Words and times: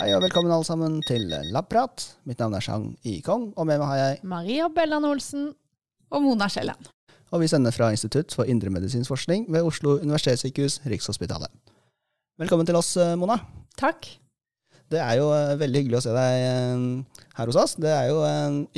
Hei 0.00 0.14
og 0.16 0.22
velkommen 0.24 0.48
alle 0.48 0.64
sammen 0.64 0.94
til 1.04 1.26
Labprat. 1.52 2.06
Mitt 2.24 2.38
navn 2.40 2.54
er 2.56 2.62
Chang 2.64 2.86
Yikong, 3.04 3.50
og 3.52 3.66
med 3.68 3.82
meg 3.82 3.90
har 3.90 3.98
jeg 3.98 4.22
Maria 4.24 4.68
Bellan 4.72 5.04
Olsen. 5.04 5.50
Og 6.08 6.22
Mona 6.24 6.46
Skjelland. 6.48 6.88
Og 7.36 7.42
vi 7.42 7.48
sender 7.52 7.74
fra 7.76 7.90
Institutt 7.92 8.32
for 8.32 8.48
indremedisinsk 8.48 9.12
forskning 9.12 9.44
ved 9.52 9.68
Oslo 9.68 9.98
universitetssykehus, 10.00 10.78
Rikshospitalet. 10.88 11.52
Velkommen 12.40 12.64
til 12.64 12.80
oss, 12.80 12.94
eh, 12.96 13.12
Mona. 13.20 13.36
Takk. 13.76 14.08
Det 14.88 15.04
er 15.04 15.20
jo 15.20 15.28
eh, 15.36 15.52
veldig 15.60 15.84
hyggelig 15.84 16.00
å 16.00 16.02
se 16.06 16.16
deg 16.16 16.46
eh, 16.48 17.20
her 17.36 17.52
hos 17.52 17.60
oss. 17.60 17.76
Det 17.76 17.92
er 17.92 18.08
jo 18.08 18.24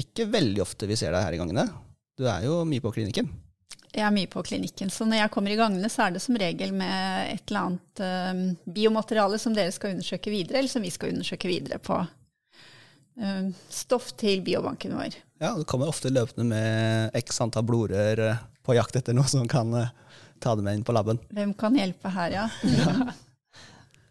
ikke 0.03 0.27
veldig 0.35 0.67
ofte 0.67 0.91
vi 0.91 0.99
ser 0.99 1.15
deg 1.15 1.23
her 1.23 1.39
i 1.39 1.43
gangene. 1.45 1.69
Du 2.19 2.27
er 2.27 2.51
jo 2.51 2.65
mye 2.67 2.83
på 2.83 2.97
klinikken. 2.99 3.31
Jeg 3.93 4.07
er 4.07 4.15
mye 4.15 4.29
på 4.31 4.41
klinikken, 4.47 4.89
så 4.89 5.05
når 5.05 5.19
jeg 5.21 5.31
kommer 5.35 5.53
i 5.53 5.59
gangene, 5.59 5.89
så 5.93 6.07
er 6.07 6.15
det 6.15 6.23
som 6.25 6.37
regel 6.41 6.71
med 6.73 7.35
et 7.35 7.51
eller 7.51 7.67
annet 7.67 8.01
um, 8.01 8.73
biomateriale 8.73 9.37
som 9.41 9.53
dere 9.53 9.75
skal 9.75 9.93
undersøke 9.93 10.33
videre, 10.33 10.63
eller 10.63 10.73
som 10.73 10.85
vi 10.85 10.93
skal 10.95 11.13
undersøke 11.13 11.51
videre 11.51 11.77
på 11.83 11.99
um, 12.01 13.51
stoff 13.69 14.15
til 14.17 14.41
biobanken 14.47 14.97
vår. 14.97 15.19
Ja, 15.45 15.53
Du 15.59 15.67
kommer 15.69 15.93
ofte 15.93 16.09
løpende 16.09 16.49
med 16.49 17.21
x 17.21 17.43
antall 17.45 17.67
blodrør 17.69 18.25
eh, 18.31 18.41
på 18.65 18.79
jakt 18.79 18.97
etter 18.97 19.17
noe 19.17 19.29
som 19.29 19.45
kan 19.51 19.77
uh, 19.77 19.93
ta 20.41 20.57
det 20.57 20.65
med 20.65 20.81
inn 20.81 20.89
på 20.89 20.97
laben. 20.97 21.21
Hvem 21.29 21.53
kan 21.61 21.77
hjelpe 21.77 22.15
her, 22.17 22.39
ja? 22.41 22.49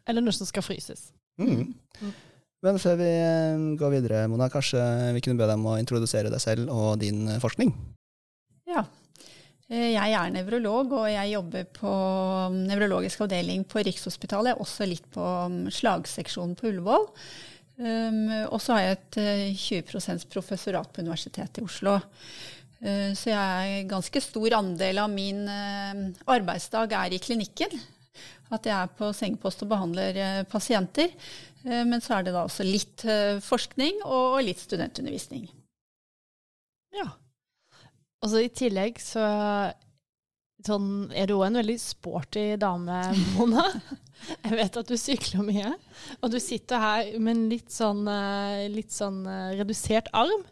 Eller 0.06 0.22
noe 0.22 0.36
som 0.36 0.46
skal 0.46 0.66
fryses. 0.66 1.10
Mm. 1.42 1.74
Men 2.62 2.78
før 2.78 3.02
vi 3.02 3.10
eh, 3.10 3.68
går 3.82 3.98
videre, 3.98 4.26
Mona, 4.30 4.54
kanskje 4.54 4.82
vi 5.18 5.26
kunne 5.26 5.42
be 5.42 5.50
deg 5.50 5.58
om 5.58 5.72
å 5.74 5.80
introdusere 5.82 6.30
deg 6.30 6.44
selv 6.44 6.70
og 6.70 7.00
din 7.02 7.26
forskning? 7.42 7.74
Ja. 8.70 8.86
Eh, 9.72 9.94
Jeg 9.96 10.16
er 10.18 10.34
nevrolog, 10.34 10.92
og 11.00 11.08
jeg 11.08 11.32
jobber 11.34 11.68
på 11.78 11.92
nevrologisk 12.68 13.24
avdeling 13.24 13.64
på 13.72 13.84
Rikshospitalet. 13.88 14.60
Også 14.60 14.88
litt 14.90 15.08
på 15.14 15.24
um, 15.24 15.64
slagseksjonen 15.72 16.58
på 16.60 16.68
Ullevål. 16.72 17.08
Um, 17.82 18.26
og 18.52 18.60
så 18.62 18.76
har 18.76 18.82
jeg 18.84 18.98
et 18.98 19.20
eh, 19.22 19.46
20% 19.56 20.28
professorat 20.34 20.92
på 20.94 21.06
Universitetet 21.06 21.62
i 21.62 21.66
Oslo. 21.66 21.96
Eh, 22.84 23.14
så 23.18 23.32
jeg 23.32 23.78
er 23.80 23.88
ganske 23.90 24.22
stor 24.22 24.58
andel 24.60 25.00
av 25.02 25.10
min 25.14 25.46
eh, 25.50 26.04
arbeidsdag 26.36 26.92
er 27.00 27.16
i 27.16 27.22
klinikken. 27.24 27.80
At 28.52 28.68
jeg 28.68 28.76
er 28.76 28.92
på 29.00 29.14
sengepost 29.16 29.64
og 29.64 29.72
behandler 29.72 30.20
eh, 30.20 30.44
pasienter. 30.52 31.16
Eh, 31.64 31.86
Men 31.88 32.04
så 32.04 32.18
er 32.20 32.28
det 32.28 32.36
da 32.36 32.44
også 32.44 32.68
litt 32.68 33.06
eh, 33.08 33.40
forskning 33.40 34.04
og 34.04 34.42
litt 34.44 34.60
studentundervisning. 34.60 35.48
Ja. 36.92 37.08
Og 38.22 38.30
så 38.30 38.44
i 38.44 38.52
tillegg 38.54 39.02
så 39.02 39.26
sånn, 40.66 41.10
er 41.18 41.26
du 41.30 41.38
òg 41.40 41.48
en 41.48 41.60
veldig 41.62 41.78
sporty 41.82 42.46
dame, 42.62 43.02
Mona. 43.36 43.66
Jeg 44.46 44.54
vet 44.54 44.76
at 44.78 44.90
du 44.90 44.98
sykler 45.00 45.46
mye. 45.48 45.74
Og 46.22 46.30
du 46.30 46.38
sitter 46.42 46.82
her 46.82 47.08
med 47.18 47.34
en 47.34 47.46
litt 47.50 47.74
sånn, 47.74 48.04
eh, 48.06 48.68
litt 48.70 48.94
sånn 48.94 49.24
eh, 49.26 49.56
redusert 49.58 50.12
arm. 50.14 50.44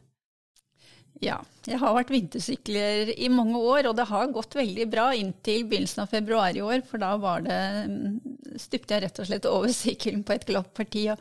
Ja, 1.20 1.36
jeg 1.68 1.82
har 1.82 1.92
vært 1.98 2.14
vintersykler 2.14 3.10
i 3.12 3.28
mange 3.34 3.60
år, 3.60 3.90
og 3.90 3.98
det 3.98 4.06
har 4.08 4.30
gått 4.32 4.56
veldig 4.56 4.86
bra 4.88 5.10
inntil 5.18 5.66
begynnelsen 5.68 6.06
av 6.06 6.14
februar 6.14 6.56
i 6.56 6.64
år, 6.64 6.80
for 6.88 7.02
da 7.02 7.10
var 7.20 7.44
det, 7.44 7.58
mm, 7.92 8.56
stupte 8.56 8.96
jeg 8.96 9.04
rett 9.04 9.20
og 9.20 9.28
slett 9.28 9.48
over 9.50 9.74
sykkelen 9.76 10.24
på 10.24 10.38
et 10.38 10.48
glatt 10.48 10.72
parti 10.78 11.10
og 11.12 11.20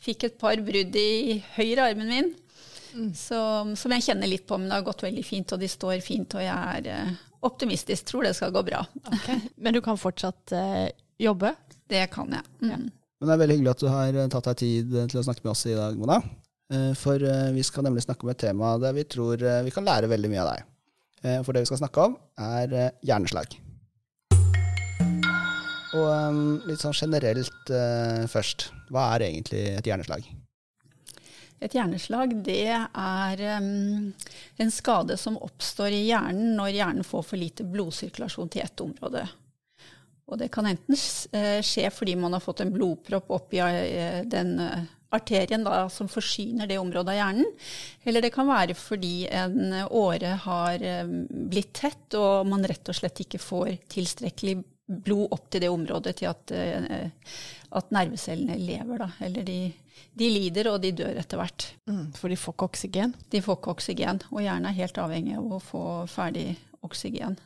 fikk 0.00 0.28
et 0.28 0.38
par 0.38 0.62
brudd 0.62 0.94
i 0.96 1.40
høyre 1.56 1.88
armen 1.90 2.14
min, 2.14 2.30
så, 3.16 3.40
som 3.76 3.94
jeg 3.96 4.04
kjenner 4.06 4.30
litt 4.30 4.46
på, 4.48 4.58
men 4.58 4.68
det 4.70 4.78
har 4.78 4.86
gått 4.86 5.04
veldig 5.06 5.24
fint, 5.26 5.52
og 5.54 5.60
de 5.62 5.68
står 5.70 6.00
fint, 6.04 6.34
og 6.38 6.42
jeg 6.44 6.76
er 6.76 6.88
eh, 6.92 7.12
optimistisk, 7.46 8.08
tror 8.10 8.26
det 8.28 8.34
skal 8.36 8.52
gå 8.54 8.62
bra. 8.66 8.82
Men 9.56 9.76
du 9.76 9.80
kan 9.84 9.98
fortsatt 10.00 10.52
eh, 10.56 10.88
jobbe. 11.20 11.54
Det 11.90 12.04
kan 12.12 12.30
jeg. 12.30 12.44
Mm. 12.62 12.90
Men 12.90 13.28
det 13.28 13.34
er 13.34 13.40
veldig 13.42 13.56
hyggelig 13.58 13.72
at 13.74 13.82
du 13.82 13.88
har 13.92 14.18
eh, 14.22 14.28
tatt 14.32 14.50
deg 14.52 14.60
tid 14.60 14.94
til 15.12 15.20
å 15.20 15.24
snakke 15.26 15.42
med 15.44 15.52
oss 15.54 15.66
i 15.68 15.76
dag, 15.76 15.96
Mona. 16.00 16.20
Eh, 16.72 16.92
For 16.98 17.18
eh, 17.20 17.48
vi 17.56 17.64
skal 17.66 17.84
nemlig 17.88 18.04
snakke 18.06 18.26
om 18.26 18.30
et 18.32 18.40
tema 18.40 18.76
der 18.80 18.94
vi 18.96 19.06
tror 19.10 19.42
eh, 19.42 19.62
vi 19.66 19.72
kan 19.74 19.84
lære 19.88 20.10
veldig 20.12 20.30
mye 20.32 20.44
av 20.44 20.52
deg. 20.52 20.68
Eh, 21.24 21.40
For 21.44 21.52
det 21.56 21.64
vi 21.64 21.70
skal 21.72 21.82
snakke 21.82 22.06
om, 22.10 22.14
er 22.38 22.76
eh, 22.76 22.92
hjerneslag. 23.10 23.58
Og 25.98 26.06
eh, 26.06 26.38
litt 26.70 26.84
sånn 26.84 26.94
generelt 26.94 27.74
eh, 27.74 28.24
først, 28.30 28.70
hva 28.94 29.10
er 29.16 29.26
egentlig 29.32 29.64
et 29.74 29.90
hjerneslag? 29.90 30.30
Et 31.60 31.74
hjerneslag 31.76 32.32
det 32.44 32.72
er 32.72 33.42
um, 33.60 34.12
en 34.56 34.72
skade 34.72 35.16
som 35.20 35.36
oppstår 35.36 35.92
i 35.92 36.06
hjernen 36.06 36.54
når 36.56 36.72
hjernen 36.78 37.06
får 37.06 37.26
for 37.28 37.40
lite 37.40 37.66
blodsirkulasjon 37.68 38.48
til 38.52 38.64
ett 38.64 38.80
område. 38.80 39.26
Og 40.30 40.38
det 40.38 40.48
kan 40.54 40.68
enten 40.70 40.96
eh, 41.36 41.58
skje 41.66 41.90
fordi 41.92 42.14
man 42.16 42.36
har 42.36 42.42
fått 42.44 42.62
en 42.64 42.72
blodpropp 42.72 43.32
oppi 43.34 43.60
eh, 43.60 44.22
den 44.30 44.54
eh, 44.62 44.88
arterien 45.10 45.64
da, 45.66 45.88
som 45.90 46.08
forsyner 46.08 46.70
det 46.70 46.78
området 46.78 47.10
av 47.10 47.18
hjernen, 47.18 47.48
eller 48.06 48.22
det 48.22 48.30
kan 48.30 48.46
være 48.46 48.76
fordi 48.78 49.26
en 49.26 49.74
åre 49.90 50.36
har 50.44 50.84
blitt 51.50 51.72
tett 51.74 52.14
og 52.14 52.46
man 52.46 52.62
rett 52.62 52.92
og 52.92 52.94
slett 52.94 53.24
ikke 53.24 53.40
får 53.42 53.72
tilstrekkelig 53.90 54.60
blod 54.90 55.30
opp 55.36 55.46
til 55.52 55.62
det 55.64 55.70
området 55.70 56.16
til 56.18 56.30
at, 56.30 56.52
eh, 56.56 57.06
at 57.78 57.94
nervecellene 57.94 58.58
lever, 58.58 59.04
da. 59.04 59.08
Eller 59.26 59.46
de, 59.46 59.58
de 60.18 60.30
lider, 60.34 60.72
og 60.72 60.80
de 60.82 60.92
dør 60.98 61.20
etter 61.22 61.40
hvert. 61.40 61.68
For 62.18 62.32
de 62.32 62.38
får 62.40 62.56
ikke 62.56 62.68
oksygen. 62.72 63.14
De 63.30 63.42
får 63.44 63.60
ikke 63.60 63.74
oksygen, 63.76 64.22
og 64.32 64.42
hjernen 64.42 64.70
er 64.70 64.78
helt 64.80 64.98
avhengig 64.98 65.38
av 65.38 65.56
å 65.56 65.62
få 65.62 65.84
ferdig 66.10 66.52
oksygen. 66.86 67.38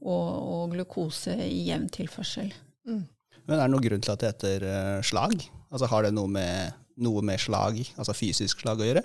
Og, 0.00 0.28
og 0.32 0.74
glukose 0.74 1.34
i 1.44 1.66
jevn 1.68 1.90
tilførsel. 1.92 2.52
Men 2.86 3.58
er 3.58 3.66
det 3.66 3.72
noen 3.74 3.84
grunn 3.84 4.04
til 4.04 4.14
at 4.14 4.22
det 4.22 4.30
heter 4.32 4.68
eh, 4.70 5.00
slag? 5.04 5.34
Altså 5.70 5.88
Har 5.90 6.06
det 6.06 6.14
noe 6.16 6.30
med, 6.30 6.76
noe 7.02 7.22
med 7.26 7.40
slag, 7.42 7.82
altså 7.98 8.16
fysisk 8.16 8.62
slag, 8.64 8.80
å 8.80 8.86
gjøre? 8.88 9.04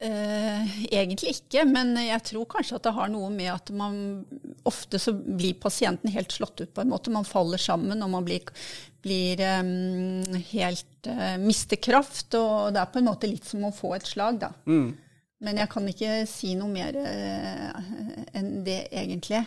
Eh, 0.00 0.84
egentlig 0.88 1.34
ikke, 1.34 1.66
men 1.68 1.92
jeg 2.00 2.22
tror 2.30 2.46
kanskje 2.48 2.78
at 2.78 2.86
det 2.86 2.92
har 2.96 3.10
noe 3.12 3.26
med 3.34 3.50
at 3.52 3.68
man 3.76 3.98
ofte 4.64 4.96
så 4.96 5.12
blir 5.12 5.58
pasienten 5.60 6.08
helt 6.14 6.32
slått 6.32 6.62
ut 6.62 6.72
på 6.72 6.80
en 6.80 6.88
måte. 6.88 7.12
Man 7.12 7.28
faller 7.28 7.60
sammen, 7.60 8.00
og 8.00 8.08
man 8.14 8.24
blir, 8.24 8.48
blir 9.04 9.42
um, 9.60 10.24
helt 10.54 11.10
uh, 11.10 11.36
mister 11.42 11.76
kraft. 11.76 12.32
Og 12.32 12.72
det 12.72 12.80
er 12.80 12.88
på 12.94 13.02
en 13.02 13.10
måte 13.10 13.28
litt 13.28 13.44
som 13.44 13.66
å 13.68 13.74
få 13.76 13.92
et 13.98 14.08
slag, 14.08 14.40
da. 14.40 14.54
Men 15.44 15.60
jeg 15.60 15.72
kan 15.72 15.92
ikke 15.92 16.16
si 16.28 16.54
noe 16.56 16.72
mer 16.72 16.96
uh, 16.96 17.92
enn 18.40 18.50
det, 18.64 18.86
egentlig. 18.88 19.42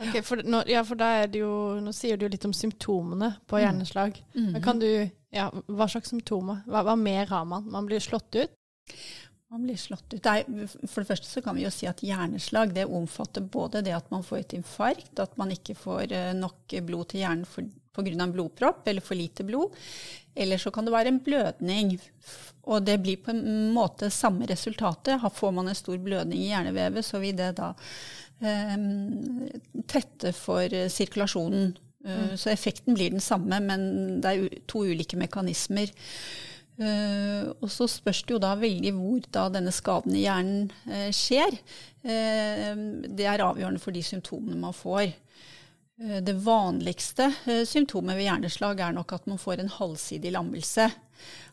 Ok, 0.00 0.16
for, 0.24 0.40
nå, 0.48 0.62
ja, 0.72 0.80
for 0.88 0.96
da 0.96 1.10
er 1.20 1.28
det 1.28 1.44
jo, 1.44 1.52
nå 1.84 1.92
sier 1.92 2.16
du 2.16 2.24
jo 2.24 2.32
litt 2.32 2.48
om 2.48 2.56
symptomene 2.56 3.34
på 3.44 3.60
hjerneslag. 3.60 4.16
Men 4.56 4.64
kan 4.64 4.80
du, 4.80 4.88
ja, 5.28 5.50
hva 5.68 5.92
slags 5.92 6.08
symptomer? 6.16 6.64
Hva, 6.64 6.86
hva 6.88 6.96
mer 6.96 7.28
har 7.28 7.44
man? 7.52 7.68
Man 7.68 7.84
blir 7.92 8.00
slått 8.00 8.40
ut? 8.40 8.56
Man 9.52 9.66
blir 9.66 9.76
slått 9.76 10.14
ut. 10.14 10.26
Er, 10.26 10.46
for 10.88 11.02
det 11.02 11.08
første 11.10 11.28
så 11.28 11.42
kan 11.44 11.58
vi 11.58 11.66
jo 11.66 11.70
si 11.72 11.84
at 11.84 12.00
hjerneslag 12.00 12.70
det 12.72 12.86
omfatter 12.88 13.44
både 13.44 13.82
det 13.84 13.92
at 13.92 14.06
man 14.08 14.24
får 14.24 14.38
et 14.38 14.54
infarkt, 14.56 15.12
at 15.20 15.34
man 15.36 15.52
ikke 15.52 15.74
får 15.76 16.14
eh, 16.16 16.30
nok 16.38 16.72
blod 16.88 17.10
til 17.10 17.20
hjernen 17.20 17.68
pga. 17.92 18.14
en 18.14 18.32
blodpropp 18.32 18.88
eller 18.88 19.04
for 19.04 19.18
lite 19.18 19.44
blod. 19.44 19.76
Eller 20.34 20.56
så 20.56 20.70
kan 20.72 20.88
det 20.88 20.94
være 20.94 21.12
en 21.12 21.20
blødning. 21.20 21.98
Og 22.64 22.86
det 22.86 22.96
blir 23.02 23.20
på 23.20 23.34
en 23.34 23.74
måte 23.74 24.08
samme 24.10 24.48
resultatet. 24.48 25.20
Får 25.20 25.52
man 25.52 25.68
en 25.68 25.76
stor 25.76 25.98
blødning 26.00 26.40
i 26.40 26.48
hjernevevet, 26.48 27.04
så 27.04 27.20
vil 27.20 27.36
det 27.36 27.50
da 27.58 27.74
eh, 28.40 28.78
tette 29.84 30.32
for 30.32 30.64
eh, 30.64 30.88
sirkulasjonen. 30.88 31.74
Mm. 32.02 32.38
Så 32.40 32.50
effekten 32.50 32.96
blir 32.96 33.12
den 33.12 33.20
samme, 33.20 33.60
men 33.60 33.84
det 34.24 34.32
er 34.32 34.56
to 34.66 34.80
ulike 34.88 35.20
mekanismer. 35.20 35.92
Eh, 36.80 37.50
og 37.60 37.68
så 37.70 37.86
spørs 37.90 38.22
det 38.24 38.32
jo 38.32 38.40
da 38.40 38.54
veldig 38.56 38.94
hvor 38.96 39.26
da 39.34 39.46
denne 39.52 39.74
skaden 39.74 40.16
i 40.16 40.24
hjernen 40.24 40.70
uh, 40.88 41.10
skjer. 41.14 41.58
Uh, 42.00 43.04
det 43.12 43.28
er 43.28 43.44
avgjørende 43.44 43.82
for 43.82 43.94
de 43.94 44.04
symptomene 44.06 44.58
man 44.60 44.76
får. 44.76 45.12
Det 46.02 46.32
vanligste 46.42 47.28
symptomet 47.68 48.16
ved 48.16 48.24
hjerneslag 48.24 48.80
er 48.82 48.94
nok 48.96 49.12
at 49.14 49.26
man 49.30 49.38
får 49.38 49.60
en 49.60 49.68
halvsidig 49.70 50.32
lammelse. 50.34 50.88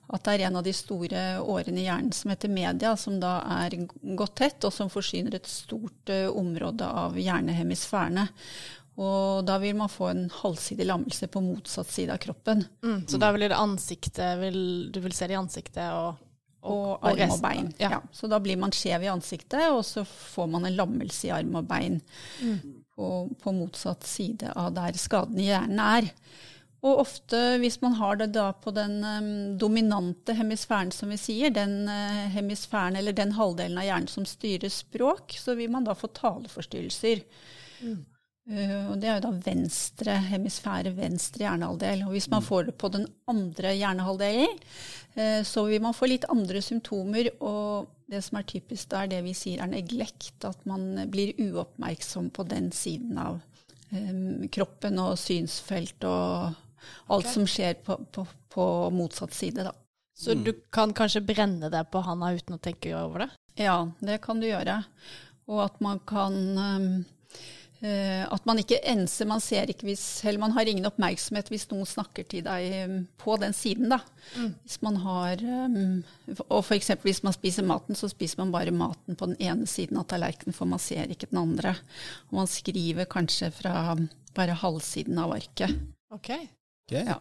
At 0.10 0.24
det 0.25 0.31
er 0.31 0.45
en 0.48 0.57
av 0.57 0.63
de 0.66 0.71
store 0.74 1.19
årene 1.44 1.83
i 1.83 1.83
hjernen 1.86 2.15
som 2.15 2.31
heter 2.31 2.50
media, 2.50 2.95
som 2.98 3.19
da 3.22 3.36
er 3.60 3.75
godt 4.18 4.39
tett, 4.39 4.65
og 4.65 4.74
som 4.74 4.89
forsyner 4.89 5.38
et 5.38 5.51
stort 5.51 6.10
område 6.31 6.88
av 6.88 7.19
hjernehemisfærene. 7.19 8.25
Og 9.00 9.46
da 9.48 9.56
vil 9.62 9.78
man 9.80 9.92
få 9.92 10.10
en 10.12 10.25
halvsidig 10.42 10.88
lammelse 10.90 11.30
på 11.31 11.42
motsatt 11.44 11.88
side 11.92 12.12
av 12.12 12.19
kroppen. 12.19 12.66
Så 13.07 13.19
da 13.22 13.30
blir 13.31 13.51
det 13.51 13.60
ansiktet, 13.60 14.34
vil, 14.42 14.60
du 14.92 15.00
vil 15.06 15.16
se 15.16 15.30
det 15.30 15.38
i 15.38 15.40
ansiktet 15.40 15.86
og, 15.96 16.19
og 16.68 17.07
arm 17.07 17.31
og 17.31 17.40
bein. 17.46 17.72
Ja. 17.80 17.94
Ja. 17.96 18.01
Så 18.12 18.28
da 18.28 18.42
blir 18.44 18.60
man 18.60 18.75
skjev 18.75 19.07
i 19.07 19.12
ansiktet, 19.12 19.69
og 19.72 19.86
så 19.88 20.04
får 20.04 20.51
man 20.51 20.68
en 20.68 20.75
lammelse 20.75 21.30
i 21.30 21.34
arm 21.38 21.56
og 21.62 21.69
bein 21.69 22.01
på, 23.00 23.10
på 23.40 23.56
motsatt 23.56 24.04
side 24.04 24.51
av 24.51 24.74
der 24.75 25.00
skaden 25.00 25.40
i 25.40 25.48
hjernen 25.48 25.80
er. 25.80 26.12
Og 26.80 27.01
ofte 27.01 27.40
hvis 27.60 27.80
man 27.84 27.98
har 28.00 28.19
det 28.19 28.30
da 28.36 28.50
på 28.56 28.72
den 28.75 29.01
um, 29.04 29.31
dominante 29.60 30.36
hemisfæren, 30.36 30.94
som 30.96 31.12
vi 31.12 31.18
sier, 31.19 31.51
den 31.51 31.81
uh, 31.92 32.28
hemisfæren 32.31 32.96
eller 33.00 33.16
den 33.16 33.34
halvdelen 33.36 33.80
av 33.81 33.88
hjernen 33.88 34.12
som 34.12 34.28
styrer 34.28 34.72
språk, 34.72 35.36
så 35.40 35.57
vil 35.60 35.72
man 35.74 35.88
da 35.88 35.96
få 35.98 36.07
taleforstyrrelser. 36.16 37.25
Uh, 37.84 37.98
og 38.50 38.96
det 38.98 39.10
er 39.10 39.19
jo 39.19 39.25
da 39.28 39.34
venstre 39.46 40.16
hemisfære, 40.30 40.96
venstre 40.98 41.46
hjernehalvdel. 41.46 42.06
Og 42.07 42.16
hvis 42.16 42.30
man 42.31 42.46
får 42.46 42.69
det 42.69 42.78
på 42.81 42.90
den 42.94 43.06
andre 43.30 43.75
hjernehalvdelen, 43.78 44.56
uh, 45.19 45.42
så 45.46 45.66
vil 45.69 45.84
man 45.86 45.98
få 45.98 46.10
litt 46.10 46.25
andre 46.34 46.63
symptomer. 46.66 47.30
Og 47.46 47.92
det 48.10 48.24
som 48.25 48.40
er 48.40 48.48
typisk, 48.50 48.90
det 48.90 49.04
er 49.04 49.12
det 49.13 49.22
vi 49.28 49.36
sier 49.38 49.62
er 49.62 49.69
neglekt. 49.69 50.40
At 50.50 50.66
man 50.69 51.06
blir 51.13 51.36
uoppmerksom 51.38 52.31
på 52.34 52.48
den 52.50 52.74
siden 52.75 53.22
av 53.22 53.44
kroppen 54.54 55.00
og 55.01 55.16
synsfelt 55.18 56.06
og 56.06 56.54
alt 57.10 57.25
okay. 57.25 57.34
som 57.34 57.48
skjer 57.50 57.80
på, 57.86 57.98
på, 58.13 58.25
på, 58.54 58.66
motsatt 58.94 59.34
side, 59.34 59.66
da. 59.66 59.74
Så 60.19 60.36
mm. 60.36 60.44
du 60.44 60.51
kan 60.74 60.94
kanskje 60.94 61.24
brenne 61.24 61.72
deg 61.72 61.88
på 61.92 62.01
handa 62.04 62.34
uten 62.36 62.57
å 62.57 62.62
tenke 62.62 62.92
over 62.98 63.24
det? 63.24 63.30
Ja, 63.60 63.88
det 64.04 64.19
kan 64.24 64.42
du 64.42 64.50
gjøre. 64.50 64.81
Og 65.50 65.63
at 65.63 65.80
man 65.84 66.01
kan 66.07 66.36
at 67.81 68.45
man 68.49 68.59
ikke 68.59 68.81
enser, 68.91 69.27
man 69.29 69.39
ser 69.43 69.69
ikke 69.71 69.87
hvis, 69.87 70.03
eller 70.27 70.41
man 70.41 70.51
har 70.55 70.67
ingen 70.67 70.87
oppmerksomhet 70.89 71.47
hvis 71.51 71.63
noen 71.71 71.87
snakker 71.87 72.25
til 72.27 72.43
deg 72.43 72.73
um, 72.89 72.97
på 73.21 73.37
den 73.39 73.55
siden. 73.55 73.87
da. 73.93 74.01
Mm. 74.35 74.49
Hvis 74.65 74.79
man 74.83 74.99
har, 75.05 75.43
um, 75.45 76.03
Og 76.49 76.59
f.eks. 76.59 76.91
hvis 77.05 77.23
man 77.23 77.35
spiser 77.35 77.67
maten, 77.67 77.95
så 77.95 78.11
spiser 78.11 78.41
man 78.41 78.51
bare 78.51 78.75
maten 78.75 79.15
på 79.15 79.31
den 79.31 79.39
ene 79.39 79.67
siden 79.69 80.01
av 80.01 80.09
tallerkenen, 80.11 80.55
for 80.55 80.67
man 80.67 80.83
ser 80.83 81.07
ikke 81.07 81.31
den 81.31 81.41
andre. 81.41 81.75
Og 82.29 82.41
man 82.41 82.51
skriver 82.51 83.07
kanskje 83.09 83.51
fra 83.55 83.95
bare 84.35 84.59
halvsiden 84.59 85.17
av 85.17 85.33
arket. 85.39 85.73
Ok. 86.11 86.33
okay. 86.35 87.05
Ja. 87.07 87.19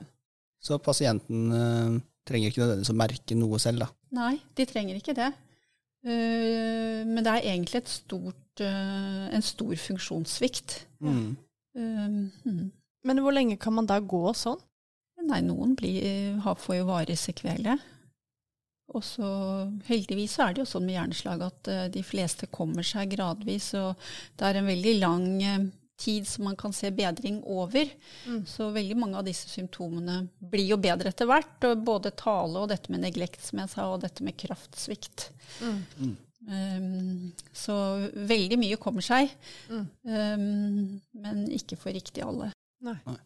Så 0.58 0.80
pasienten 0.82 2.02
trenger 2.28 2.50
ikke 2.50 2.64
nødvendigvis 2.64 2.92
å 2.92 2.98
merke 2.98 3.36
noe 3.38 3.60
selv, 3.62 3.84
da? 3.84 3.92
Nei, 4.18 4.34
de 4.58 4.66
trenger 4.68 4.98
ikke 4.98 5.14
det. 5.16 5.30
Uh, 6.06 7.02
men 7.08 7.24
det 7.24 7.32
er 7.32 7.50
egentlig 7.52 7.82
et 7.82 7.90
stort 7.90 8.62
uh, 8.62 9.26
en 9.34 9.44
stor 9.44 9.74
funksjonssvikt. 9.82 10.80
Mm. 11.00 11.36
Um, 11.78 12.18
mm. 12.44 12.64
Men 13.04 13.22
hvor 13.22 13.34
lenge 13.34 13.58
kan 13.60 13.74
man 13.74 13.88
da 13.88 13.98
gå 14.00 14.24
sånn? 14.36 14.60
Nei, 15.28 15.42
noen 15.44 15.74
blir, 15.76 16.38
får 16.40 16.78
jo 16.78 16.88
varig 16.88 17.18
sekvele. 17.20 17.74
Og 18.96 19.02
så 19.04 19.26
heldigvis 19.88 20.38
så 20.38 20.46
er 20.46 20.54
det 20.54 20.62
jo 20.62 20.70
sånn 20.70 20.86
med 20.88 20.96
hjerneslag 20.96 21.42
at 21.44 21.68
uh, 21.68 21.82
de 21.92 22.04
fleste 22.06 22.48
kommer 22.52 22.86
seg 22.86 23.12
gradvis, 23.12 23.72
og 23.76 23.98
det 24.38 24.48
er 24.48 24.60
en 24.60 24.70
veldig 24.70 24.94
lang 25.02 25.26
uh, 25.42 25.66
tid 25.98 26.28
som 26.28 26.46
man 26.48 26.56
kan 26.58 26.72
se 26.72 26.90
bedring 26.94 27.40
over. 27.42 27.90
Mm. 28.26 28.44
Så 28.46 28.70
veldig 28.74 28.96
mange 28.98 29.18
av 29.18 29.26
disse 29.26 29.50
symptomene 29.50 30.20
blir 30.38 30.70
jo 30.70 30.78
bedre 30.80 31.12
etter 31.12 31.28
hvert. 31.28 31.58
Og 31.66 31.84
både 31.84 32.14
tale 32.18 32.62
og 32.62 32.70
dette 32.72 32.92
med 32.94 33.02
neglekt, 33.04 33.42
som 33.44 33.62
jeg 33.62 33.72
sa, 33.74 33.88
og 33.92 34.02
dette 34.06 34.24
med 34.26 34.38
kraftsvikt. 34.38 35.30
Mm. 35.60 35.84
mm. 35.98 36.16
Um, 36.48 37.32
så 37.52 37.74
veldig 38.14 38.56
mye 38.56 38.76
kommer 38.80 39.04
seg, 39.04 39.28
mm. 39.68 39.82
um, 40.08 40.84
men 41.20 41.42
ikke 41.52 41.76
for 41.76 41.92
riktig 41.92 42.22
alle. 42.24 42.46
Nei. 42.86 42.94
Nei. 43.04 43.18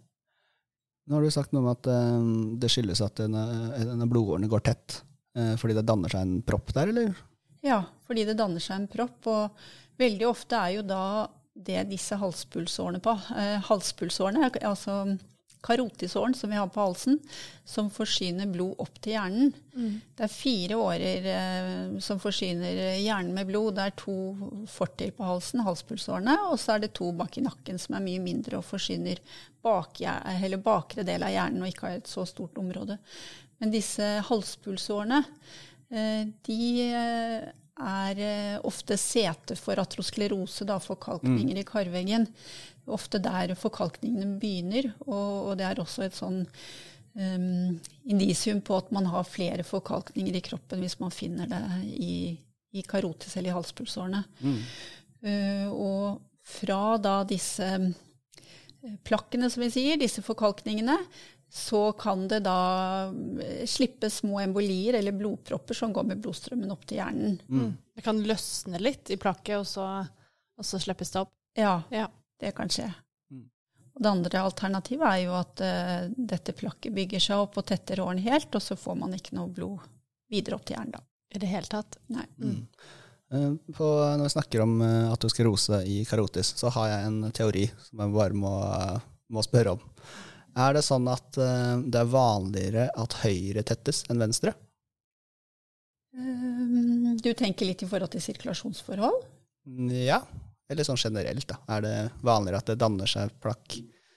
Nå 1.07 1.15
har 1.15 1.23
du 1.23 1.35
sagt 1.35 1.53
noe 1.55 1.63
om 1.63 1.69
at 1.71 1.87
um, 1.87 2.33
det 2.59 2.71
skyldes 2.73 3.03
at 3.05 3.21
denne, 3.21 3.45
denne 3.79 4.09
blodårene 4.11 4.51
går 4.51 4.65
tett 4.67 4.97
uh, 5.39 5.55
fordi 5.61 5.77
det 5.79 5.87
danner 5.87 6.11
seg 6.11 6.25
en 6.25 6.43
propp 6.47 6.75
der, 6.75 6.91
eller? 6.91 7.15
Ja, 7.63 7.79
fordi 8.09 8.27
det 8.27 8.35
danner 8.41 8.63
seg 8.65 8.81
en 8.81 8.91
propp. 8.91 9.31
Og 9.31 9.63
veldig 10.03 10.27
ofte 10.27 10.59
er 10.59 10.77
jo 10.81 10.85
da 10.87 11.05
det 11.55 11.85
disse 11.91 12.17
halspulsårene 12.19 13.03
på. 13.05 13.17
Uh, 13.35 13.59
halspulsårene, 13.69 14.51
altså 14.63 15.03
karotisåren 15.63 16.35
som 16.35 16.51
vi 16.51 16.57
har 16.57 16.67
på 16.69 16.81
halsen, 16.81 17.19
som 17.65 17.91
forsyner 17.91 18.51
blod 18.51 18.81
opp 18.83 18.99
til 19.03 19.15
hjernen. 19.15 19.53
Mm. 19.75 20.01
Det 20.17 20.27
er 20.27 20.33
fire 20.33 20.79
årer 20.83 21.29
eh, 21.33 21.99
som 22.03 22.21
forsyner 22.23 22.81
hjernen 22.99 23.33
med 23.37 23.47
blod. 23.47 23.77
Det 23.77 23.87
er 23.87 23.97
to 23.99 24.17
fortil 24.71 25.15
på 25.17 25.27
halsen, 25.29 25.63
halspulsårene, 25.67 26.35
og 26.51 26.59
så 26.61 26.75
er 26.75 26.85
det 26.85 26.93
to 26.99 27.13
bak 27.17 27.39
i 27.39 27.47
nakken 27.47 27.79
som 27.79 27.97
er 27.97 28.05
mye 28.05 28.23
mindre 28.25 28.59
og 28.59 28.67
forsyner 28.67 29.23
bak, 29.63 30.03
bakre 30.65 31.07
del 31.07 31.23
av 31.23 31.35
hjernen 31.35 31.63
og 31.63 31.71
ikke 31.71 31.89
har 31.89 32.01
et 32.01 32.11
så 32.11 32.27
stort 32.29 32.59
område. 32.59 32.99
Men 33.63 33.71
disse 33.71 34.07
halspulsårene, 34.27 35.23
eh, 35.95 36.25
de 36.49 36.63
eh, 36.89 37.51
er 37.81 38.19
eh, 38.21 38.59
ofte 38.69 38.99
sete 39.01 39.57
for 39.57 39.81
atrosklerose, 39.81 40.67
da, 40.69 40.77
forkalkninger 40.83 41.57
mm. 41.57 41.63
i 41.63 41.67
karveggen 41.69 42.29
ofte 42.91 43.21
der 43.23 43.55
forkalkningene 43.59 44.39
begynner. 44.41 44.91
Og, 45.07 45.51
og 45.51 45.59
det 45.59 45.67
er 45.69 45.83
også 45.83 46.07
et 46.07 46.17
sånn 46.17 46.41
um, 47.15 47.79
indisium 48.11 48.63
på 48.65 48.79
at 48.81 48.91
man 48.95 49.07
har 49.13 49.29
flere 49.29 49.67
forkalkninger 49.67 50.39
i 50.39 50.45
kroppen 50.45 50.83
hvis 50.83 50.99
man 51.03 51.15
finner 51.15 51.51
det 51.51 51.63
i, 51.93 52.17
i 52.73 52.85
karotis 52.89 53.37
eller 53.37 53.53
i 53.53 53.57
halspulsårene. 53.59 54.25
Mm. 54.43 54.59
Uh, 55.23 55.69
og 55.71 56.07
fra 56.43 56.97
da 56.99 57.21
disse 57.23 57.69
eh, 57.71 58.97
plakkene, 59.07 59.47
som 59.51 59.63
vi 59.63 59.71
sier, 59.71 60.01
disse 60.01 60.25
forkalkningene, 60.27 60.97
så 61.55 61.93
kan 61.93 62.29
det 62.29 62.39
da 62.47 62.59
eh, 63.45 63.67
slippe 63.69 64.09
små 64.11 64.41
embolier 64.41 64.95
eller 64.95 65.13
blodpropper 65.13 65.77
som 65.77 65.93
går 65.93 66.07
med 66.09 66.23
blodstrømmen 66.25 66.73
opp 66.73 66.87
til 66.89 66.97
hjernen. 66.97 67.35
Mm. 67.45 67.75
Det 67.93 68.05
kan 68.07 68.23
løsne 68.25 68.81
litt 68.81 69.13
i 69.13 69.19
plakket, 69.21 69.59
og 69.59 69.67
så, 69.69 69.85
og 70.57 70.65
så 70.65 70.81
slippes 70.81 71.13
det 71.13 71.21
opp? 71.21 71.35
Ja. 71.61 71.75
ja. 71.93 72.07
Det 72.41 72.55
kan 72.57 72.73
skje. 72.73 72.87
Mm. 73.29 73.45
Og 73.93 74.01
det 74.01 74.13
andre 74.15 74.47
alternativet 74.47 75.07
er 75.11 75.21
jo 75.27 75.37
at 75.37 75.61
uh, 75.61 76.09
dette 76.17 76.57
plakket 76.57 76.97
bygger 76.97 77.27
seg 77.27 77.45
opp 77.45 77.61
og 77.61 77.69
tetter 77.69 78.01
åren 78.01 78.25
helt, 78.25 78.49
og 78.49 78.65
så 78.65 78.79
får 78.81 78.97
man 79.05 79.13
ikke 79.21 79.37
noe 79.37 79.53
blod 79.53 79.85
videre 80.33 80.57
opp 80.57 80.65
til 80.65 80.79
hjernen 80.79 80.97
da. 80.97 81.05
I 81.37 81.45
det 81.45 81.53
hele 81.53 81.69
tatt? 81.69 82.01
Nei. 82.17 82.27
Mm. 82.41 82.59
Uh, 83.29 83.55
på, 83.77 83.93
når 84.17 84.25
vi 84.25 84.35
snakker 84.39 84.65
om 84.65 84.79
uh, 84.81 85.13
aterosklerose 85.13 85.85
i 85.85 86.01
karotis, 86.09 86.57
så 86.57 86.73
har 86.81 86.95
jeg 86.97 87.13
en 87.13 87.25
teori 87.37 87.69
som 87.91 88.07
jeg 88.07 88.17
bare 88.17 88.45
må, 88.49 88.59
må 89.29 89.45
spørre 89.45 89.77
om. 89.77 89.89
Er 90.59 90.75
det 90.77 90.83
sånn 90.85 91.07
at 91.09 91.31
det 91.33 91.97
er 91.97 92.11
vanligere 92.13 92.91
at 92.99 93.15
høyre 93.23 93.63
tettes 93.65 94.03
enn 94.13 94.21
venstre? 94.21 94.53
du 97.23 97.33
tenker 97.35 97.69
litt 97.69 97.83
i 97.85 97.89
forhold 97.89 98.13
til 98.13 98.25
sirkulasjonsforhold? 98.25 99.21
Ja. 100.03 100.23
Eller 100.71 100.87
sånn 100.87 101.01
generelt, 101.01 101.47
da. 101.49 101.59
Er 101.77 101.85
det 101.85 101.97
vanligere 102.25 102.63
at 102.63 102.73
det 102.73 102.81
danner 102.81 103.11
seg 103.11 103.35
plakk 103.43 103.77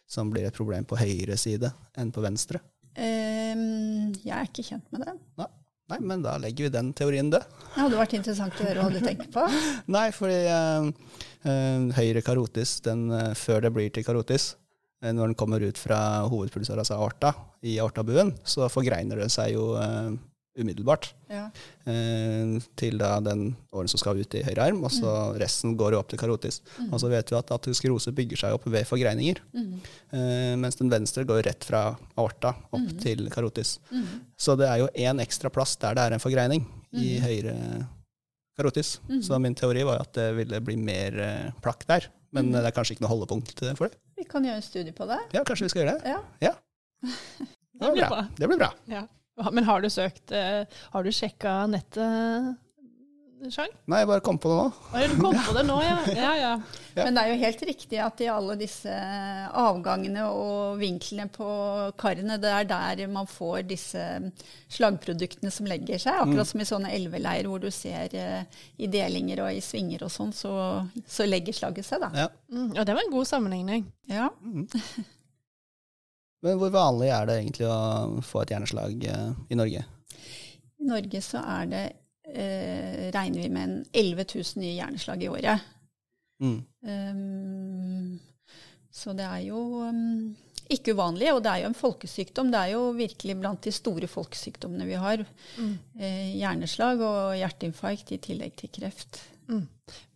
som 0.09 0.31
blir 0.31 0.47
et 0.47 0.55
problem 0.55 0.85
på 0.87 0.97
høyre 0.99 1.37
side 1.39 1.71
enn 1.99 2.13
på 2.15 2.23
venstre? 2.23 2.61
Um, 2.95 4.13
jeg 4.23 4.33
er 4.37 4.47
ikke 4.47 4.65
kjent 4.65 4.89
med 4.93 5.05
det. 5.05 5.15
Nei. 5.41 5.51
Nei, 5.85 5.99
men 6.01 6.23
da 6.25 6.31
legger 6.41 6.65
vi 6.65 6.73
den 6.73 6.87
teorien 6.97 7.27
død. 7.29 7.43
Det 7.45 7.77
hadde 7.77 7.97
vært 7.99 8.13
interessant 8.17 8.55
å 8.57 8.65
høre 8.65 8.85
hva 8.87 8.89
du 8.89 9.03
tenker 9.05 9.27
på. 9.29 9.43
Nei, 9.95 10.07
fordi 10.15 10.39
øh, 10.49 11.91
høyre 11.93 12.23
karotis, 12.25 12.79
den, 12.87 13.03
før 13.37 13.67
det 13.67 13.71
blir 13.75 13.91
til 13.93 14.07
karotis, 14.07 14.55
når 15.13 15.31
den 15.31 15.37
kommer 15.37 15.61
ut 15.61 15.77
fra 15.77 15.99
hovedpulsåra, 16.31 16.81
altså 16.81 16.97
aorta, 16.97 17.33
i 17.65 17.77
aortabuen, 17.83 18.31
så 18.47 18.69
forgreiner 18.71 19.19
det 19.21 19.29
seg 19.33 19.53
jo 19.53 19.73
umiddelbart 20.55 21.09
ja. 21.27 21.47
eh, 21.89 22.55
til 22.79 22.99
da 22.99 23.17
den 23.23 23.49
åren 23.75 23.91
som 23.91 23.99
skal 23.99 24.19
ut 24.21 24.37
i 24.37 24.43
høyre 24.45 24.69
arm, 24.69 24.81
og 24.87 24.93
så 24.93 25.09
mm. 25.11 25.39
resten 25.41 25.75
går 25.79 25.95
jo 25.95 25.99
opp 26.01 26.11
til 26.11 26.21
karotis. 26.21 26.61
Mm. 26.79 26.93
Og 26.93 27.01
så 27.03 27.11
vet 27.11 27.31
vi 27.31 27.37
at 27.39 27.51
aterosklerose 27.55 28.13
bygger 28.15 28.41
seg 28.45 28.55
opp 28.55 28.67
ved 28.71 28.87
forgreininger, 28.87 29.41
mm. 29.55 29.73
eh, 30.15 30.53
mens 30.61 30.79
den 30.79 30.91
venstre 30.93 31.25
går 31.27 31.43
rett 31.49 31.67
fra 31.67 31.83
aorta 32.15 32.55
opp 32.69 32.87
mm. 32.87 32.95
til 33.03 33.27
karotis. 33.33 33.77
Mm. 33.91 34.07
Så 34.39 34.55
det 34.59 34.69
er 34.71 34.83
jo 34.83 34.91
én 34.95 35.21
ekstra 35.23 35.51
plass 35.53 35.75
der 35.81 35.97
det 35.97 36.07
er 36.07 36.15
en 36.15 36.23
forgreining, 36.23 36.65
i 36.95 37.17
mm. 37.17 37.25
høyre 37.25 37.55
karotis. 38.55 38.97
Så 39.25 39.35
min 39.43 39.57
teori 39.57 39.83
var 39.83 40.05
at 40.05 40.15
det 40.15 40.29
ville 40.37 40.63
bli 40.63 40.79
mer 40.79 41.19
eh, 41.19 41.51
plakk 41.63 41.83
der, 41.89 42.07
men 42.35 42.53
det 42.55 42.63
er 42.63 42.75
kanskje 42.75 42.95
ikke 42.95 43.03
noe 43.03 43.11
holdepunkt 43.11 43.59
for 43.75 43.89
det. 43.89 43.99
Vi 44.15 44.25
kan 44.29 44.45
gjøre 44.47 44.61
en 44.61 44.65
studie 44.65 44.95
på 44.95 45.07
det. 45.09 45.19
Ja, 45.35 45.43
kanskje 45.47 45.67
vi 45.67 45.73
skal 45.73 45.83
gjøre 45.83 45.95
det. 45.97 46.15
Ja. 46.15 46.19
ja. 46.39 46.53
Det, 47.75 47.91
blir 47.91 48.07
bra. 48.07 48.21
Det 48.37 48.47
blir 48.47 48.59
bra. 48.61 48.69
Ja. 48.87 49.03
Men 49.51 49.65
har 49.67 49.81
du 49.83 49.89
søkt 49.91 50.31
eh, 50.31 50.63
Har 50.93 51.03
du 51.03 51.11
sjekka 51.11 51.65
nettet, 51.67 52.55
Sjang? 53.53 53.71
Nei, 53.91 54.01
jeg 54.01 54.09
bare 54.09 54.23
kom 54.25 54.37
på 54.41 54.49
det 54.51 54.57
nå. 54.57 54.67
du 55.11 55.15
kom 55.21 55.37
på 55.37 55.53
det 55.57 55.63
nå, 55.67 55.77
ja. 55.85 55.95
Ja, 56.15 56.33
ja. 56.39 56.51
Men 56.97 57.17
det 57.17 57.23
er 57.23 57.31
jo 57.33 57.39
helt 57.41 57.63
riktig 57.69 57.99
at 58.01 58.21
i 58.23 58.29
alle 58.31 58.55
disse 58.59 58.93
avgangene 59.51 60.27
og 60.31 60.79
vinklene 60.79 61.27
på 61.33 61.47
karene, 61.99 62.37
det 62.41 62.51
er 62.51 62.69
der 62.69 63.03
man 63.11 63.27
får 63.29 63.65
disse 63.69 64.03
slagproduktene 64.71 65.51
som 65.53 65.67
legger 65.69 66.01
seg. 66.01 66.21
Akkurat 66.23 66.45
mm. 66.45 66.51
som 66.51 66.63
i 66.63 66.69
sånne 66.69 66.93
elveleier 66.95 67.49
hvor 67.51 67.63
du 67.63 67.69
ser 67.73 68.15
uh, 68.15 68.61
i 68.77 68.89
delinger 68.91 69.43
og 69.45 69.51
i 69.53 69.63
svinger 69.63 70.05
og 70.07 70.13
sånn, 70.13 70.31
så, 70.35 70.53
så, 71.03 71.27
legger 71.27 71.55
slaget 71.57 71.87
seg, 71.87 72.05
da. 72.05 72.25
Ja. 72.25 72.29
Mm, 72.53 72.71
ja, 72.77 72.87
det 72.87 72.95
var 72.95 73.03
en 73.03 73.13
god 73.13 73.29
sammenligning. 73.29 73.85
Ja. 74.11 74.29
Mm. 74.41 74.67
Men 76.45 76.59
hvor 76.61 76.69
vanlig 76.73 77.09
er 77.09 77.27
det 77.27 77.39
egentlig 77.41 77.67
å 77.67 78.21
få 78.25 78.43
et 78.43 78.51
hjerneslag 78.53 79.05
eh, 79.09 79.29
i 79.49 79.57
Norge? 79.57 79.81
I 80.77 80.89
Norge 80.89 81.21
så 81.25 81.41
er 81.41 81.71
det, 81.71 81.83
eh, 82.33 83.11
regner 83.15 83.41
vi 83.41 83.49
med 83.49 83.63
en 83.63 83.77
11 83.93 84.25
000 84.35 84.63
nye 84.63 84.73
hjerneslag 84.77 85.23
i 85.23 85.29
året. 85.29 85.67
Mm. 86.43 86.57
Um, 86.85 88.19
så 88.91 89.13
det 89.15 89.25
er 89.27 89.45
jo 89.47 89.61
um, 89.87 90.35
ikke 90.71 90.95
uvanlig, 90.95 91.29
og 91.33 91.41
det 91.45 91.51
er 91.51 91.63
jo 91.63 91.71
en 91.71 91.77
folkesykdom. 91.77 92.51
Det 92.51 92.61
er 92.61 92.73
jo 92.73 92.83
virkelig 92.97 93.37
blant 93.39 93.65
de 93.65 93.73
store 93.75 94.09
folkesykdommene 94.09 94.87
vi 94.89 94.99
har. 94.99 95.25
Mm. 95.57 95.73
Eh, 95.99 96.29
hjerneslag 96.39 97.03
og 97.05 97.35
hjerteinfarkt 97.39 98.15
i 98.15 98.21
tillegg 98.23 98.55
til 98.59 98.71
kreft. 98.79 99.21
Mm. 99.51 99.65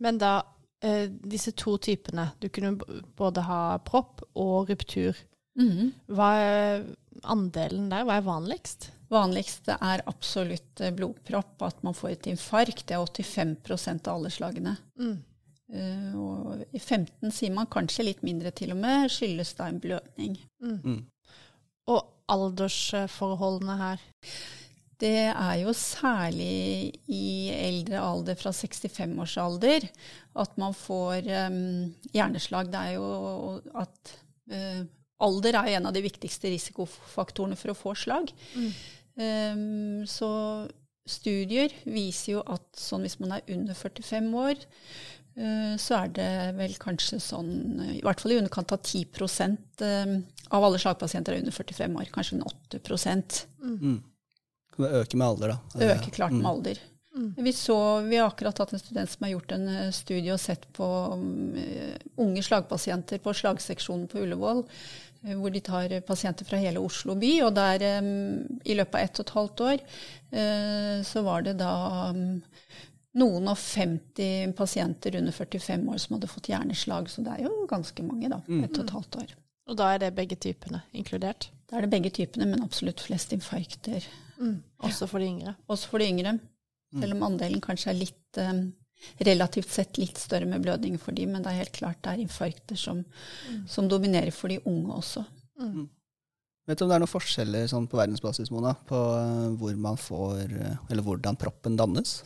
Men 0.02 0.22
da 0.22 0.40
eh, 0.82 1.06
disse 1.10 1.54
to 1.58 1.78
typene. 1.78 2.32
Du 2.42 2.50
kunne 2.50 2.78
både 3.20 3.46
ha 3.46 3.78
propp 3.86 4.24
og 4.34 4.72
ruptur. 4.72 5.18
Mhm. 5.60 5.92
Hva 6.16 6.30
er 6.40 6.88
andelen 7.24 7.90
der? 7.92 8.06
Hva 8.08 8.20
er 8.20 8.28
vanligst? 8.28 8.92
Vanligste 9.10 9.78
er 9.82 10.04
absolutt 10.10 10.84
eh, 10.84 10.94
blodpropp, 10.94 11.56
at 11.66 11.82
man 11.86 11.98
får 11.98 12.12
et 12.14 12.30
infarkt. 12.34 12.86
Det 12.90 12.98
er 12.98 13.02
85 13.02 13.58
av 14.06 14.14
alle 14.14 14.32
slagene. 14.34 14.76
Mm. 15.00 15.18
Uh, 15.70 16.14
og 16.18 16.62
i 16.74 16.80
15 16.82 17.30
sier 17.34 17.54
man 17.54 17.70
kanskje 17.70 18.08
litt 18.08 18.24
mindre 18.26 18.50
til 18.58 18.74
og 18.74 18.80
med, 18.82 19.10
skyldes 19.14 19.54
da 19.58 19.68
en 19.70 19.82
blødning. 19.82 20.40
Mm. 20.66 20.80
Mm. 20.82 21.36
Og 21.94 22.00
aldersforholdene 22.30 23.76
her. 23.78 24.08
Det 25.00 25.30
er 25.30 25.54
jo 25.62 25.74
særlig 25.78 27.00
i 27.08 27.50
eldre 27.54 28.02
alder, 28.04 28.36
fra 28.36 28.52
65-årsalder, 28.52 29.86
at 30.44 30.58
man 30.60 30.76
får 30.76 31.30
um, 31.48 31.94
hjerneslag. 32.12 32.74
Det 32.74 32.82
er 32.82 32.98
jo 32.98 33.60
at 33.80 34.14
uh, 34.52 34.82
alder 35.24 35.62
er 35.62 35.78
en 35.78 35.90
av 35.90 35.96
de 35.96 36.04
viktigste 36.04 36.52
risikofaktorene 36.52 37.58
for 37.60 37.72
å 37.72 37.78
få 37.78 37.96
slag. 37.98 38.34
Mm. 38.58 38.74
Em, 39.20 40.06
så 40.08 40.30
studier 41.10 41.74
viser 41.90 42.38
jo 42.38 42.44
at 42.48 42.66
sånn 42.78 43.06
hvis 43.06 43.18
man 43.22 43.38
er 43.38 43.48
under 43.52 43.78
45 43.78 44.30
år, 44.38 44.62
eh, 45.36 45.74
så 45.82 46.04
er 46.04 46.14
det 46.16 46.30
vel 46.60 46.76
kanskje 46.82 47.20
sånn, 47.24 47.50
i 47.98 48.04
hvert 48.06 48.22
fall 48.22 48.36
i 48.36 48.40
underkant 48.40 48.76
av 48.76 48.84
10 48.86 49.08
em, 49.88 50.14
av 50.52 50.64
alle 50.64 50.80
slagpasienter 50.82 51.34
er 51.36 51.44
under 51.44 51.56
45 51.56 51.98
år, 52.00 52.14
kanskje 52.14 52.38
en 52.38 52.48
8 52.48 53.42
Mm. 53.60 54.00
Så 54.76 54.86
det 54.86 54.96
øker 55.02 55.18
med 55.18 55.28
alder, 55.28 55.48
da. 55.50 55.60
Det 55.76 55.92
øker 55.98 56.12
klart 56.16 56.32
med 56.32 56.46
Mm. 56.46 56.50
alder. 56.54 56.78
Mm. 57.16 57.34
Vi, 57.44 57.52
så, 57.54 58.02
vi 58.06 58.16
har 58.16 58.30
akkurat 58.30 58.58
hatt 58.58 58.74
en 58.74 58.80
student 58.80 59.10
som 59.10 59.24
har 59.26 59.32
gjort 59.34 59.52
en 59.52 59.68
eh, 59.68 59.92
studie 59.92 60.32
og 60.32 60.40
sett 60.40 60.68
på 60.78 60.86
mm, 61.18 61.56
eh, 61.58 61.98
unge 62.22 62.44
slagpasienter 62.46 63.20
på 63.20 63.34
slagseksjonen 63.34 64.08
på 64.08 64.22
Ullevål, 64.24 64.64
hvor 65.22 65.52
de 65.52 65.62
tar 65.64 65.92
eh, 65.92 66.04
pasienter 66.06 66.48
fra 66.48 66.60
hele 66.62 66.82
Oslo 66.84 67.16
by. 67.20 67.32
Og 67.48 67.54
der 67.58 67.86
eh, 67.86 68.12
i 68.66 68.78
løpet 68.78 68.96
av 68.96 69.06
ett 69.06 69.20
og 69.20 69.26
et 69.26 69.36
halvt 69.36 69.66
år 69.68 69.76
eh, 69.80 70.96
så 71.08 71.24
var 71.26 71.46
det 71.48 71.58
da 71.60 71.74
mm, 72.16 72.32
noen 73.20 73.52
og 73.52 73.60
50 73.60 74.56
pasienter 74.58 75.20
under 75.20 75.36
45 75.36 75.86
år 75.92 76.02
som 76.02 76.18
hadde 76.18 76.32
fått 76.32 76.52
hjerneslag. 76.52 77.12
Så 77.12 77.26
det 77.26 77.36
er 77.36 77.48
jo 77.50 77.68
ganske 77.70 78.06
mange, 78.06 78.32
da. 78.32 78.42
Mm. 78.48 78.64
Ett 78.68 78.78
og 78.78 78.86
et 78.86 78.96
halvt 78.98 79.22
år. 79.24 79.36
Og 79.70 79.78
da 79.78 79.92
er 79.94 80.02
det 80.02 80.16
begge 80.18 80.38
typene 80.40 80.82
inkludert. 80.98 81.52
Da 81.70 81.78
er 81.78 81.86
det 81.86 81.94
begge 81.94 82.12
typene, 82.14 82.48
men 82.50 82.64
absolutt 82.66 83.04
flest 83.06 83.36
infarkter. 83.36 84.06
Mm. 84.40 84.62
Også 84.88 85.06
for 85.10 85.22
de 85.22 85.28
yngre. 85.30 85.54
Også 85.70 85.92
for 85.92 86.02
de 86.02 86.08
yngre. 86.10 86.40
Selv 86.90 87.14
om 87.14 87.28
andelen 87.28 87.62
kanskje 87.62 87.92
er 87.92 88.00
litt 88.00 88.40
eh, 88.42 88.64
relativt 89.26 89.72
sett 89.72 90.00
litt 90.02 90.20
større 90.20 90.48
med 90.50 90.64
blødning 90.66 90.98
for 91.02 91.16
de, 91.16 91.28
men 91.30 91.44
det 91.44 91.54
er 91.54 91.62
helt 91.64 91.78
klart 91.78 92.02
det 92.04 92.14
er 92.14 92.26
infarkter 92.26 92.80
som, 92.80 93.04
som 93.70 93.88
dominerer 93.92 94.34
for 94.36 94.52
de 94.52 94.60
unge 94.66 95.00
også. 95.00 95.24
Mm. 95.60 95.88
Vet 96.70 96.78
du 96.78 96.86
om 96.86 96.92
det 96.92 97.00
er 97.00 97.02
noen 97.02 97.10
forskjeller 97.10 97.70
sånn 97.72 97.88
på 97.90 97.98
verdensbasis, 97.98 98.52
Mona, 98.54 98.76
på 98.86 98.98
eh, 99.18 99.46
hvor 99.58 99.78
man 99.82 99.98
får, 99.98 100.44
eh, 100.54 100.76
eller 100.92 101.06
hvordan 101.06 101.40
proppen 101.42 101.80
dannes? 101.80 102.20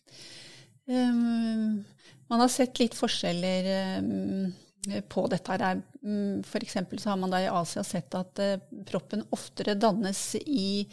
Um, 0.84 1.86
man 2.28 2.44
har 2.44 2.52
sett 2.52 2.82
litt 2.82 2.98
forskjeller 2.98 3.70
um, 4.04 4.52
på 5.08 5.24
dette. 5.32 5.56
her. 5.56 5.80
Um, 6.04 6.42
for 6.44 6.66
eksempel 6.66 7.00
så 7.00 7.14
har 7.14 7.22
man 7.22 7.32
da 7.32 7.40
i 7.40 7.48
Asia 7.48 7.86
sett 7.88 8.18
at 8.20 8.44
uh, 8.44 8.58
proppen 8.90 9.24
oftere 9.32 9.78
dannes 9.80 10.26
i 10.44 10.90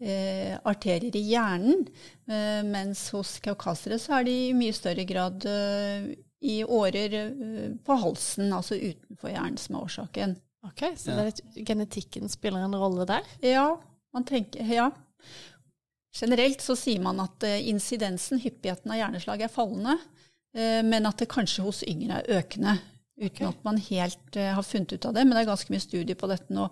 eh, 0.00 0.54
arterier 0.68 1.14
i 1.16 1.22
hjernen, 1.30 1.86
eh, 2.28 2.62
mens 2.66 3.08
hos 3.14 3.36
kaukasere 3.44 3.98
så 4.02 4.18
er 4.20 4.24
de 4.28 4.34
i 4.48 4.54
mye 4.56 4.74
større 4.76 5.04
grad 5.08 5.46
eh, 5.50 6.10
i 6.46 6.58
årer 6.64 7.14
eh, 7.20 7.70
på 7.86 7.96
halsen, 8.02 8.52
altså 8.52 8.76
utenfor 8.78 9.32
hjernen, 9.32 9.56
som 9.60 9.76
er 9.78 9.86
årsaken. 9.88 10.36
Ok, 10.66 10.82
Så 10.98 11.10
Ja. 11.12 11.16
det 11.16 11.20
er 11.22 11.30
litt, 11.30 11.66
genetikken 11.68 12.28
spiller 12.28 12.64
en 12.66 12.74
rolle 12.74 13.06
der? 13.06 13.22
Ja, 13.42 13.68
man 14.12 14.24
tenker, 14.24 14.64
ja. 14.66 14.90
Generelt 16.16 16.62
så 16.64 16.74
sier 16.78 17.00
man 17.04 17.20
at 17.20 17.44
eh, 17.44 17.60
incidensen, 17.68 18.40
hyppigheten 18.40 18.90
av 18.92 18.96
hjerneslag, 19.02 19.42
er 19.44 19.52
fallende, 19.52 19.98
eh, 20.56 20.82
men 20.82 21.06
at 21.06 21.18
det 21.20 21.28
kanskje 21.28 21.64
hos 21.66 21.82
yngre 21.86 22.22
er 22.22 22.40
økende. 22.40 22.78
Uten 23.16 23.46
okay. 23.46 23.46
at 23.48 23.64
man 23.64 23.78
helt 23.80 24.36
uh, 24.36 24.42
har 24.42 24.62
funnet 24.62 24.92
ut 24.92 25.04
av 25.04 25.14
det. 25.16 25.24
Men 25.24 25.36
det 25.36 25.44
er 25.44 25.48
ganske 25.48 25.72
mye 25.72 25.80
studier 25.80 26.18
på 26.20 26.28
dette 26.28 26.52
nå. 26.52 26.66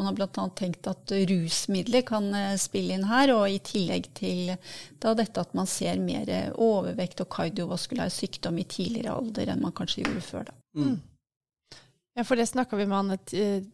Man 0.00 0.08
har 0.08 0.16
bl.a. 0.16 0.46
tenkt 0.56 0.88
at 0.88 1.12
eh, 1.12 1.26
rusmidler 1.28 2.06
kan 2.08 2.30
uh, 2.32 2.54
spille 2.60 2.96
inn 2.96 3.04
her, 3.10 3.34
og 3.34 3.44
i 3.52 3.58
tillegg 3.60 4.08
til 4.16 4.54
da 5.02 5.12
dette 5.18 5.44
at 5.44 5.52
man 5.56 5.68
ser 5.68 6.00
mer 6.00 6.32
overvekt 6.56 7.20
og 7.20 7.28
kardiovaskulær 7.36 8.08
sykdom 8.12 8.62
i 8.62 8.64
tidligere 8.64 9.18
alder 9.20 9.52
enn 9.52 9.60
man 9.60 9.76
kanskje 9.76 10.06
gjorde 10.06 10.24
før. 10.24 10.48
da. 10.48 10.58
Mm. 10.80 10.98
Ja, 12.16 12.24
for 12.26 12.40
det 12.40 12.48
snakka 12.48 12.76
vi 12.80 12.88
med 12.88 12.98
Anne, 12.98 13.18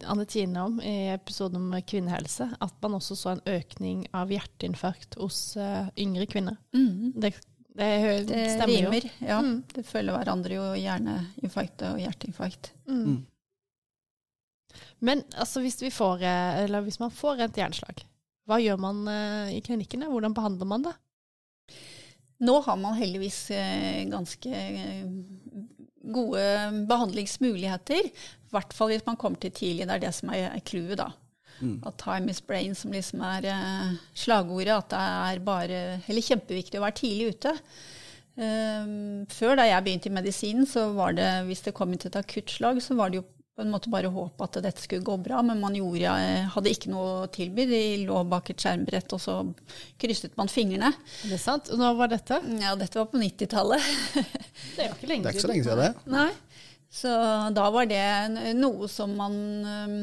Anne 0.05 0.25
Tine 0.29 0.67
om 0.67 0.81
i 0.83 1.09
episoden 1.15 1.57
om 1.57 1.79
kvinnehelse. 1.81 2.51
At 2.61 2.75
man 2.83 2.99
også 2.99 3.15
så 3.17 3.33
en 3.33 3.45
økning 3.49 4.03
av 4.15 4.31
hjerteinfarkt 4.31 5.17
hos 5.19 5.39
yngre 5.97 6.27
kvinner. 6.29 6.59
Det, 7.17 7.33
det, 7.77 7.89
Det 8.27 8.43
stemmer 8.55 8.87
jo. 8.97 9.09
Ja, 9.27 9.39
Mm. 9.41 9.63
det 9.73 9.85
følger 9.85 10.17
hverandre 10.17 10.57
jo 10.57 10.67
hjerneinfarkt 10.81 11.83
og 11.91 11.99
hjerteinfarkt. 12.01 12.71
Mm. 12.89 13.03
Mm. 13.05 13.17
Men 14.99 15.21
altså, 15.37 15.61
hvis, 15.61 15.77
vi 15.81 15.91
får, 15.93 16.21
eh, 16.25 16.63
eller 16.65 16.81
hvis 16.85 16.99
man 16.99 17.11
får 17.13 17.43
et 17.45 17.59
hjerneslag, 17.59 18.03
hva 18.47 18.57
gjør 18.63 18.79
man 18.81 19.03
eh, 19.11 19.55
i 19.57 19.61
klinikkene? 19.61 20.09
Hvordan 20.09 20.33
behandler 20.33 20.69
man 20.69 20.87
det? 20.87 20.95
Nå 22.47 22.59
har 22.65 22.77
man 22.77 22.97
heldigvis 22.97 23.39
eh, 23.51 24.03
ganske 24.09 24.59
gode 26.13 26.43
behandlingsmuligheter. 26.89 28.09
I 28.09 28.53
hvert 28.53 28.73
fall 28.73 28.93
hvis 28.93 29.05
man 29.07 29.17
kommer 29.19 29.41
til 29.41 29.51
tidlig. 29.51 29.87
Det 29.87 29.95
er 29.97 30.03
det 30.05 30.13
som 30.15 30.29
er 30.33 30.53
clouet, 30.65 30.97
da. 31.01 31.09
Mm. 31.59 31.77
At 31.89 31.97
time 32.01 32.33
is 32.33 32.41
brain, 32.41 32.75
som 32.77 32.93
liksom 32.93 33.23
er 33.25 33.47
eh, 33.51 33.93
slagordet. 34.17 34.73
At 34.75 34.91
det 34.93 35.03
er 35.03 35.45
bare, 35.45 35.83
eller 36.07 36.27
kjempeviktig 36.29 36.81
å 36.81 36.85
være 36.85 36.99
tidlig 37.01 37.31
ute. 37.35 37.55
Um, 38.37 39.23
før, 39.33 39.55
da 39.57 39.65
jeg 39.65 39.81
begynte 39.85 40.11
i 40.11 40.13
medisinen, 40.13 40.67
så 40.69 40.91
var 40.93 41.15
det, 41.17 41.25
hvis 41.47 41.63
det 41.65 41.73
kom 41.77 41.89
inn 41.89 42.01
til 42.01 42.11
et 42.11 42.19
akuttslag, 42.19 42.77
så 42.85 42.93
var 42.99 43.09
det 43.09 43.23
jo 43.23 43.25
på 43.57 43.63
en 43.65 43.71
måte 43.73 43.89
bare 43.89 44.11
håp 44.13 44.41
at 44.45 44.59
dette 44.61 44.83
skulle 44.83 45.01
gå 45.01 45.15
bra, 45.25 45.39
men 45.41 45.57
man 45.57 45.73
gjorde, 45.73 46.11
eh, 46.21 46.49
hadde 46.53 46.69
ikke 46.69 46.91
noe 46.93 47.05
å 47.23 47.29
tilby. 47.33 47.65
De 47.65 47.79
lå 48.05 48.19
bak 48.29 48.51
et 48.53 48.61
skjermbrett, 48.61 49.15
og 49.17 49.21
så 49.23 49.39
krysset 49.97 50.37
man 50.37 50.51
fingrene. 50.51 50.91
Er 51.25 51.33
det 51.33 51.39
sant? 51.41 51.71
Og 51.73 51.81
når 51.81 51.97
var 51.97 52.11
dette? 52.13 52.37
Ja, 52.61 52.75
dette 52.77 53.01
var 53.01 53.09
på 53.09 53.17
90-tallet. 53.17 53.87
Det 54.75 54.83
er 54.83 54.91
jo 54.91 54.99
ikke 54.99 55.09
lenge 55.09 55.25
Det 55.25 55.31
er 55.31 55.39
ikke 55.39 55.47
så 55.47 55.49
lenge 55.49 55.65
siden 55.65 55.81
det. 55.81 56.11
Nei. 56.13 56.29
Så 56.97 57.09
da 57.57 57.65
var 57.73 57.89
det 57.89 58.53
noe 58.55 58.87
som 58.89 59.17
man 59.17 59.33
øhm, 59.67 59.97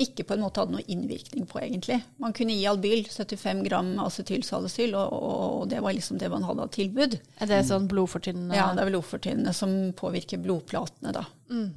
ikke 0.00 0.24
på 0.24 0.34
en 0.34 0.42
måte 0.44 0.62
hadde 0.62 0.76
noe 0.76 0.86
innvirkning 0.90 1.44
på, 1.50 1.58
egentlig. 1.60 1.98
Man 2.22 2.32
kunne 2.36 2.54
gi 2.56 2.64
Albyl, 2.70 3.04
75 3.10 3.60
gram 3.66 3.90
acetylsalicyl, 4.02 4.94
og, 4.96 5.12
og, 5.12 5.42
og 5.60 5.68
det 5.72 5.82
var 5.84 5.96
liksom 5.96 6.20
det 6.20 6.30
man 6.32 6.46
hadde 6.48 6.64
av 6.64 6.72
tilbud. 6.72 7.18
Er 7.38 7.50
det 7.50 7.60
sånn 7.68 7.90
blodfortynnende 7.90 8.56
Ja, 8.56 8.70
det 8.76 8.86
er 8.86 8.92
blodfortynnende 8.92 9.52
som 9.56 9.74
påvirker 9.98 10.40
blodplatene, 10.42 11.12
da. 11.18 11.26
Mm. 11.52 11.68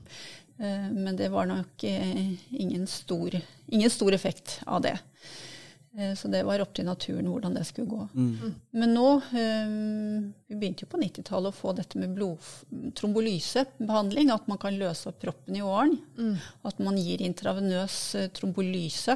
Eh, 0.59 0.87
Men 0.95 1.19
det 1.19 1.31
var 1.33 1.49
nok 1.49 1.83
eh, 1.83 2.35
ingen 2.55 2.87
stor, 2.87 3.35
ingen 3.67 3.89
stor 3.91 4.15
effekt 4.15 4.61
av 4.65 4.85
det. 4.87 4.95
Eh, 5.97 6.13
Så 6.15 6.27
det 6.27 6.43
var 6.43 6.59
opp 6.59 6.73
til 6.75 6.85
naturen 6.85 7.27
hvordan 7.31 7.53
det 7.55 7.63
skulle 7.67 7.87
gå. 7.87 8.07
Mm. 8.13 8.55
Men 8.71 8.93
nå 8.93 9.21
eh, 9.31 9.67
Vi 10.49 10.55
begynte 10.59 10.83
jo 10.85 10.89
på 10.91 10.99
90-tallet 11.01 11.53
å 11.53 11.55
få 11.55 11.73
dette 11.77 11.97
med 12.01 12.15
blodtrombolysebehandling. 12.17 14.31
At 14.33 14.47
man 14.51 14.57
kan 14.61 14.77
løse 14.79 15.09
opp 15.09 15.19
proppen 15.23 15.55
i 15.55 15.61
åren. 15.63 15.97
Mm. 16.17 16.35
At 16.67 16.79
man 16.83 16.97
gir 16.99 17.21
intravenøs 17.25 17.97
eh, 18.19 18.27
trombolyse. 18.35 19.15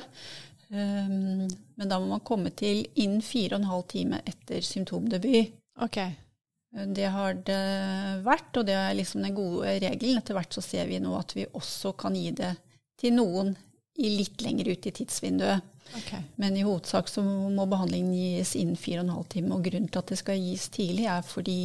Men 0.69 1.88
da 1.89 1.98
må 1.98 2.05
man 2.12 2.21
komme 2.21 2.51
til 2.53 2.83
innen 3.01 3.24
fire 3.25 3.57
og 3.57 3.63
en 3.65 3.88
time 3.89 4.19
etter 4.29 4.62
symptomdebut. 4.62 5.50
Ok. 5.81 5.98
Eh, 5.98 6.86
Det 6.86 7.09
har 7.09 7.33
det 7.33 8.24
vært, 8.25 8.57
og 8.57 8.65
det 8.67 8.75
er 8.77 8.93
liksom 8.93 9.21
den 9.25 9.33
gode 9.36 9.79
regelen. 9.81 10.17
Etter 10.21 10.33
hvert 10.38 10.53
så 10.53 10.62
ser 10.62 10.86
vi 10.88 11.00
nå 11.01 11.15
at 11.17 11.33
vi 11.36 11.45
også 11.53 11.93
kan 11.98 12.15
gi 12.15 12.29
det 12.38 12.53
til 13.01 13.13
noen 13.17 13.55
i 14.00 14.09
litt 14.13 14.41
lenger 14.45 14.69
ut 14.71 14.86
i 14.88 14.91
tidsvinduet. 14.95 15.62
Ok. 15.98 16.13
Men 16.41 16.58
i 16.58 16.63
hovedsak 16.67 17.10
så 17.12 17.24
må 17.24 17.65
behandlingen 17.69 18.13
gis 18.13 18.55
innen 18.60 18.79
fire 18.79 19.01
og 19.01 19.08
en 19.08 19.13
halv 19.17 19.29
time. 19.34 19.53
Og 19.55 19.65
grunnen 19.65 19.89
til 19.89 20.01
at 20.01 20.13
det 20.13 20.19
skal 20.22 20.41
gis 20.41 20.69
tidlig, 20.74 21.05
er 21.10 21.22
fordi 21.25 21.60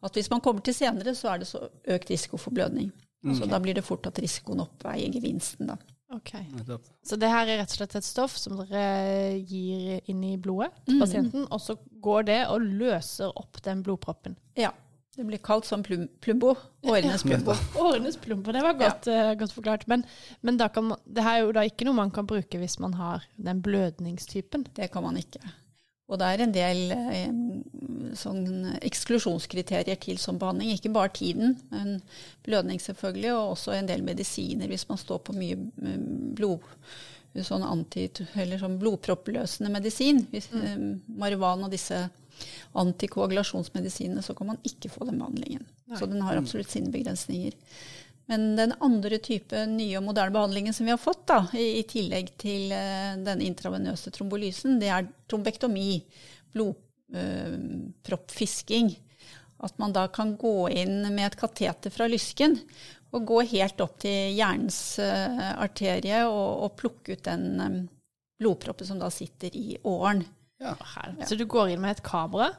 at 0.00 0.16
hvis 0.16 0.30
man 0.32 0.40
kommer 0.40 0.64
til 0.64 0.74
senere, 0.74 1.14
så 1.14 1.34
er 1.34 1.42
det 1.42 1.48
så 1.50 1.66
økt 1.68 2.10
risiko 2.10 2.40
for 2.40 2.54
blødning. 2.56 2.92
Så 3.36 3.44
da 3.44 3.58
blir 3.60 3.76
det 3.76 3.84
fort 3.84 4.06
at 4.08 4.18
risikoen 4.22 4.62
oppveier 4.64 5.12
gevinsten, 5.12 5.68
da. 5.68 5.76
Okay. 6.10 6.42
Så 7.06 7.14
det 7.20 7.28
her 7.30 7.46
er 7.46 7.60
rett 7.60 7.70
og 7.70 7.76
slett 7.78 7.92
et 8.00 8.06
stoff 8.06 8.34
som 8.40 8.56
dere 8.58 9.36
gir 9.46 10.00
inn 10.10 10.24
i 10.26 10.32
blodet 10.42 10.72
til 10.82 10.98
pasienten, 10.98 11.44
pasienten, 11.44 11.44
og 11.46 11.60
så 11.62 11.76
går 12.02 12.26
det 12.26 12.38
og 12.50 12.64
løser 12.80 13.30
opp 13.38 13.60
den 13.62 13.84
blodproppen. 13.86 14.34
Ja. 14.58 14.72
Det 15.20 15.26
blir 15.28 15.40
kalt 15.44 15.66
som 15.68 15.82
plum 15.84 16.06
plumbo. 16.24 16.54
Årenes 16.88 17.22
plumbo. 17.22 17.52
Årenes 17.76 18.16
plumbo, 18.16 18.54
det 18.56 18.62
var 18.64 18.78
godt, 18.80 19.06
eh, 19.12 19.34
godt 19.36 19.52
forklart. 19.52 19.82
Men, 19.86 20.06
men 20.40 20.56
da 20.56 20.70
kan 20.72 20.86
man, 20.88 21.02
det 21.04 21.26
her 21.26 21.34
er 21.34 21.42
jo 21.44 21.50
da 21.52 21.64
ikke 21.68 21.84
noe 21.84 21.98
man 21.98 22.12
kan 22.14 22.28
bruke 22.30 22.56
hvis 22.56 22.78
man 22.80 22.96
har 22.96 23.26
den 23.36 23.60
blødningstypen. 23.60 24.64
Det 24.78 24.88
kan 24.94 25.04
man 25.04 25.20
ikke. 25.20 25.42
Og 26.08 26.22
det 26.22 26.30
er 26.30 26.42
en 26.46 26.54
del 26.56 26.80
eh, 26.94 27.34
sånn 28.16 28.70
eksklusjonskriterier 28.80 30.00
til 30.00 30.16
som 30.22 30.40
behandling. 30.40 30.72
Ikke 30.72 30.94
bare 30.96 31.12
tiden, 31.20 31.58
men 31.68 32.00
blødning 32.48 32.80
selvfølgelig, 32.80 33.34
og 33.36 33.58
også 33.58 33.76
en 33.76 33.92
del 33.92 34.06
medisiner 34.08 34.72
hvis 34.72 34.88
man 34.88 35.04
står 35.04 35.20
på 35.28 35.36
mye 35.36 35.60
mm, 35.60 36.32
blod, 36.40 36.64
sånn, 37.44 37.68
anti, 37.68 38.08
sånn 38.08 38.80
blodproppløsende 38.80 39.68
medisin. 39.76 40.24
Hvis, 40.32 40.48
mm. 40.48 40.64
eh, 40.64 40.82
Marihuana 41.20 41.68
og 41.68 41.76
disse 41.76 42.06
antikoagulasjonsmedisinene, 42.82 44.22
så 44.22 44.32
kan 44.38 44.46
man 44.52 44.58
ikke 44.66 44.90
få 44.92 45.00
den 45.08 45.18
behandlingen. 45.22 45.64
Nei. 45.90 45.98
Så 45.98 46.04
den 46.10 46.22
har 46.26 46.34
absolutt 46.40 46.72
sine 46.72 46.90
begrensninger. 46.94 47.52
Men 48.30 48.40
den 48.58 48.72
andre 48.84 49.16
type 49.18 49.56
nye 49.66 49.98
og 49.98 50.04
moderne 50.06 50.34
behandlingen 50.36 50.74
som 50.76 50.84
vi 50.86 50.94
har 50.94 51.02
fått, 51.02 51.24
da, 51.30 51.38
i, 51.58 51.66
i 51.80 51.84
tillegg 51.90 52.26
til 52.38 52.62
uh, 52.70 53.12
den 53.26 53.38
intravenøse 53.42 54.10
trombolysen, 54.14 54.80
det 54.82 54.90
er 54.94 55.02
trombektomi. 55.30 55.92
Blodproppfisking. 56.54 58.88
Uh, 58.94 59.00
at 59.60 59.78
man 59.78 59.92
da 59.92 60.08
kan 60.08 60.36
gå 60.36 60.70
inn 60.70 61.02
med 61.14 61.26
et 61.26 61.38
kateter 61.40 61.92
fra 61.92 62.08
lysken 62.08 62.56
og 63.10 63.26
gå 63.28 63.40
helt 63.52 63.80
opp 63.82 63.98
til 64.04 64.34
hjernens 64.36 64.80
uh, 65.02 65.56
arterie 65.60 66.22
og, 66.28 66.64
og, 66.64 66.76
plukke 66.78 67.16
ut 67.16 67.24
den 67.26 67.46
um, 67.60 67.80
blodproppen 68.40 68.88
som 68.88 69.00
da 69.02 69.10
sitter 69.12 69.54
i 69.56 69.74
åren. 69.84 70.22
Ja. 70.60 70.74
Så 71.26 71.38
du 71.40 71.46
går 71.48 71.72
inn 71.72 71.80
med 71.80 71.96
et 71.96 72.04
kamera? 72.04 72.50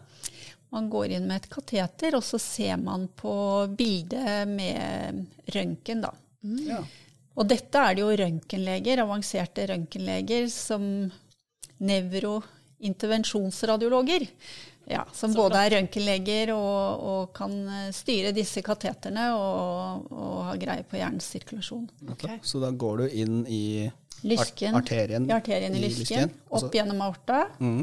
Man 0.72 0.88
går 0.90 1.18
inn 1.18 1.28
med 1.28 1.42
et 1.42 1.50
kateter, 1.52 2.16
og 2.16 2.24
så 2.24 2.40
ser 2.40 2.78
man 2.80 3.10
på 3.20 3.34
bildet 3.78 4.48
med 4.50 5.26
røntgen, 5.52 6.02
da. 6.06 6.14
Mm. 6.42 6.62
Ja. 6.70 6.80
Og 7.36 7.48
dette 7.48 7.78
er 7.80 7.96
det 7.96 8.02
jo 8.04 8.18
røntgenleger, 8.22 8.98
avanserte 9.04 9.68
røntgenleger, 9.72 10.48
som 10.52 11.12
nevrointervensjonsradiologer. 11.82 14.22
Ja, 14.92 15.06
som 15.14 15.34
både 15.36 15.58
er 15.62 15.70
røntgenleger 15.76 16.52
og, 16.56 17.04
og, 17.06 17.34
kan 17.36 17.68
eh, 17.70 17.92
styre 17.96 18.32
disse 18.36 18.62
kateterne 18.66 19.36
og, 19.38 20.06
og 20.12 20.46
ha 20.50 20.56
greie 20.60 20.84
på 20.84 20.98
hjernens 21.00 21.26
sirkulasjon. 21.32 21.90
Okay. 22.16 22.40
Så 22.44 22.60
da 22.64 22.72
går 22.72 22.98
du 23.04 23.08
inn 23.24 23.46
i 23.48 23.92
lysken, 24.28 24.78
arterien, 24.78 25.26
i 25.28 25.34
arterien 25.36 25.76
i, 25.76 25.82
lysken, 25.84 26.04
lysken 26.04 26.34
opp 26.50 26.58
altså, 26.60 26.72
gjennom 26.78 27.04
aorta. 27.08 27.42
Mm. 27.60 27.82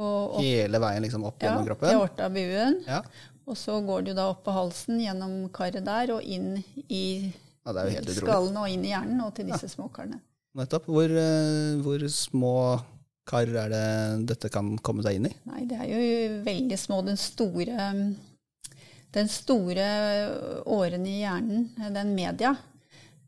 Og 0.00 0.38
opp, 0.38 0.40
Hele 0.44 0.80
veien 0.80 1.04
liksom 1.04 1.26
opp 1.28 1.42
gjennom 1.42 1.64
ja, 1.64 1.68
kroppen? 1.70 1.90
Ja, 1.90 1.92
til 1.92 2.04
aortabuen. 2.06 2.80
Ja. 2.88 3.02
Og 3.50 3.58
så 3.58 3.76
går 3.82 4.06
du 4.06 4.12
da 4.14 4.28
opp 4.30 4.44
på 4.46 4.54
halsen 4.54 5.00
gjennom 5.02 5.36
karet 5.54 5.84
der 5.86 6.14
og 6.14 6.22
inn 6.22 6.54
i 6.86 7.04
ja, 7.66 7.84
skallen 8.14 8.56
og 8.56 8.70
inn 8.70 8.86
i 8.86 8.92
hjernen 8.92 9.20
og 9.24 9.34
til 9.36 9.50
disse 9.50 9.66
ja. 9.66 9.74
småkarene. 9.74 10.20
Nettopp. 10.58 10.88
Hvor, 10.90 11.10
uh, 11.10 11.82
hvor, 11.84 12.06
små 12.10 12.54
kar 13.28 13.50
er 13.62 13.70
det 13.70 13.84
dette 14.32 14.50
kan 14.50 14.72
komme 14.82 15.04
seg 15.06 15.18
inn 15.18 15.28
i? 15.28 15.34
Nei, 15.50 15.66
det 15.70 15.78
er 15.78 15.90
jo 15.90 16.40
veldig 16.46 16.78
små. 16.80 17.02
Den 17.06 17.20
store, 17.20 17.90
den 19.14 19.30
store 19.30 19.86
åren 20.66 21.06
i 21.06 21.20
hjernen, 21.20 21.68
den 21.94 22.14
media, 22.16 22.56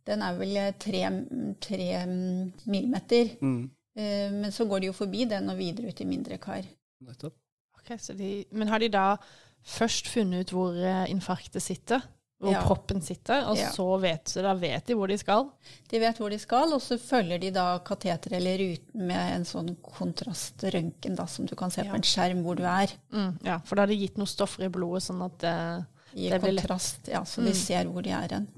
den 0.09 0.25
er 0.25 0.39
vel 0.39 0.57
tre, 0.83 1.05
tre 1.63 1.87
millimeter. 2.09 3.37
Mm. 3.41 3.63
Eh, 3.97 4.33
men 4.33 4.53
så 4.53 4.67
går 4.69 4.83
de 4.83 4.91
jo 4.91 4.97
forbi 4.97 5.27
den 5.29 5.51
og 5.53 5.61
videre 5.61 5.93
ut 5.93 6.01
i 6.01 6.09
mindre 6.09 6.41
kar. 6.43 6.67
Nettopp. 7.05 7.37
Okay, 7.83 7.99
de, 8.17 8.33
men 8.55 8.71
har 8.71 8.83
de 8.83 8.91
da 8.93 9.07
først 9.67 10.11
funnet 10.11 10.47
ut 10.47 10.57
hvor 10.57 10.77
eh, 10.79 11.07
infarktet 11.11 11.65
sitter? 11.65 12.03
Hvor 12.43 12.57
ja. 12.57 12.63
proppen 12.67 12.99
sitter, 13.05 13.45
og 13.47 13.55
ja. 13.55 13.69
så 13.71 13.85
vet, 14.03 14.27
så 14.27 14.43
da 14.43 14.57
vet 14.59 14.89
de 14.89 14.97
hvor 14.99 15.07
de 15.07 15.15
skal? 15.21 15.45
De 15.93 16.01
vet 16.03 16.17
hvor 16.19 16.33
de 16.33 16.41
skal, 16.43 16.73
og 16.75 16.83
så 16.83 16.97
følger 16.99 17.39
de 17.39 17.53
da 17.55 17.67
kateteret 17.87 18.35
eller 18.41 18.59
ruten 18.59 19.05
med 19.07 19.37
en 19.37 19.47
sånn 19.47 19.69
kontrastrøntgen 19.87 21.21
som 21.31 21.47
du 21.47 21.55
kan 21.59 21.71
se 21.71 21.85
ja. 21.85 21.93
på 21.93 22.01
en 22.01 22.07
skjerm 22.07 22.41
hvor 22.43 22.59
du 22.59 22.65
er. 22.67 22.91
Mm, 23.15 23.37
ja, 23.47 23.61
For 23.63 23.79
da 23.79 23.85
har 23.85 23.93
de 23.93 24.01
gitt 24.01 24.19
noen 24.19 24.33
stoffer 24.33 24.67
i 24.67 24.73
blodet 24.75 25.05
sånn 25.07 25.23
at 25.23 25.39
det, 25.45 25.55
det 26.17 26.43
blir 26.43 26.59
kontrast, 26.59 27.13
ja, 27.15 27.23
så 27.23 27.45
mm. 27.45 27.47
de 27.47 27.55
ser 27.61 27.95
hvor 27.95 28.09
de 28.09 28.17
er 28.19 28.37
hen. 28.41 28.51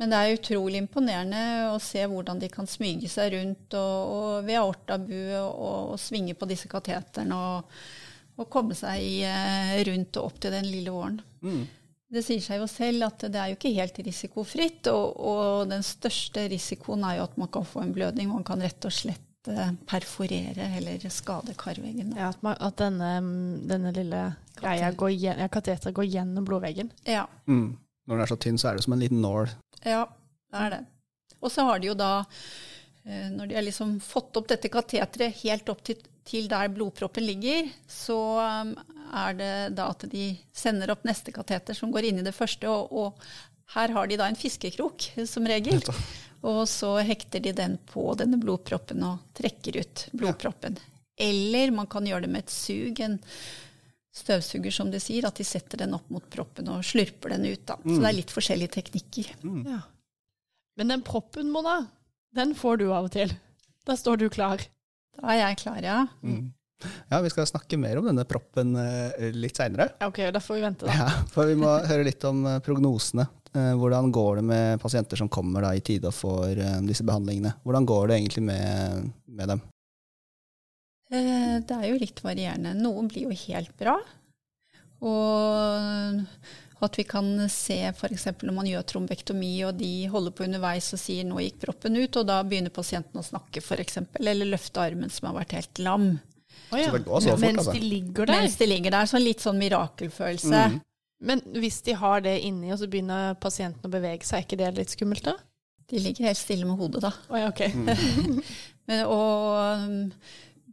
Men 0.00 0.10
det 0.10 0.18
er 0.18 0.34
utrolig 0.34 0.80
imponerende 0.82 1.42
å 1.70 1.76
se 1.82 2.02
hvordan 2.10 2.40
de 2.42 2.48
kan 2.50 2.66
smyge 2.66 3.08
seg 3.10 3.36
rundt 3.36 3.76
og, 3.78 4.14
og 4.16 4.48
ved 4.48 4.58
aortabue 4.58 5.38
og, 5.38 5.92
og, 5.92 6.00
svinge 6.02 6.34
på 6.38 6.48
disse 6.50 6.70
kateterne 6.70 7.38
og, 7.38 7.76
og, 8.34 8.48
komme 8.50 8.74
seg 8.74 8.98
i, 8.98 9.16
eh, 9.28 9.76
rundt 9.86 10.18
og 10.18 10.32
opp 10.32 10.40
til 10.42 10.54
den 10.56 10.66
lille 10.66 10.94
åren. 10.94 11.20
Mm. 11.46 11.62
Det 12.14 12.22
sier 12.26 12.42
seg 12.42 12.60
jo 12.60 12.66
selv 12.70 13.06
at 13.06 13.26
det 13.30 13.38
er 13.38 13.52
jo 13.52 13.58
ikke 13.58 13.74
helt 13.74 14.00
risikofritt, 14.06 14.90
og, 14.90 15.68
den 15.70 15.86
største 15.86 16.48
risikoen 16.50 17.06
er 17.06 17.20
jo 17.20 17.28
at 17.28 17.38
man 17.40 17.50
kan 17.54 17.66
få 17.66 17.84
en 17.84 17.94
blødning. 17.94 18.28
Man 18.30 18.46
kan 18.46 18.62
rett 18.62 18.86
og 18.86 18.94
slett 18.94 19.50
eh, 19.50 19.72
perforere 19.90 20.68
eller 20.78 21.06
skade 21.10 21.54
karveggen. 21.58 22.16
Ja, 22.18 22.32
At, 22.34 22.42
man, 22.42 22.58
at 22.58 22.82
denne, 22.82 23.14
denne, 23.70 23.94
lille 23.94 24.26
greia 24.58 24.90
går, 24.90 25.14
ja, 25.22 25.48
går 25.48 26.10
gjennom 26.10 26.46
blodveggen? 26.46 26.90
Ja. 27.06 27.28
Mm. 27.46 27.76
Når 28.04 28.18
den 28.18 28.26
er 28.26 28.30
så 28.34 28.36
tynn, 28.42 28.58
så 28.60 28.68
er 28.68 28.76
det 28.76 28.84
som 28.84 28.98
en 28.98 29.00
liten 29.00 29.22
nål 29.24 29.54
ja, 29.84 30.02
det 30.50 30.64
er 30.64 30.74
det. 30.76 30.82
Og 31.44 31.52
så 31.52 31.66
har 31.68 31.80
de 31.80 31.90
jo 31.90 31.94
da, 31.98 32.24
eh, 33.04 33.30
når 33.32 33.50
de 33.50 33.58
har 33.58 33.66
liksom 33.66 33.98
fått 34.00 34.36
opp 34.40 34.48
dette 34.48 34.70
kateteret 34.72 35.42
helt 35.42 35.68
opp 35.68 35.82
til, 35.84 36.00
til, 36.24 36.48
der 36.48 36.72
blodproppen 36.72 37.26
ligger, 37.26 37.68
så 37.90 38.18
um, 38.40 38.72
er 39.12 39.36
det 39.36 39.54
da 39.76 39.90
at 39.92 40.06
de 40.10 40.30
sender 40.56 40.94
opp 40.94 41.04
neste 41.04 41.34
kateter 41.36 41.76
som 41.76 41.92
går 41.92 42.08
inn 42.08 42.22
i 42.22 42.26
det 42.26 42.36
første. 42.36 42.70
Og, 42.70 42.92
og 42.92 43.74
her 43.76 43.92
har 43.96 44.08
de 44.08 44.20
da 44.20 44.28
en 44.30 44.40
fiskekrok, 44.40 45.10
som 45.28 45.46
regel. 45.48 45.84
Og 46.44 46.64
så 46.68 46.96
hekter 47.00 47.40
de 47.40 47.54
den 47.56 47.78
på 47.88 48.10
denne 48.20 48.36
blodproppen 48.40 49.04
og 49.06 49.22
trekker 49.36 49.80
ut 49.80 50.08
blodproppen. 50.12 50.76
Eller 51.16 51.70
man 51.72 51.88
kan 51.88 52.04
gjøre 52.08 52.26
det 52.26 52.32
med 52.32 52.44
et 52.44 52.52
sug. 52.52 53.00
en 53.00 53.18
støvsuger, 54.14 54.72
som 54.74 54.90
de 54.92 55.00
sier, 55.02 55.26
at 55.26 55.38
de 55.40 55.46
setter 55.46 55.82
den 55.82 55.94
opp 55.96 56.06
mot 56.12 56.24
proppen 56.30 56.68
og 56.70 56.84
slurper 56.86 57.34
den 57.34 57.48
ut. 57.50 57.64
Da. 57.66 57.78
Mm. 57.82 57.90
Så 57.90 57.98
det 57.98 58.10
er 58.10 58.18
litt 58.20 58.34
forskjellige 58.34 58.74
teknikker. 58.76 59.32
Mm. 59.42 59.62
Ja. 59.72 59.80
Men 60.78 60.92
den 60.94 61.06
proppen, 61.06 61.50
Mona, 61.54 61.80
den 62.34 62.54
får 62.58 62.82
du 62.82 62.88
av 62.92 63.08
og 63.08 63.14
til. 63.14 63.34
Da 63.86 63.96
står 63.98 64.22
du 64.22 64.28
klar. 64.32 64.62
Da 65.18 65.34
er 65.34 65.40
jeg 65.42 65.58
klar, 65.64 65.80
ja. 65.82 65.98
Mm. 66.22 66.52
Ja, 67.08 67.20
vi 67.24 67.30
skal 67.32 67.46
snakke 67.48 67.78
mer 67.80 68.00
om 68.00 68.08
denne 68.08 68.26
proppen 68.28 68.74
uh, 68.76 69.14
litt 69.34 69.56
seinere. 69.58 69.92
Ok, 70.04 70.20
da 70.34 70.42
får 70.42 70.58
vi 70.58 70.64
vente, 70.66 70.88
da. 70.88 70.96
Ja, 70.98 71.10
for 71.32 71.48
vi 71.48 71.58
må 71.58 71.70
høre 71.86 72.06
litt 72.06 72.24
om 72.28 72.42
uh, 72.46 72.58
prognosene. 72.64 73.26
Uh, 73.54 73.72
hvordan 73.78 74.10
går 74.14 74.40
det 74.40 74.46
med 74.50 74.82
pasienter 74.82 75.18
som 75.20 75.30
kommer 75.32 75.64
da, 75.64 75.70
i 75.74 75.82
tide 75.86 76.10
og 76.10 76.16
får 76.16 76.58
disse 76.86 77.06
behandlingene? 77.06 77.54
Hvordan 77.66 77.86
går 77.88 78.10
det 78.10 78.18
egentlig 78.18 78.46
med, 78.50 79.14
med 79.30 79.54
dem? 79.54 79.62
Eh, 81.12 81.56
det 81.64 81.76
er 81.76 81.88
jo 81.90 82.00
litt 82.00 82.22
varierende. 82.24 82.74
Noen 82.78 83.08
blir 83.10 83.28
jo 83.28 83.40
helt 83.46 83.74
bra. 83.80 83.98
Og 85.04 86.22
at 86.84 86.98
vi 86.98 87.04
kan 87.08 87.26
se 87.52 87.78
f.eks. 87.90 88.26
når 88.42 88.54
man 88.54 88.68
gjør 88.68 88.84
trombektomi 88.92 89.52
og 89.68 89.78
de 89.80 89.92
holder 90.12 90.34
på 90.36 90.44
underveis 90.46 90.90
og 90.96 91.00
sier 91.00 91.24
'nå 91.24 91.40
gikk 91.40 91.62
proppen 91.64 91.96
ut', 91.96 92.18
og 92.20 92.26
da 92.28 92.42
begynner 92.44 92.74
pasienten 92.74 93.20
å 93.20 93.24
snakke 93.24 93.62
f.eks. 93.62 93.98
eller 94.20 94.50
løfte 94.50 94.82
armen 94.82 95.12
som 95.12 95.30
har 95.30 95.38
vært 95.40 95.56
helt 95.58 95.78
lam. 95.78 96.08
Oh, 96.72 96.78
ja. 96.78 96.90
fort, 96.90 97.40
Mens 97.40 97.64
altså. 97.64 97.72
de 97.72 97.80
ligger 97.80 98.26
der? 98.26 98.42
Mens 98.42 98.56
de 98.56 98.66
ligger 98.66 98.94
der. 98.94 99.08
Sånn 99.10 99.24
litt 99.24 99.44
sånn 99.44 99.58
mirakelfølelse. 99.60 100.62
Mm. 100.74 100.78
Men 101.24 101.40
hvis 101.56 101.80
de 101.86 101.96
har 101.96 102.24
det 102.24 102.38
inni, 102.44 102.72
og 102.72 102.80
så 102.80 102.88
begynner 102.90 103.36
pasienten 103.40 103.88
å 103.88 103.92
bevege 103.92 104.26
seg, 104.26 104.42
er 104.42 104.46
ikke 104.46 104.60
det 104.60 104.72
litt 104.78 104.94
skummelt 104.94 105.24
da? 105.24 105.36
De 105.90 106.00
ligger 106.00 106.28
helt 106.28 106.40
stille 106.40 106.66
med 106.68 106.80
hodet, 106.80 107.04
da. 107.04 107.12
Oh, 107.28 107.38
ja, 107.38 107.48
okay. 107.52 107.72
mm. 107.72 108.40
Men, 108.88 109.06
og 109.08 110.20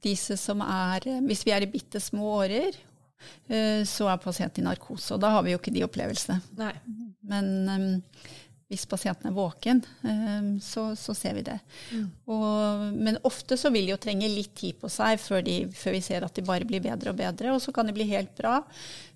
disse 0.04 0.38
som 0.40 0.64
er 0.66 1.06
Hvis 1.28 1.46
vi 1.46 1.54
er 1.56 1.66
i 1.66 1.72
bitte 1.72 2.02
små 2.02 2.38
årer, 2.42 2.78
eh, 3.48 3.82
så 3.88 4.10
er 4.12 4.22
pasienten 4.22 4.64
i 4.64 4.68
narkose. 4.70 5.14
Og 5.16 5.22
da 5.22 5.34
har 5.36 5.46
vi 5.46 5.54
jo 5.54 5.62
ikke 5.62 5.74
de 5.74 5.86
opplevelsene. 5.86 6.40
Nei. 6.60 6.74
Men 7.32 7.52
um, 7.70 7.90
hvis 8.72 8.88
pasienten 8.90 9.30
er 9.30 9.36
våken, 9.36 9.82
um, 10.08 10.54
så, 10.64 10.88
så, 10.96 11.14
ser 11.18 11.36
vi 11.38 11.44
det. 11.46 11.58
Mm. 11.92 12.06
Og, 12.34 12.86
men 12.96 13.20
ofte 13.28 13.58
så 13.60 13.72
vil 13.74 13.88
de 13.88 13.94
jo 13.94 14.02
trenge 14.02 14.30
litt 14.32 14.54
tid 14.58 14.80
på 14.82 14.90
seg 14.92 15.20
før, 15.22 15.44
de, 15.46 15.58
før, 15.76 15.98
vi 15.98 16.04
ser 16.06 16.26
at 16.26 16.38
de 16.38 16.46
bare 16.48 16.68
blir 16.68 16.84
bedre 16.84 17.14
og 17.14 17.20
bedre. 17.20 17.54
Og 17.56 17.62
så 17.64 17.74
kan 17.76 17.90
de 17.90 17.96
bli 17.96 18.08
helt 18.14 18.34
bra. 18.38 18.62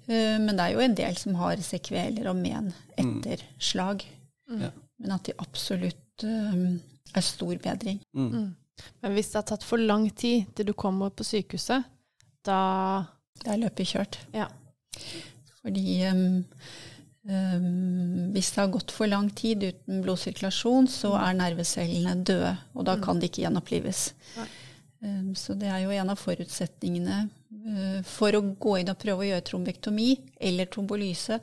Uh, 0.10 0.36
men 0.44 0.54
det 0.54 0.66
er 0.66 0.76
jo 0.76 0.84
en 0.86 0.98
del 0.98 1.22
som 1.22 1.40
har 1.42 1.64
sekveler 1.66 2.30
og 2.32 2.38
men 2.42 2.74
etter 2.98 3.42
mm. 3.42 3.56
slag. 3.72 4.06
Mm. 4.52 4.68
Men 5.02 5.16
at 5.18 5.26
de 5.28 5.40
absolutt 5.42 6.28
um, 6.28 6.76
er 7.16 7.26
stor 7.26 7.56
bedring. 7.64 8.04
Mm. 8.16 8.54
Men 9.04 9.16
hvis 9.16 9.32
det 9.32 9.40
har 9.40 9.48
tatt 9.52 9.66
for 9.66 9.82
lang 9.82 10.08
tid 10.12 10.50
til 10.56 10.70
du 10.70 10.74
kommer 10.78 11.14
på 11.14 11.28
sykehuset, 11.28 11.86
da 12.46 12.60
Da 13.44 13.52
er 13.52 13.66
løpet 13.66 13.90
kjørt. 13.90 14.16
Ja. 14.32 14.46
Fordi 15.60 16.06
um, 16.08 16.46
um, 17.28 18.32
hvis 18.32 18.52
det 18.54 18.62
har 18.62 18.72
gått 18.72 18.94
for 18.96 19.12
lang 19.12 19.28
tid 19.36 19.66
uten 19.66 20.04
blodsirkulasjon, 20.06 20.88
så 20.88 21.12
mm. 21.12 21.18
er 21.20 21.40
nervecellene 21.42 22.14
døde, 22.24 22.54
og 22.74 22.86
da 22.88 22.96
mm. 22.96 23.04
kan 23.04 23.20
de 23.20 23.28
ikke 23.28 23.44
gjenopplives. 23.44 24.06
Um, 25.04 25.34
så 25.36 25.58
det 25.60 25.68
er 25.68 25.84
jo 25.84 25.92
en 25.92 26.14
av 26.14 26.22
forutsetningene 26.22 27.26
uh, 27.26 28.00
for 28.08 28.38
å 28.38 28.46
gå 28.56 28.78
inn 28.80 28.94
og 28.94 29.02
prøve 29.02 29.26
å 29.26 29.30
gjøre 29.34 29.48
trombektomi 29.50 30.10
eller 30.40 30.72
trombolyse. 30.72 31.42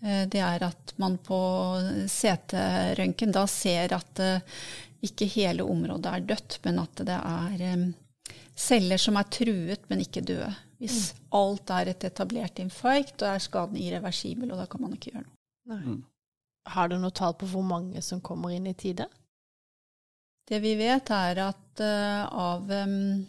Uh, 0.00 0.24
det 0.32 0.40
er 0.40 0.64
at 0.70 0.96
man 1.02 1.18
på 1.20 1.38
CT-røntgen 2.08 3.36
da 3.36 3.44
ser 3.50 3.98
at 3.98 4.24
uh, 4.24 4.62
ikke 5.04 5.28
hele 5.30 5.66
området 5.66 6.10
er 6.10 6.26
dødt, 6.32 6.58
men 6.64 6.80
at 6.82 7.02
det 7.06 7.16
er 7.16 7.92
celler 8.58 8.98
som 9.00 9.18
er 9.18 9.28
truet, 9.30 9.84
men 9.90 10.02
ikke 10.02 10.24
døde. 10.26 10.50
Hvis 10.78 11.12
alt 11.34 11.70
er 11.74 11.90
et 11.90 12.04
etablert 12.06 12.60
infarkt, 12.62 13.16
da 13.22 13.34
er 13.34 13.42
skaden 13.42 13.78
irreversibel, 13.80 14.52
og 14.52 14.60
da 14.62 14.66
kan 14.70 14.82
man 14.84 14.94
ikke 14.94 15.12
gjøre 15.12 15.24
noe. 15.24 15.36
Nei. 15.72 15.80
Mm. 15.84 16.04
Har 16.68 16.90
du 16.90 16.98
noe 17.00 17.14
tall 17.16 17.34
på 17.38 17.48
hvor 17.48 17.64
mange 17.64 18.02
som 18.04 18.20
kommer 18.24 18.52
inn 18.52 18.68
i 18.68 18.76
tide? 18.78 19.08
Det 20.48 20.60
vi 20.64 20.74
vet, 20.78 21.10
er 21.12 21.40
at 21.44 21.82
uh, 21.82 22.22
av, 22.28 22.70
um, 22.70 23.24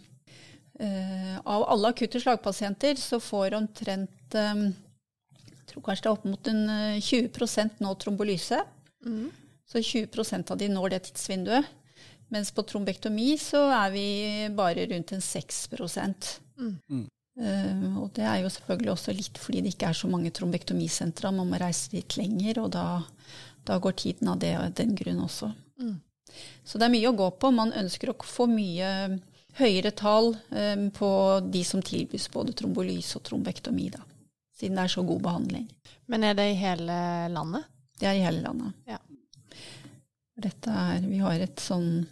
uh, 0.79 1.35
av 1.39 1.65
alle 1.73 1.91
akutte 1.93 2.21
slagpasienter 2.21 2.99
så 2.99 3.19
får 3.23 3.57
omtrent 3.57 4.37
um, 4.39 4.69
Jeg 5.41 5.65
tror 5.71 5.85
kanskje 5.85 6.05
det 6.05 6.11
er 6.11 6.17
opp 6.17 6.25
mot 6.25 6.49
en 6.49 6.61
eh, 6.73 7.01
20% 7.05 7.83
nå 7.83 7.91
trombolyse. 8.01 8.57
Så 9.69 9.81
20% 9.85 10.51
av 10.51 10.57
de 10.57 10.69
når 10.71 10.95
det 10.95 11.03
tidsvinduet. 11.09 11.67
Mens 12.33 12.51
på 12.53 12.63
trombektomi 12.65 13.35
så 13.41 13.61
er 13.73 13.93
vi 13.93 14.07
bare 14.53 14.85
rundt 14.89 15.13
en 15.13 15.21
6 15.21 15.67
Mm. 16.59 17.07
Eh, 17.39 17.97
Og 17.97 18.11
det 18.13 18.25
er 18.25 18.41
jo 18.43 18.49
selvfølgelig 18.51 18.91
også 18.91 19.13
litt 19.15 19.37
fordi 19.39 19.61
det 19.61 19.73
ikke 19.73 19.89
er 19.89 19.97
så 19.97 20.09
mange 20.11 20.31
trombektomisentra. 20.31 21.31
Man 21.31 21.49
må 21.49 21.59
reise 21.61 21.89
dit 21.93 22.17
lenger, 22.17 22.59
og 22.65 22.71
da, 22.75 23.01
da 23.65 23.79
går 23.79 23.95
tiden 23.95 24.27
av 24.27 24.39
det 24.39 24.55
av 24.57 24.73
den 24.75 24.95
grunn 24.95 25.23
også. 25.23 25.53
Mm. 25.79 25.97
Så 26.63 26.77
det 26.77 26.85
er 26.85 26.93
mye 26.93 27.09
å 27.09 27.17
gå 27.17 27.29
på. 27.39 27.51
Man 27.55 27.73
ønsker 27.73 28.11
å 28.11 28.17
få 28.25 28.45
mye 28.51 29.19
høyere 29.59 29.91
tall 29.91 30.35
um, 30.51 30.89
på 30.91 31.09
de 31.49 31.63
som 31.65 31.81
tilbys 31.81 32.29
både 32.31 32.53
trombolyse 32.53 33.17
og 33.17 33.25
trombektomi, 33.27 33.89
da. 33.95 34.03
Siden 34.59 34.77
det 34.77 34.85
er 34.85 34.93
så 34.93 35.03
god 35.07 35.23
behandling. 35.23 35.67
Men 36.11 36.27
er 36.27 36.35
det 36.37 36.51
i 36.51 36.59
hele 36.59 36.95
landet? 37.33 37.65
Det 37.99 38.07
er 38.07 38.19
i 38.19 38.23
hele 38.23 38.43
landet. 38.43 38.75
Ja. 38.87 38.99
Dette 40.39 40.73
er, 40.73 41.05
vi 41.05 41.21
har 41.23 41.41
et 41.43 41.61
sånn 41.63 42.05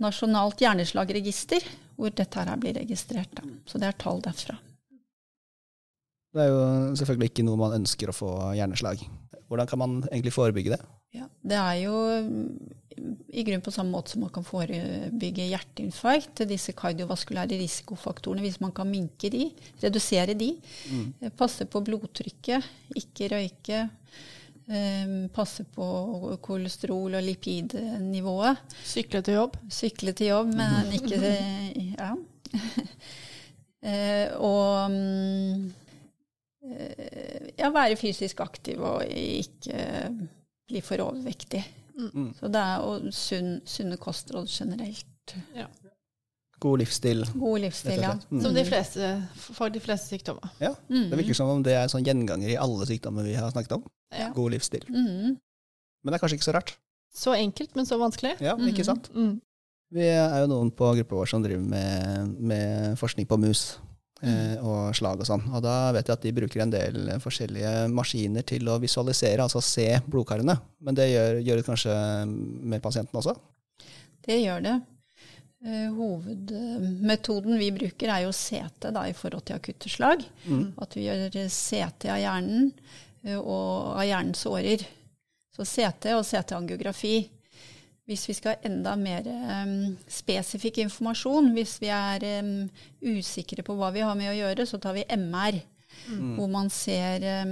nasjonalt 0.00 0.62
hjerneslagregister 0.62 1.64
hvor 2.00 2.12
dette 2.16 2.40
her 2.40 2.56
blir 2.60 2.78
registrert. 2.78 3.32
Da. 3.36 3.44
Så 3.68 3.80
det 3.80 3.90
er 3.90 3.98
tall 4.00 4.22
derfra. 4.24 4.56
Det 6.30 6.44
er 6.44 6.52
jo 6.52 6.62
selvfølgelig 6.98 7.32
ikke 7.32 7.44
noe 7.46 7.58
man 7.58 7.76
ønsker 7.80 8.10
å 8.10 8.14
få 8.14 8.30
hjerneslag. 8.54 9.02
Hvordan 9.50 9.66
kan 9.66 9.80
man 9.82 9.96
egentlig 10.12 10.32
forebygge 10.36 10.76
det? 10.76 10.80
Ja, 11.16 11.26
det 11.42 11.56
er 11.58 11.78
jo 11.80 11.94
mm, 12.22 12.44
i 13.34 13.42
grunn 13.48 13.64
på 13.66 13.72
samme 13.74 13.90
måte 13.96 14.14
som 14.14 14.22
man 14.22 14.30
kan 14.34 14.46
forebygge 14.46 15.48
hjerteinfarkt. 15.50 16.44
Disse 16.46 16.74
kardiovaskulære 16.78 17.58
risikofaktorene, 17.58 18.44
hvis 18.46 18.60
man 18.62 18.70
kan 18.76 18.86
minke 18.86 19.32
de, 19.34 19.48
redusere 19.82 20.38
de. 20.38 20.52
Mm. 20.94 21.32
Passe 21.38 21.66
på 21.66 21.82
blodtrykket, 21.88 22.70
ikke 23.02 23.32
røyke. 23.34 23.82
Eh, 24.70 25.14
Passe 25.34 25.64
på 25.74 25.86
kolesterol- 26.42 27.18
og 27.18 27.26
lipidnivået. 27.26 28.62
Sykle 28.84 29.22
til 29.26 29.40
jobb? 29.40 29.58
Sykle 29.70 30.12
til 30.12 30.32
jobb, 30.32 30.54
men 30.54 30.94
ikke 30.98 31.20
Ja. 31.98 32.14
Eh, 33.80 34.28
og 34.36 34.90
mm, 34.92 35.70
eh, 36.68 37.46
ja, 37.56 37.70
være 37.72 37.96
fysisk 37.96 38.42
aktiv 38.44 38.82
og 38.84 39.06
ikke 39.08 40.10
bli 40.68 40.82
for 40.84 41.00
overvektig. 41.00 41.62
Mm. 41.96 42.34
Så 42.36 42.50
det 42.52 42.60
er 42.60 42.84
og 42.84 43.08
sunn, 43.16 43.54
sunne 43.64 43.96
kostråd 43.96 44.50
generelt. 44.52 45.34
God 46.60 46.82
livsstil. 46.82 47.24
God 47.40 47.62
livsstil, 47.64 48.02
ja. 48.04 48.12
Mm. 48.28 48.42
Som 48.44 48.54
de 48.54 48.64
fleste, 48.68 49.10
for 49.40 49.72
de 49.72 49.80
fleste 49.80 50.12
sykdommer. 50.12 50.52
Ja, 50.60 50.74
Det 50.88 51.16
virker 51.16 51.34
som 51.34 51.48
om 51.48 51.62
det 51.64 51.72
er 51.72 51.88
sånn 51.88 52.04
gjenganger 52.04 52.52
i 52.52 52.58
alle 52.60 52.84
sykdommer 52.88 53.24
vi 53.24 53.32
har 53.38 53.48
snakket 53.54 53.78
om. 53.78 53.86
Ja. 54.10 54.30
God 54.34 54.54
livsstil. 54.54 54.86
Mm. 54.90 55.36
Men 56.02 56.12
det 56.12 56.18
er 56.18 56.22
kanskje 56.22 56.40
ikke 56.40 56.48
så 56.48 56.56
rart. 56.56 56.74
Så 57.14 57.34
enkelt, 57.34 57.74
men 57.76 57.86
så 57.88 57.98
vanskelig. 58.00 58.36
Ja, 58.42 58.56
ikke 58.70 58.86
sant? 58.86 59.10
Mm. 59.14 59.38
Vi 59.90 60.06
er 60.06 60.36
jo 60.44 60.50
noen 60.52 60.70
på 60.74 60.92
gruppa 61.00 61.18
vår 61.18 61.30
som 61.32 61.42
driver 61.42 61.64
med, 61.66 62.34
med 62.38 62.98
forskning 63.00 63.26
på 63.26 63.38
mus 63.42 63.64
eh, 64.22 64.54
og 64.62 64.94
slag 64.94 65.18
og 65.18 65.26
sånn. 65.26 65.42
Og 65.50 65.64
da 65.64 65.90
vet 65.96 66.06
jeg 66.06 66.18
at 66.18 66.26
de 66.26 66.34
bruker 66.36 66.62
en 66.62 66.74
del 66.74 67.10
forskjellige 67.22 67.88
maskiner 67.90 68.46
til 68.46 68.70
å 68.70 68.78
visualisere, 68.82 69.42
altså 69.42 69.62
se 69.64 69.88
blodkarene. 70.06 70.54
Men 70.86 70.98
det 70.98 71.10
gjør, 71.10 71.42
gjør 71.48 71.60
det 71.60 71.66
kanskje 71.66 71.98
med 72.30 72.84
pasienten 72.84 73.18
også? 73.18 73.34
Det 74.22 74.38
gjør 74.38 74.64
det. 74.68 74.78
Eh, 75.66 75.90
Hovedmetoden 75.92 77.58
vi 77.60 77.72
bruker 77.74 78.14
er 78.14 78.24
jo 78.28 78.32
CT 78.32 78.92
da, 78.94 79.08
i 79.10 79.16
forhold 79.16 79.48
til 79.48 79.58
akutte 79.58 79.90
slag. 79.92 80.22
Mm. 80.46 80.66
At 80.80 80.94
vi 80.96 81.08
gjør 81.08 81.34
CT 81.50 82.12
av 82.14 82.22
hjernen 82.22 82.70
og 83.40 83.98
av 83.98 84.06
hjernens 84.06 84.46
årer. 84.48 84.86
Så 85.56 85.66
CT 85.66 86.14
og 86.16 86.24
CT-angiografi. 86.24 87.18
Hvis 88.10 88.24
vi 88.26 88.34
skal 88.34 88.56
ha 88.56 88.66
enda 88.66 88.96
mer 88.98 89.26
um, 89.28 89.92
spesifikk 90.10 90.80
informasjon, 90.82 91.52
hvis 91.54 91.76
vi 91.82 91.90
er 91.94 92.24
um, 92.40 92.64
usikre 93.06 93.62
på 93.66 93.76
hva 93.78 93.92
vi 93.94 94.02
har 94.02 94.16
med 94.18 94.32
å 94.32 94.38
gjøre, 94.38 94.66
så 94.66 94.80
tar 94.82 94.96
vi 94.96 95.06
MR. 95.14 95.60
Hvor 96.38 96.48
man 96.50 96.70
ser 96.72 97.22
um, 97.44 97.50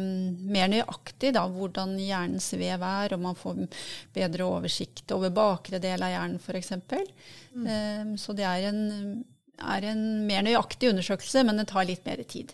mer 0.51 0.71
nøyaktig 0.73 1.35
da, 1.37 1.45
hvordan 1.53 1.97
hjernens 2.01 2.49
vev 2.59 2.83
er, 2.87 3.15
og 3.15 3.23
man 3.23 3.39
får 3.39 3.65
bedre 4.15 4.47
oversikt 4.47 5.13
over 5.15 5.35
bakre 5.35 5.81
del 5.83 6.03
av 6.07 6.15
hjernen 6.15 6.41
f.eks. 6.41 6.73
Um, 7.55 8.15
så 8.19 8.35
det 8.39 8.47
er 8.49 8.71
en, 8.71 8.83
er 9.59 9.85
en 9.91 10.03
mer 10.27 10.45
nøyaktig 10.47 10.91
undersøkelse, 10.93 11.43
men 11.47 11.59
det 11.61 11.67
tar 11.71 11.87
litt 11.89 12.05
mer 12.07 12.23
tid. 12.29 12.53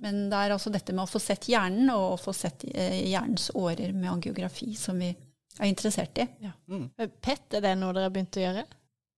Men 0.00 0.26
det 0.32 0.38
er 0.40 0.54
altså 0.54 0.72
dette 0.72 0.94
med 0.96 1.04
å 1.04 1.10
få 1.10 1.20
sett 1.22 1.48
hjernen, 1.50 1.90
og 1.92 2.14
å 2.14 2.20
få 2.20 2.32
sett 2.36 2.64
eh, 2.72 3.02
hjernens 3.10 3.50
årer 3.54 3.92
med 3.92 4.10
angiografi 4.12 4.72
som 4.78 4.98
vi 5.02 5.10
er 5.12 5.70
interessert 5.70 6.18
i. 6.22 6.26
Mm. 6.68 6.88
PET, 7.20 7.56
er 7.58 7.64
det 7.64 7.74
noe 7.80 7.92
dere 7.96 8.08
har 8.08 8.14
begynt 8.14 8.36
å 8.40 8.44
gjøre? 8.44 8.66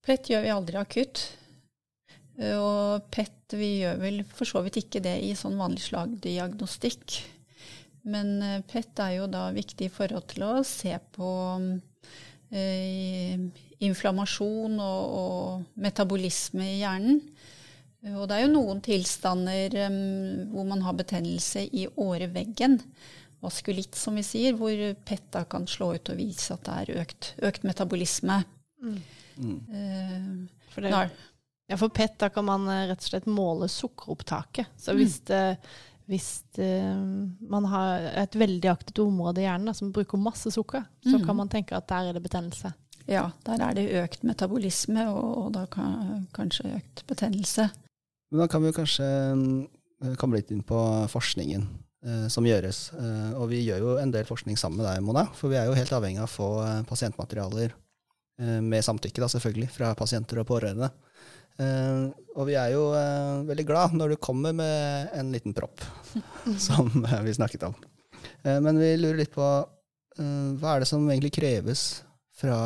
PET 0.06 0.30
gjør 0.32 0.44
vi 0.46 0.54
aldri 0.54 0.80
akutt. 0.80 1.24
Eh, 2.38 2.54
Og 2.58 3.08
PET 3.14 3.56
vi 3.58 3.70
gjør 3.82 3.98
vel 4.02 4.22
for 4.28 4.48
så 4.48 4.62
vidt 4.66 4.80
ikke 4.82 5.02
det 5.04 5.16
i 5.24 5.34
sånn 5.38 5.58
vanlig 5.58 5.86
slagdiagnostikk. 5.88 7.20
Men 8.08 8.34
eh, 8.42 8.60
PET 8.68 9.02
er 9.04 9.16
jo 9.18 9.30
da 9.30 9.48
viktig 9.54 9.88
i 9.88 9.92
forhold 9.92 10.28
til 10.32 10.46
å 10.46 10.52
se 10.66 10.94
på 11.16 11.30
eh, 12.52 13.36
inflammasjon 13.84 14.80
og, 14.82 15.14
og 15.18 15.78
metabolisme 15.82 16.66
i 16.66 16.80
hjernen. 16.80 17.20
Og 18.14 18.28
det 18.30 18.36
er 18.36 18.44
jo 18.44 18.52
noen 18.52 18.80
tilstander 18.84 19.74
um, 19.88 19.96
hvor 20.52 20.66
man 20.68 20.84
har 20.86 20.98
betennelse 20.98 21.64
i 21.74 21.88
åreveggen, 21.98 22.78
vaskulitt 23.42 23.98
som 23.98 24.18
vi 24.18 24.24
sier, 24.26 24.54
hvor 24.58 24.74
PETA 25.06 25.44
kan 25.50 25.66
slå 25.70 25.92
ut 25.96 26.12
og 26.12 26.18
vise 26.18 26.54
at 26.54 26.64
det 26.66 26.76
er 26.76 27.02
økt, 27.02 27.32
økt 27.50 27.66
metabolisme. 27.66 28.40
Mm. 28.82 29.00
Uh, 29.38 30.30
For, 30.70 30.86
det, 30.86 30.94
ja, 31.70 31.76
for 31.78 31.90
PETA 31.94 32.30
kan 32.34 32.46
man 32.46 32.66
eh, 32.70 32.86
rett 32.90 33.02
og 33.02 33.10
slett 33.10 33.26
måle 33.30 33.68
sukkeropptaket. 33.70 34.70
Så 34.78 34.94
hvis, 34.98 35.20
det, 35.26 35.58
hvis 36.10 36.30
det, 36.58 36.70
man 37.50 37.66
har 37.70 38.10
et 38.24 38.38
veldig 38.38 38.70
aktivt 38.72 39.02
område 39.04 39.42
i 39.42 39.48
hjernen 39.48 39.70
da, 39.70 39.74
som 39.74 39.90
bruker 39.94 40.22
masse 40.22 40.54
sukker, 40.54 40.86
så 41.02 41.18
mm. 41.18 41.24
kan 41.26 41.38
man 41.42 41.50
tenke 41.50 41.78
at 41.78 41.90
der 41.90 42.10
er 42.10 42.18
det 42.18 42.24
betennelse. 42.24 42.72
Ja, 43.08 43.30
der 43.46 43.62
er 43.64 43.76
det 43.76 43.88
økt 44.02 44.24
metabolisme, 44.28 45.06
og, 45.08 45.28
og 45.42 45.52
da 45.56 45.64
kan, 45.72 46.26
kanskje 46.36 46.74
økt 46.76 47.06
betennelse. 47.08 47.70
Men 48.28 48.42
da 48.42 48.46
kan 48.52 48.60
vi 48.60 48.72
kanskje 48.76 49.06
eh, 49.08 50.16
komme 50.20 50.36
litt 50.36 50.50
inn 50.52 50.60
på 50.66 50.80
forskningen 51.08 51.64
eh, 52.04 52.26
som 52.32 52.44
gjøres. 52.44 52.82
Eh, 52.92 53.30
og 53.38 53.48
vi 53.52 53.62
gjør 53.64 53.84
jo 53.86 53.94
en 54.02 54.12
del 54.12 54.28
forskning 54.28 54.60
sammen 54.60 54.82
med 54.82 54.90
deg, 54.90 55.04
Mona, 55.06 55.24
for 55.38 55.48
vi 55.48 55.56
er 55.56 55.70
jo 55.70 55.76
helt 55.78 55.94
avhengig 55.96 56.20
av 56.20 56.28
å 56.28 56.34
få 56.34 56.48
eh, 56.66 56.82
pasientmaterialer 56.90 57.72
eh, 57.72 58.58
med 58.60 58.84
samtykke, 58.84 59.22
da 59.24 59.30
selvfølgelig, 59.32 59.70
fra 59.72 59.94
pasienter 59.96 60.42
og 60.42 60.48
pårørende. 60.50 60.90
Eh, 61.56 62.02
og 62.36 62.44
vi 62.50 62.58
er 62.60 62.74
jo 62.74 62.90
veldig 63.48 63.66
glad 63.66 63.96
når 63.96 64.12
du 64.12 64.18
kommer 64.20 64.52
med 64.52 65.16
en 65.16 65.32
liten 65.32 65.56
propp, 65.56 65.80
som 66.68 66.92
vi 66.92 67.38
snakket 67.40 67.70
om. 67.70 67.80
Eh, 68.44 68.60
men 68.60 68.76
vi 68.76 68.92
lurer 69.00 69.22
litt 69.24 69.32
på 69.32 69.48
hva 70.18 70.72
er 70.72 70.82
det 70.82 70.88
som 70.90 71.04
egentlig 71.06 71.30
kreves 71.36 72.02
fra 72.38 72.56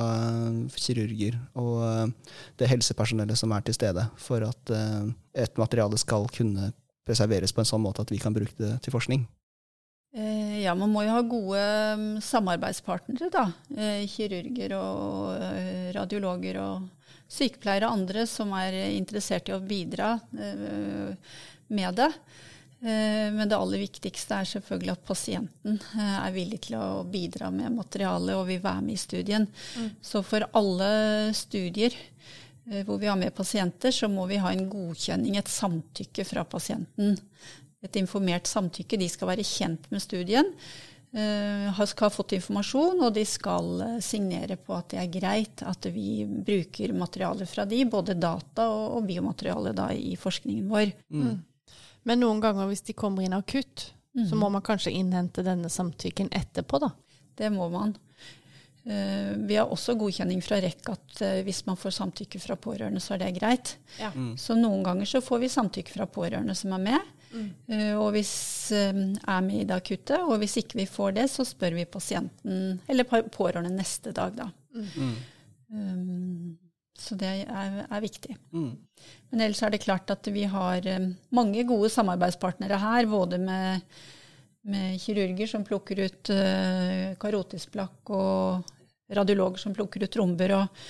kirurger 0.77 1.39
og 1.59 1.77
eh, 1.87 2.35
det 2.61 2.71
helsepersonellet 2.73 3.39
som 3.39 3.53
er 3.57 3.65
til 3.67 3.77
stede, 3.77 4.07
for 4.21 4.45
at 4.45 4.73
eh, 4.75 5.13
et 5.45 5.61
materiale 5.61 6.01
skal 6.01 6.29
kunne 6.33 6.73
preserveres 7.07 7.55
på 7.55 7.63
en 7.63 7.71
sånn 7.73 7.83
måte 7.83 8.05
at 8.05 8.13
vi 8.13 8.21
kan 8.23 8.35
bruke 8.37 8.55
det 8.59 8.77
til 8.85 8.95
forskning. 8.95 9.25
Eh, 10.13 10.61
ja, 10.61 10.75
man 10.77 10.93
må 10.93 11.07
jo 11.07 11.15
ha 11.15 11.23
gode 11.25 11.63
mm, 11.97 12.21
samarbeidspartnere, 12.25 13.31
da. 13.33 13.47
Eh, 13.73 14.05
kirurger 14.13 14.77
og 14.77 15.39
eh, 15.41 15.89
radiologer 15.97 16.61
og 16.61 17.15
sykepleiere 17.33 17.89
og 17.89 17.97
andre 17.97 18.27
som 18.29 18.53
er 18.59 18.77
interessert 18.93 19.49
i 19.49 19.57
å 19.57 19.63
bidra 19.65 20.19
eh, 20.37 21.17
med 21.73 21.97
det. 21.97 22.11
Eh, 22.83 23.31
Men 23.33 23.49
det 23.49 23.57
aller 23.57 23.79
viktigste 23.79 24.41
er 24.43 24.49
selvfølgelig 24.51 24.97
at 24.97 25.05
pasienten 25.07 25.79
eh, 25.79 26.15
er 26.19 26.35
villig 26.35 26.65
til 26.67 26.81
å 26.81 27.05
bidra 27.07 27.53
med 27.55 27.77
materiale 27.77 28.35
og 28.35 28.49
vil 28.49 28.63
være 28.63 28.83
med 28.83 28.97
i 28.97 29.03
studien. 29.03 29.47
Så 30.03 30.25
for 30.27 30.49
alle 30.59 30.89
studier 31.37 31.95
eh, 31.95 32.83
hvor 32.83 32.99
vi 32.99 33.07
har 33.07 33.19
med 33.21 33.35
pasienter, 33.37 33.95
så 33.95 34.11
må 34.11 34.27
vi 34.27 34.41
ha 34.43 34.51
en 34.51 34.67
godkjenning, 34.71 35.39
et 35.39 35.51
samtykke 35.51 36.27
fra 36.27 36.43
pasienten. 36.43 37.15
Et 37.83 38.01
informert 38.03 38.51
samtykke. 38.51 38.99
De 38.99 39.11
skal 39.11 39.31
være 39.31 39.47
kjent 39.47 39.87
med 39.91 40.03
studien. 40.03 40.51
skal 41.13 42.07
ha 42.07 42.11
fått 42.15 42.33
informasjon, 42.33 43.03
og 43.05 43.15
de 43.15 43.25
skal 43.27 43.99
signere 44.01 44.57
på 44.57 44.73
at 44.73 44.95
det 44.95 45.01
er 45.03 45.11
greit 45.13 45.65
at 45.67 45.87
vi 45.93 46.23
bruker 46.25 46.95
materiale 46.97 47.47
fra 47.47 47.67
de, 47.69 47.83
både 47.85 48.15
data 48.15 48.69
og 48.71 49.03
biomateriale 49.11 49.75
da, 49.77 49.91
i 49.93 50.15
forskningen 50.17 50.71
vår. 50.71 50.95
Mm. 51.11 51.43
Men 52.05 52.21
noen 52.21 52.41
ganger 52.43 52.67
hvis 52.71 52.83
de 52.89 52.93
kommer 52.99 53.23
inn 53.25 53.33
akutt, 53.37 53.93
så 54.13 54.35
Mhm. 54.35 54.39
må 54.39 54.51
man 54.51 54.63
kanskje 54.63 54.93
innhente 54.93 55.43
denne 55.45 55.69
samtykken 55.71 56.29
etterpå, 56.31 56.81
da. 56.81 56.91
Det 57.37 57.51
må 57.53 57.71
man. 57.71 57.95
Eh, 58.85 59.37
vi 59.47 59.55
har 59.57 59.67
også 59.71 59.95
godkjenning 59.97 60.43
fra 60.43 60.57
REC 60.61 60.89
at 60.91 61.23
eh, 61.23 61.43
hvis 61.47 61.65
man 61.67 61.77
får 61.77 61.91
samtykke 61.95 62.41
fra 62.43 62.57
pårørende, 62.57 62.99
så 63.01 63.15
er 63.15 63.19
det 63.19 63.37
greit. 63.39 63.77
Ja. 64.01 64.11
Mm. 64.11 64.35
Så 64.37 64.57
noen 64.59 64.83
ganger 64.83 65.07
så 65.07 65.21
får 65.23 65.39
vi 65.41 65.49
samtykke 65.49 65.89
fra 65.95 66.07
pårørende 66.07 66.55
som 66.57 66.73
er 66.73 66.79
med. 66.79 67.01
Mm. 67.33 67.97
og 67.97 68.11
hvis 68.13 68.71
eh, 68.77 68.93
er 68.93 69.41
med 69.41 69.63
i 69.63 69.65
det 69.65 69.75
akutte, 69.79 70.19
og 70.21 70.37
hvis 70.43 70.59
ikke 70.61 70.75
vi 70.77 70.85
får 70.85 71.15
det, 71.15 71.31
så 71.31 71.47
spør 71.49 71.73
vi 71.79 71.85
pasienten 71.89 72.79
eller 72.87 73.05
pårørende 73.05 73.71
neste 73.73 74.13
dag, 74.13 74.35
da. 74.37 74.51
Mm. 74.75 75.15
Um, 75.73 76.59
så 77.03 77.17
det 77.19 77.31
er, 77.43 77.77
er 77.89 78.03
viktig. 78.05 78.37
Mm. 78.55 78.73
Men 79.33 79.41
ellers 79.45 79.63
er 79.67 79.73
det 79.75 79.83
klart 79.83 80.11
at 80.15 80.29
vi 80.31 80.45
har 80.49 80.87
eh, 80.87 81.09
mange 81.35 81.65
gode 81.69 81.91
samarbeidspartnere 81.91 82.79
her, 82.79 83.09
både 83.11 83.39
med, 83.43 83.83
med 84.71 85.01
kirurger 85.03 85.51
som 85.51 85.65
plukker 85.67 86.05
ut 86.07 86.31
uh, 86.31 87.15
karotisplakk, 87.19 88.13
og 88.15 88.71
radiologer 89.13 89.59
som 89.65 89.75
plukker 89.75 90.05
ut 90.07 90.13
tromber, 90.15 90.55
og 90.61 90.85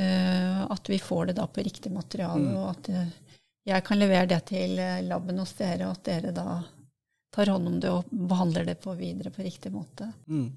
uh, 0.00 0.62
at 0.72 0.88
vi 0.88 0.98
får 1.02 1.30
det 1.30 1.36
da 1.40 1.46
på 1.52 1.64
riktig 1.68 1.92
materiale, 1.92 2.40
Mm. 2.48 2.56
og 2.62 2.70
at 2.72 2.88
uh, 2.96 3.36
jeg 3.68 3.84
kan 3.86 4.00
levere 4.00 4.26
det 4.26 4.40
til 4.48 4.72
laben 5.06 5.38
hos 5.38 5.52
dere, 5.60 5.86
og 5.86 5.98
at 5.98 6.04
dere 6.08 6.32
da 6.34 6.46
tar 7.32 7.52
hånd 7.52 7.68
om 7.68 7.76
det 7.80 7.90
og 7.92 8.08
behandler 8.10 8.64
det 8.66 8.80
på 8.82 8.92
videre 8.98 9.30
på 9.32 9.44
riktig 9.44 9.70
måte. 9.72 10.08
Mm. 10.26 10.48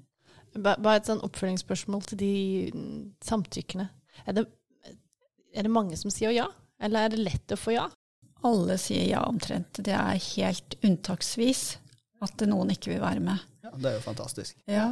Ba- 0.64 0.74
Bare 0.80 0.98
et 1.02 1.06
sånn 1.08 1.22
oppfølgingsspørsmål 1.24 2.02
til 2.10 2.18
de 2.24 2.32
mm, 2.74 2.98
samtykkene. 3.24 3.86
Er 4.26 4.36
det, 4.40 4.46
er 5.56 5.66
det 5.66 5.72
mange 5.72 5.96
som 5.98 6.12
sier 6.12 6.34
ja, 6.34 6.46
eller 6.82 7.06
er 7.06 7.14
det 7.14 7.24
lett 7.24 7.54
å 7.54 7.58
få 7.58 7.74
ja? 7.76 7.88
Alle 8.46 8.76
sier 8.78 9.06
ja 9.08 9.24
omtrent. 9.26 9.80
Det 9.82 9.94
er 9.96 10.20
helt 10.36 10.76
unntaksvis 10.84 11.62
at 12.24 12.44
noen 12.48 12.72
ikke 12.74 12.92
vil 12.94 13.02
være 13.02 13.22
med. 13.24 13.44
Ja, 13.64 13.72
det 13.74 13.90
er 13.90 13.94
jo 13.96 14.04
fantastisk. 14.04 14.56
Ja, 14.70 14.88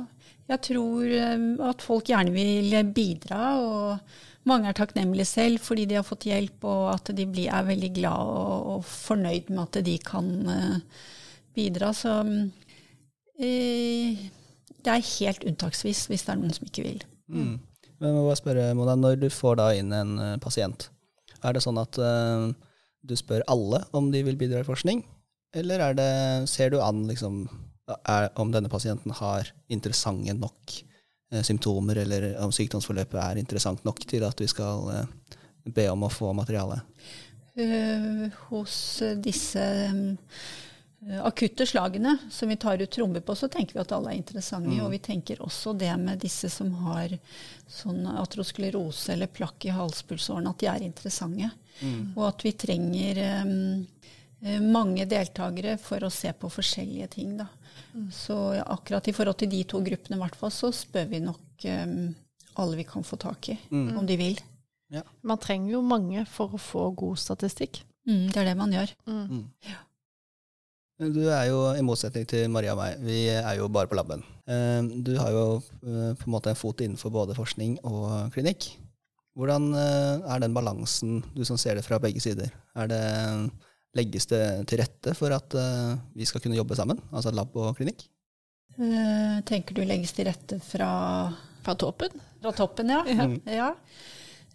jeg 0.51 0.63
tror 0.67 1.09
eh, 1.09 1.45
at 1.69 1.85
folk 1.85 2.11
gjerne 2.11 2.35
vil 2.35 2.75
bidra, 2.97 3.43
og 3.61 4.49
mange 4.49 4.69
er 4.69 4.77
takknemlige 4.77 5.29
selv 5.29 5.63
fordi 5.65 5.87
de 5.89 5.99
har 6.01 6.07
fått 6.07 6.27
hjelp, 6.29 6.65
og 6.69 6.89
at 6.97 7.13
de 7.17 7.29
blir, 7.31 7.49
er 7.53 7.69
veldig 7.69 7.93
glad 7.97 8.33
og, 8.33 8.73
og 8.75 8.89
fornøyd 8.89 9.53
med 9.53 9.63
at 9.67 9.81
de 9.87 9.99
kan 10.05 10.33
eh, 10.57 11.05
bidra. 11.57 11.93
Så 11.97 12.17
eh, 13.39 14.25
det 14.85 14.93
er 14.93 15.13
helt 15.15 15.47
unntaksvis 15.49 16.07
hvis 16.11 16.27
det 16.27 16.35
er 16.35 16.43
noen 16.43 16.57
som 16.57 16.69
ikke 16.69 16.89
vil. 16.89 17.07
Mm. 17.33 17.55
Men 18.01 18.11
jeg 18.11 18.17
må 18.17 18.25
bare 18.29 18.41
spørre, 18.41 18.69
Mona, 18.79 18.97
når 18.99 19.19
du 19.23 19.29
får 19.33 19.59
da 19.61 19.69
inn 19.79 19.93
en 19.95 20.15
eh, 20.23 20.39
pasient, 20.43 20.89
er 21.45 21.55
det 21.55 21.63
sånn 21.65 21.79
at 21.79 21.99
uh, 22.01 22.49
du 23.05 23.13
spør 23.19 23.45
alle 23.53 23.83
om 23.97 24.09
de 24.13 24.23
vil 24.25 24.39
bidra 24.41 24.63
i 24.63 24.67
forskning, 24.67 25.03
eller 25.55 25.83
er 25.85 25.99
det, 25.99 26.11
ser 26.51 26.73
du 26.73 26.81
an 26.83 27.05
liksom, 27.07 27.45
er, 27.93 28.31
om 28.41 28.51
denne 28.55 28.71
pasienten 28.73 29.13
har 29.15 29.51
interessante 29.73 30.35
nok 30.39 30.77
uh, 31.35 31.43
symptomer, 31.45 32.01
eller 32.07 32.31
om 32.43 32.55
sykdomsforløpet 32.55 33.21
er 33.21 33.43
interessant 33.43 33.85
nok 33.87 34.03
til 34.09 34.25
at 34.27 34.41
vi 34.41 34.49
skal 34.51 34.89
uh, 34.89 35.39
be 35.65 35.87
om 35.93 36.09
å 36.09 36.13
få 36.13 36.33
materiale? 36.37 36.81
Hos 38.49 38.77
disse 39.23 39.63
eh, 39.63 39.99
akutte 41.23 41.67
slagene 41.67 42.17
som 42.31 42.49
vi 42.49 42.57
tar 42.57 42.81
ut 42.81 42.91
trommer 42.91 43.21
på, 43.21 43.35
så 43.37 43.49
tenker 43.49 43.77
vi 43.77 43.81
at 43.83 43.93
alle 43.93 44.13
er 44.13 44.21
interessante. 44.21 44.71
Mm. 44.73 44.85
Og 44.87 44.91
vi 44.95 45.01
tenker 45.05 45.43
også 45.45 45.75
det 45.77 45.93
med 46.01 46.23
disse 46.23 46.49
som 46.53 46.71
har 46.87 47.13
sånn 47.69 48.07
atrosklerose 48.15 49.13
eller 49.13 49.27
plakk 49.33 49.67
i 49.69 49.75
halspulsåren, 49.75 50.49
at 50.49 50.63
de 50.63 50.71
er 50.71 50.87
interessante. 50.87 51.51
Mm. 51.83 52.15
Og 52.17 52.25
at 52.29 52.45
vi 52.47 52.55
trenger 52.57 53.21
eh, 53.21 53.53
eh, 54.47 54.61
mange 54.65 55.05
deltakere 55.11 55.77
for 55.83 56.05
å 56.07 56.13
se 56.13 56.33
på 56.33 56.51
forskjellige 56.53 57.11
ting. 57.19 57.37
Da. 57.43 57.51
Så 58.13 58.37
akkurat 58.65 59.09
i 59.09 59.15
forhold 59.15 59.39
til 59.43 59.51
de 59.53 59.65
to 59.69 59.81
gruppene, 59.85 60.17
i 60.17 60.23
hvert 60.25 60.37
fall, 60.39 60.53
så 60.55 60.73
spør 60.75 61.09
vi 61.11 61.21
nok 61.23 61.67
um, 61.71 62.15
alle 62.63 62.79
vi 62.79 62.87
kan 62.87 63.05
få 63.07 63.19
tak 63.21 63.49
i, 63.53 63.59
Mm. 63.71 63.99
om 63.99 64.07
de 64.07 64.17
vil. 64.17 64.41
Man 65.23 65.39
trenger 65.43 65.73
jo 65.73 65.83
mange 65.83 66.25
for 66.31 66.55
å 66.55 66.59
få 66.61 66.89
god 66.95 67.19
statistikk. 67.19 67.83
Mm, 68.07 68.31
det 68.31 68.37
er 68.37 68.45
det 68.51 68.57
man 68.57 68.73
gjør. 68.75 68.91
Mm. 69.09 69.45
Du 71.01 71.25
er 71.27 71.49
jo, 71.51 71.59
i 71.75 71.83
motsetning 71.83 72.23
til 72.31 72.47
Maria 72.55 72.71
og 72.77 72.79
meg, 72.79 73.01
vi 73.03 73.25
er 73.35 73.57
jo 73.59 73.67
bare 73.73 73.91
på 73.91 73.97
laben. 73.99 74.23
Eh, 74.47 74.83
Du 75.03 75.17
har 75.19 75.33
jo 75.35 75.45
eh, 75.59 76.13
på 76.15 76.29
en 76.29 76.35
måte 76.37 76.53
en 76.53 76.59
fot 76.59 76.81
innenfor 76.85 77.11
både 77.11 77.35
forskning 77.35 77.81
og 77.83 78.31
klinikk. 78.35 78.69
Hvordan 79.35 79.73
eh, 79.75 80.23
er 80.31 80.45
den 80.45 80.55
balansen, 80.55 81.17
du 81.35 81.43
som 81.45 81.59
ser 81.59 81.75
det 81.81 81.85
fra 81.87 81.99
begge 81.99 82.23
sider? 82.23 82.53
Er 82.79 82.87
det, 82.93 83.01
legges 83.99 84.27
det 84.31 84.43
til 84.71 84.79
rette 84.85 85.17
for 85.19 85.35
at 85.35 85.55
eh, 85.59 85.97
vi 86.15 86.27
skal 86.31 86.43
kunne 86.45 86.61
jobbe 86.61 86.79
sammen, 86.79 87.03
altså 87.11 87.35
lab 87.35 87.51
og 87.59 87.75
klinikk? 87.81 88.07
Eh, 88.79 89.41
tenker 89.51 89.75
du 89.75 89.83
legges 89.87 90.15
til 90.15 90.31
rette 90.31 90.61
fra, 90.63 90.93
Fra 91.67 91.75
toppen. 91.79 92.15
fra 92.43 92.53
toppen, 92.55 92.91
ja? 92.95 93.03
Ja. 93.11 93.27
Mm. 93.27 93.41
ja. 93.51 93.73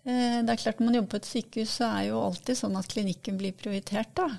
Eh, 0.07 0.39
det 0.43 0.55
er 0.55 0.59
klart 0.63 0.79
Når 0.79 0.87
man 0.87 0.95
jobber 1.01 1.17
på 1.17 1.19
et 1.19 1.27
sykehus, 1.35 1.75
så 1.81 1.91
er 1.99 2.07
jo 2.13 2.23
alltid 2.23 2.55
sånn 2.63 2.79
at 2.79 2.87
klinikken 2.87 3.35
blir 3.39 3.51
prioritert. 3.59 4.15
da. 4.15 4.29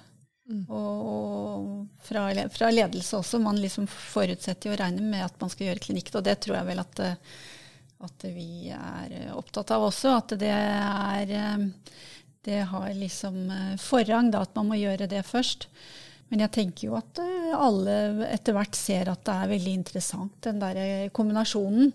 Mm. 0.50 0.64
Og, 0.66 1.06
og 1.06 2.02
fra, 2.02 2.26
fra 2.50 2.72
ledelse 2.74 3.20
også. 3.20 3.40
Man 3.42 3.60
liksom 3.60 3.86
forutsetter 3.90 4.70
jo 4.70 4.74
og 4.74 4.82
regner 4.82 5.06
med 5.06 5.24
at 5.28 5.38
man 5.42 5.52
skal 5.52 5.70
gjøre 5.70 5.84
klinikk. 5.86 6.12
Og 6.18 6.26
det 6.26 6.40
tror 6.42 6.58
jeg 6.58 6.70
vel 6.72 6.82
at, 6.82 7.02
eh, 7.06 7.40
at 8.08 8.28
vi 8.34 8.50
er 8.74 9.16
eh, 9.20 9.32
opptatt 9.36 9.72
av 9.76 9.88
også. 9.90 10.16
At 10.18 10.38
det 10.40 10.52
er 10.54 11.34
eh, 11.38 11.68
Det 12.40 12.62
har 12.64 12.94
liksom 12.96 13.50
forrang, 13.76 14.30
da, 14.32 14.40
at 14.46 14.54
man 14.56 14.70
må 14.70 14.78
gjøre 14.80 15.06
det 15.06 15.26
først. 15.28 15.68
Men 16.30 16.40
jeg 16.40 16.52
tenker 16.54 16.86
jo 16.86 16.94
at 16.96 17.18
alle 17.52 18.24
etter 18.30 18.54
hvert 18.54 18.78
ser 18.78 19.10
at 19.10 19.20
det 19.26 19.34
er 19.34 19.50
veldig 19.50 19.72
interessant, 19.74 20.36
den 20.46 20.60
der 20.62 21.10
kombinasjonen 21.12 21.90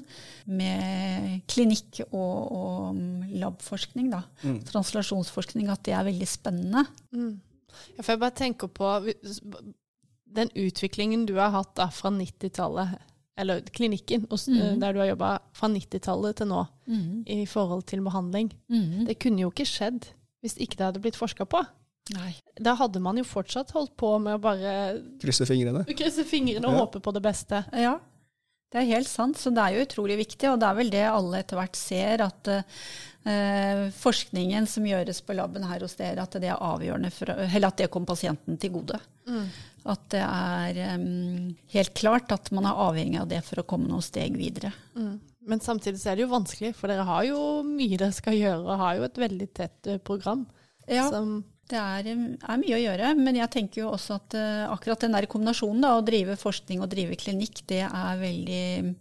med 0.45 1.39
klinikk 1.47 2.01
og, 2.11 2.51
og 2.51 2.99
mm, 2.99 3.39
labforskning, 3.39 4.11
da. 4.11 4.21
Mm. 4.43 4.59
Translasjonsforskning, 4.69 5.71
at 5.71 5.81
det 5.87 5.95
er 5.95 6.05
veldig 6.11 6.27
spennende. 6.29 6.83
Mm. 7.15 7.31
For 8.01 8.13
jeg 8.13 8.19
bare 8.19 8.31
tenker 8.35 8.67
på 8.67 8.89
den 10.35 10.49
utviklingen 10.55 11.25
du 11.25 11.35
har 11.39 11.51
hatt 11.55 11.75
da 11.77 11.87
fra 11.93 12.09
90-tallet, 12.11 12.97
eller 13.37 13.61
klinikken 13.75 14.27
Mhm. 14.29 14.79
der 14.79 14.93
du 14.93 14.99
har 14.99 15.07
jobba 15.07 15.39
fra 15.53 15.67
90-tallet 15.69 16.35
til 16.37 16.47
nå, 16.47 16.67
i 17.27 17.45
forhold 17.45 17.85
til 17.85 18.01
behandling. 18.01 18.51
Mm. 18.69 19.05
Det 19.07 19.19
kunne 19.19 19.39
jo 19.41 19.49
ikke 19.51 19.65
skjedd 19.67 20.05
hvis 20.43 20.57
ikke 20.61 20.77
det 20.77 20.85
hadde 20.85 21.01
blitt 21.01 21.15
forska 21.17 21.45
på. 21.45 21.65
Nei. 22.13 22.35
Da 22.61 22.75
hadde 22.75 22.99
man 23.01 23.17
jo 23.17 23.23
fortsatt 23.23 23.71
holdt 23.73 23.95
på 23.97 24.19
med 24.21 24.35
å 24.35 24.41
bare 24.41 25.01
Krysse 25.19 25.45
fingrene. 25.47 25.85
krysse 25.87 26.23
fingrene 26.23 26.65
og 26.67 26.73
Ja. 26.73 26.85
håpe 26.85 26.99
på 27.01 27.13
det 27.13 27.23
beste. 27.23 27.65
Ja, 27.73 27.99
det 28.75 28.81
er 28.81 28.91
helt 28.97 29.07
sant. 29.07 29.39
Så 29.39 29.53
det 29.55 29.63
er 29.63 29.75
jo 29.77 29.85
utrolig 29.85 30.19
viktig, 30.25 30.49
og 30.51 30.59
det 30.59 30.67
er 30.67 30.79
vel 30.79 30.89
det 30.91 31.05
alle 31.07 31.39
etter 31.39 31.59
hvert 31.59 31.77
ser, 31.79 32.23
at 32.25 32.49
eh, 32.51 33.85
forskningen 33.95 34.67
som 34.67 34.87
gjøres 34.89 35.21
på 35.23 35.37
laben 35.37 35.63
her 35.63 35.85
hos 35.85 35.95
dere, 35.95 36.25
at 36.25 36.35
det 36.43 36.51
er 36.51 36.59
avgjørende 36.59 37.13
for 37.15 37.31
Eller 37.45 37.69
at 37.69 37.79
det 37.79 37.87
kommer 37.93 38.11
pasienten 38.11 38.59
til 38.59 38.75
gode. 38.75 38.99
At 39.85 40.03
det 40.11 40.21
er 40.25 40.97
um, 40.97 41.53
helt 41.71 41.93
klart 41.97 42.33
at 42.33 42.51
man 42.55 42.67
er 42.67 42.83
avhengig 42.87 43.21
av 43.21 43.29
det 43.31 43.41
for 43.45 43.61
å 43.61 43.67
komme 43.69 43.87
noen 43.89 44.03
steg 44.03 44.35
videre. 44.37 44.73
Mm. 44.97 45.15
Men 45.45 45.61
samtidig 45.61 46.01
så 46.01 46.11
er 46.11 46.17
det 46.17 46.25
jo 46.25 46.33
vanskelig, 46.33 46.73
for 46.75 46.89
dere 46.89 47.05
har 47.05 47.25
jo 47.27 47.39
mye 47.67 47.99
dere 48.01 48.13
skal 48.17 48.35
gjøre, 48.37 48.63
og 48.65 48.81
har 48.81 48.99
jo 48.99 49.07
et 49.07 49.19
veldig 49.23 49.49
tett 49.55 49.91
eh, 49.91 50.01
program. 50.01 50.47
Ja, 50.89 51.07
Som, 51.13 51.39
det 51.71 51.79
er, 51.79 52.09
er 52.11 52.59
mye 52.61 52.75
å 52.77 52.81
gjøre, 52.81 53.13
men 53.17 53.39
jeg 53.39 53.51
tenker 53.53 53.81
jo 53.81 53.93
også 53.95 54.19
at 54.19 54.35
eh, 54.37 54.65
akkurat 54.69 55.01
den 55.01 55.15
der 55.17 55.27
kombinasjonen, 55.29 55.81
da, 55.81 55.95
å 55.97 56.03
drive 56.05 56.37
forskning 56.37 56.83
og 56.83 56.91
drive 56.91 57.17
klinikk, 57.17 57.63
det 57.69 57.81
er 57.87 58.21
veldig 58.21 58.93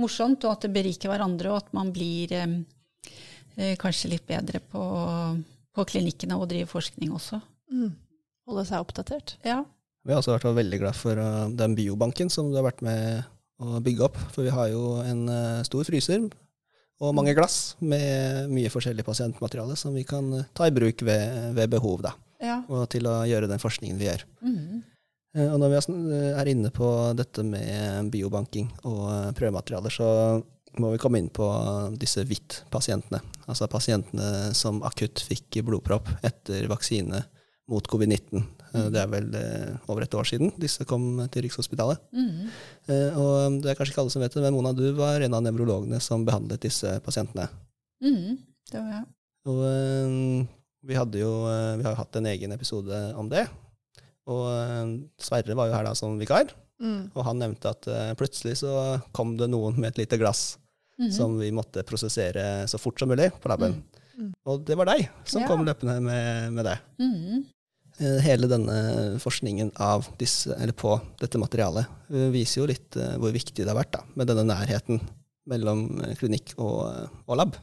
morsomt, 0.00 0.46
og 0.46 0.54
at 0.54 0.64
det 0.64 0.72
beriker 0.72 1.12
hverandre, 1.12 1.52
og 1.52 1.60
at 1.60 1.76
man 1.76 1.92
blir 1.94 2.32
eh, 2.36 3.76
kanskje 3.82 4.14
litt 4.14 4.26
bedre 4.28 4.62
på, 4.64 4.82
på 5.76 5.86
klinikkene 5.92 6.40
og 6.40 6.48
drive 6.52 6.70
forskning 6.72 7.12
også. 7.16 7.40
mm, 7.72 7.92
holde 8.48 8.66
seg 8.68 8.84
oppdatert. 8.84 9.36
Ja. 9.44 9.60
Vi 10.06 10.14
har 10.14 10.22
også 10.22 10.36
vært 10.36 10.60
veldig 10.60 10.78
glad 10.84 10.96
for 10.96 11.18
uh, 11.18 11.48
den 11.50 11.74
biobanken 11.74 12.30
som 12.30 12.52
du 12.52 12.60
har 12.60 12.68
vært 12.68 12.84
med 12.86 13.26
å 13.58 13.80
bygge 13.82 14.04
opp. 14.06 14.18
For 14.30 14.46
vi 14.46 14.52
har 14.54 14.68
jo 14.70 15.00
en 15.02 15.24
uh, 15.26 15.64
stor 15.66 15.88
fryser 15.88 16.28
og 17.02 17.14
mange 17.16 17.34
glass 17.36 17.76
med 17.84 18.48
mye 18.48 18.70
forskjellig 18.72 19.04
pasientmateriale 19.04 19.76
som 19.76 19.94
vi 19.96 20.04
kan 20.08 20.30
uh, 20.32 20.46
ta 20.56 20.68
i 20.68 20.74
bruk 20.74 21.04
ved, 21.04 21.52
ved 21.58 21.72
behov, 21.74 22.00
da, 22.06 22.14
ja. 22.40 22.62
og 22.72 22.86
til 22.92 23.08
å 23.10 23.18
gjøre 23.28 23.50
den 23.50 23.60
forskningen 23.62 24.00
vi 24.00 24.08
gjør. 24.08 24.24
Eh, 25.36 25.52
Og 25.52 25.60
når 25.60 25.72
vi 25.72 25.78
er 25.78 26.36
er 26.40 26.52
inne 26.52 26.72
på 26.72 26.88
dette 27.16 27.44
med 27.44 28.10
biobanking 28.12 28.70
og 28.88 29.02
eh, 29.12 29.32
prøvematerialer, 29.36 29.92
så 29.92 30.08
må 30.80 30.92
vi 30.92 31.00
komme 31.00 31.20
inn 31.20 31.30
på 31.32 31.46
disse 31.96 32.24
hvitt-pasientene. 32.24 33.22
Altså 33.48 33.68
pasientene 33.68 34.52
som 34.56 34.82
akutt 34.84 35.22
fikk 35.24 35.62
blodpropp 35.64 36.10
etter 36.24 36.68
vaksine 36.68 37.22
mot 37.70 37.88
covid-19. 37.88 38.44
Eh, 38.76 38.88
Det 38.92 39.00
er 39.02 39.08
vel 39.12 39.28
eh, 39.34 39.76
over 39.88 40.02
et 40.02 40.14
år 40.14 40.24
siden 40.28 40.52
disse 40.60 40.84
kom 40.88 41.28
til 41.32 41.42
Rikshospitalet. 41.46 41.98
Mm. 42.12 42.48
Eh, 42.88 43.16
Og 43.18 43.60
det 43.62 43.70
er 43.72 43.78
kanskje 43.78 43.92
ikke 43.94 44.02
alle 44.04 44.10
som 44.14 44.22
vet 44.22 44.34
det, 44.34 44.42
men 44.42 44.54
Mona, 44.54 44.72
du 44.76 44.92
var 44.98 45.20
en 45.20 45.34
av 45.34 45.42
nevrologene 45.42 46.00
som 46.00 46.24
behandlet 46.26 46.60
disse 46.60 47.00
pasientene. 47.04 47.48
Mm, 48.02 48.36
Det 48.70 48.80
var 48.80 48.90
jeg. 48.92 49.04
Og 49.46 49.62
eh, 49.64 50.46
vi, 50.86 50.94
hadde 50.94 51.18
jo, 51.22 51.32
vi 51.78 51.82
har 51.86 51.92
jo 51.94 52.00
hatt 52.02 52.16
en 52.16 52.26
egen 52.26 52.52
episode 52.52 53.00
om 53.16 53.28
det. 53.28 53.46
Og 54.26 54.44
eh, 54.50 54.94
Sverre 55.22 55.54
var 55.54 55.68
jo 55.70 55.74
her 55.74 55.84
da 55.90 55.94
som 55.94 56.18
vikar, 56.18 56.52
Mm. 56.76 57.10
og 57.16 57.22
han 57.24 57.38
nevnte 57.40 57.70
at 57.72 57.86
plutselig 58.20 58.58
så 58.60 59.00
kom 59.16 59.30
det 59.38 59.46
noen 59.48 59.78
med 59.80 59.94
et 59.94 59.98
lite 60.02 60.18
glass 60.20 60.58
-hmm. 61.00 61.10
som 61.10 61.38
vi 61.38 61.50
måtte 61.50 61.82
prosessere 61.82 62.68
så 62.68 62.78
fort 62.78 62.98
som 62.98 63.08
mulig 63.08 63.30
på 63.40 63.48
laben. 63.48 63.82
Mm. 64.18 64.32
Og 64.44 64.64
det 64.64 64.76
var 64.76 64.84
deg 64.84 65.08
som 65.24 65.40
Ja. 65.42 65.48
kom 65.48 65.64
løpende 65.64 66.00
med, 66.02 66.52
med 66.52 66.64
det. 66.64 66.78
Eh, 67.98 68.18
Hele 68.20 68.48
denne 68.50 68.76
forskningen 69.22 69.70
av 69.80 70.08
disse, 70.20 70.52
eller 70.52 70.76
på 70.76 70.98
dette 71.20 71.40
materialet 71.40 71.88
eh, 72.12 72.28
viser 72.34 72.60
jo 72.60 72.68
litt 72.68 72.96
eh, 73.00 73.14
hvor 73.16 73.32
viktig 73.32 73.62
det 73.62 73.70
har 73.72 73.78
vært 73.78 73.94
da, 73.96 74.02
med 74.14 74.28
denne 74.28 74.44
nærheten 74.50 75.00
mellom 75.48 75.86
klinikk 76.18 76.56
og, 76.58 77.08
og 77.24 77.38
lab. 77.38 77.56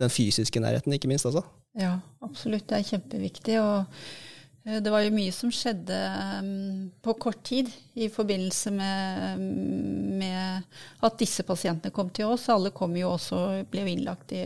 Den 0.00 0.12
fysiske 0.12 0.62
nærheten, 0.62 0.94
ikke 0.94 1.10
minst. 1.10 1.26
altså. 1.26 1.42
Ja, 1.76 1.98
absolutt. 2.24 2.68
Det 2.70 2.78
er 2.78 2.86
kjempeviktig. 2.86 3.56
Og 3.60 4.78
det 4.84 4.92
var 4.94 5.02
jo 5.04 5.12
mye 5.14 5.32
som 5.34 5.50
skjedde 5.52 5.98
mm, 6.46 6.76
på 7.04 7.16
kort 7.20 7.42
tid 7.46 7.68
i 7.98 8.06
forbindelse 8.14 8.72
med, 8.74 9.42
mm, 9.42 10.14
med 10.22 10.78
at 11.04 11.18
disse 11.20 11.44
pasientene 11.46 11.94
kom 11.94 12.12
til 12.14 12.30
oss. 12.30 12.46
Alle 12.54 12.72
kom 12.74 12.94
jo 12.96 13.10
også 13.16 13.40
og 13.42 13.68
ble 13.74 13.84
jo 13.84 13.92
innlagt 13.92 14.32
i, 14.38 14.44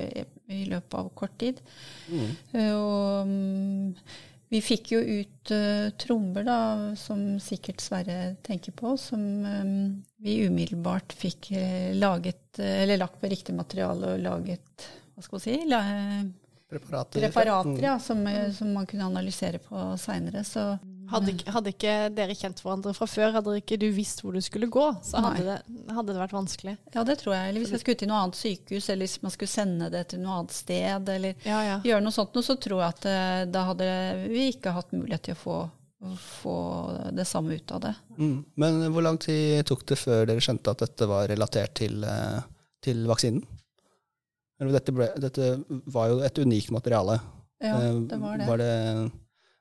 i 0.57 0.65
løpet 0.73 0.99
av 0.99 1.13
kort 1.21 1.37
tid. 1.41 1.61
Mm. 2.09 2.33
Og 2.65 3.29
mm, 3.29 3.93
vi 4.49 4.61
fikk 4.65 4.93
jo 4.95 5.01
ut 5.01 5.53
uh, 5.53 5.91
trommer, 6.01 6.47
da, 6.47 6.61
som 6.97 7.37
sikkert 7.43 7.83
Sverre 7.85 8.35
tenker 8.47 8.73
på, 8.73 8.95
som 9.01 9.21
um, 9.45 9.73
vi 10.25 10.41
umiddelbart 10.47 11.13
fikk 11.13 11.53
eh, 11.53 11.95
laget, 11.95 12.59
eh, 12.59 12.83
eller 12.83 12.99
lagt 12.99 13.21
på 13.21 13.31
riktig 13.31 13.55
materiale 13.55 14.17
og 14.17 14.25
laget 14.25 14.89
hva 15.15 15.23
skal 15.23 15.37
man 15.37 15.45
si, 15.45 15.57
la, 15.69 15.83
Preparater. 16.69 17.21
preparater 17.21 17.83
ja, 17.83 17.99
som, 17.99 18.27
eh, 18.27 18.53
som 18.53 18.73
man 18.73 18.87
kunne 18.87 19.07
analysere 19.07 19.59
på 19.59 19.97
seinere. 19.99 20.45
Så 20.45 20.77
Hadde, 21.09 21.33
ikke- 21.33 21.53
hadde 21.55 21.71
ikke 21.73 21.93
dere 22.15 22.35
kjent 22.37 22.61
hverandre 22.63 22.93
fra 22.95 23.07
før, 23.09 23.33
hadde 23.33 23.55
ikke 23.63 23.79
du 23.81 23.87
visst 23.97 24.21
hvor 24.23 24.33
du 24.37 24.41
skulle 24.45 24.67
gå, 24.69 24.87
så 25.03 25.23
hadde, 25.25 25.45
det, 25.47 25.87
hadde 25.95 26.13
det 26.13 26.21
vært 26.21 26.35
vanskelig. 26.37 26.77
ja, 26.95 27.05
det 27.05 27.19
tror 27.23 27.35
jeg. 27.35 27.49
Eller 27.49 27.61
hvis 27.65 27.71
jeg 27.73 27.81
skulle 27.81 27.99
til 28.03 28.09
noe 28.09 28.21
annet 28.27 28.37
sykehus, 28.37 28.89
eller 28.91 29.07
hvis 29.07 29.23
man 29.23 29.31
skulle 29.33 29.49
sende 29.53 29.91
det 29.91 30.05
til 30.09 30.21
noe 30.21 30.39
annet 30.43 30.53
sted, 30.53 31.09
eller 31.09 31.35
Ja, 31.45 31.63
ja. 31.65 31.79
gjøre 31.81 32.03
noe 32.05 32.13
sånt, 32.13 32.35
noe, 32.35 32.43
så 32.45 32.57
tror 32.61 32.83
jeg 32.85 32.89
at 32.95 33.07
eh, 33.07 33.45
da 33.51 33.65
hadde 33.71 33.91
vi 34.29 34.49
ikke 34.53 34.73
hatt 34.77 34.93
mulighet 34.93 35.23
til 35.31 35.35
å 35.35 35.43
få, 35.43 35.59
få 36.43 36.57
det 37.17 37.27
samme 37.27 37.57
ut 37.59 37.73
av 37.73 37.81
det. 37.81 37.95
Mm. 38.19 38.45
Men 38.57 38.83
hvor 38.93 39.03
lang 39.03 39.19
tid 39.19 39.65
tok 39.67 39.87
det 39.87 39.99
før 39.99 40.27
dere 40.29 40.41
skjønte 40.45 40.71
at 40.71 40.79
dette 40.85 41.09
var 41.11 41.27
relatert 41.29 41.75
til, 41.81 42.05
eh, 42.05 42.41
til 42.85 43.07
vaksinen? 43.09 43.43
Dette, 44.59 44.91
ble, 44.91 45.07
dette 45.23 45.53
var 45.95 46.09
jo 46.11 46.19
et 46.27 46.39
unikt 46.43 46.71
materiale. 46.75 47.21
Ja, 47.63 47.77
Eh, 47.79 48.01
det 48.11 48.19
var 48.21 48.37
det. 48.39 48.47
Var 48.47 48.59
det, 48.59 49.11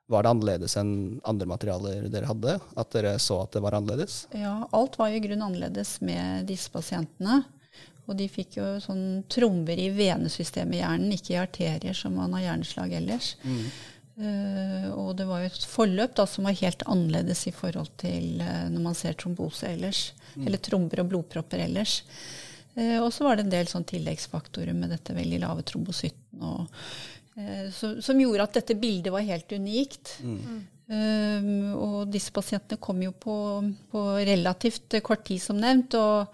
var 0.08 0.24
det 0.24 0.32
annerledes 0.32 0.78
enn 0.80 0.94
andre 1.28 1.48
materialer 1.50 2.08
dere 2.12 2.30
hadde? 2.30 2.56
At 2.80 2.94
dere 2.96 3.18
så 3.20 3.42
at 3.44 3.58
det 3.58 3.62
var 3.64 3.76
annerledes? 3.76 4.22
Ja, 4.36 4.62
alt 4.76 4.96
var 5.00 5.12
i 5.12 5.20
grunn 5.24 5.44
annerledes 5.44 5.98
med 6.06 6.48
disse 6.48 6.72
pasientene. 6.72 7.42
Og 8.08 8.16
de 8.16 8.30
fikk 8.32 8.56
jo 8.62 8.70
sånn 8.80 9.26
trommer 9.28 9.76
i 9.76 9.90
venesystemet 9.92 10.78
i 10.78 10.82
hjernen, 10.82 11.12
ikke 11.12 11.34
i 11.36 11.42
arterier 11.42 11.98
som 11.98 12.16
man 12.16 12.38
har 12.38 12.46
hjerneslag 12.46 12.96
ellers. 13.02 13.34
Eh, 14.18 14.88
og 14.96 15.12
det 15.20 15.28
var 15.30 15.44
jo 15.44 15.52
et 15.52 15.68
forløp 15.70 16.16
da, 16.18 16.24
som 16.30 16.48
var 16.48 16.56
helt 16.58 16.88
annerledes 16.88 17.44
i 17.52 17.54
forhold 17.54 17.92
til 18.02 18.40
eh, 18.42 18.64
når 18.72 18.86
man 18.88 18.96
ser 18.98 19.18
trombose 19.20 19.68
ellers. 19.76 20.12
Eller 20.40 20.62
tromber 20.64 21.04
og 21.04 21.12
blodpropper 21.12 21.66
ellers. 21.68 22.00
Eh, 22.78 22.96
og 23.02 23.12
så 23.14 23.28
var 23.28 23.38
det 23.38 23.48
en 23.48 23.54
del 23.58 23.68
sånn 23.68 23.86
tilleggsfaktorer 23.92 24.76
med 24.78 24.96
dette 24.96 25.16
veldig 25.18 25.44
lave 25.44 25.68
trombosytten. 25.68 26.48
Og, 26.48 26.72
eh, 27.38 27.68
så, 27.74 27.96
som 28.04 28.20
gjorde 28.22 28.48
at 28.48 28.60
dette 28.60 28.78
bildet 28.80 29.14
var 29.14 29.26
helt 29.28 29.52
unikt. 29.54 30.18
Um, 30.88 31.74
og 31.76 32.12
disse 32.14 32.32
pasientene 32.32 32.80
kom 32.80 33.02
jo 33.04 33.12
på, 33.12 33.36
på 33.92 34.04
relativt 34.24 34.96
kort 35.04 35.26
tid, 35.28 35.42
som 35.44 35.60
nevnt. 35.60 35.98
Og 36.00 36.32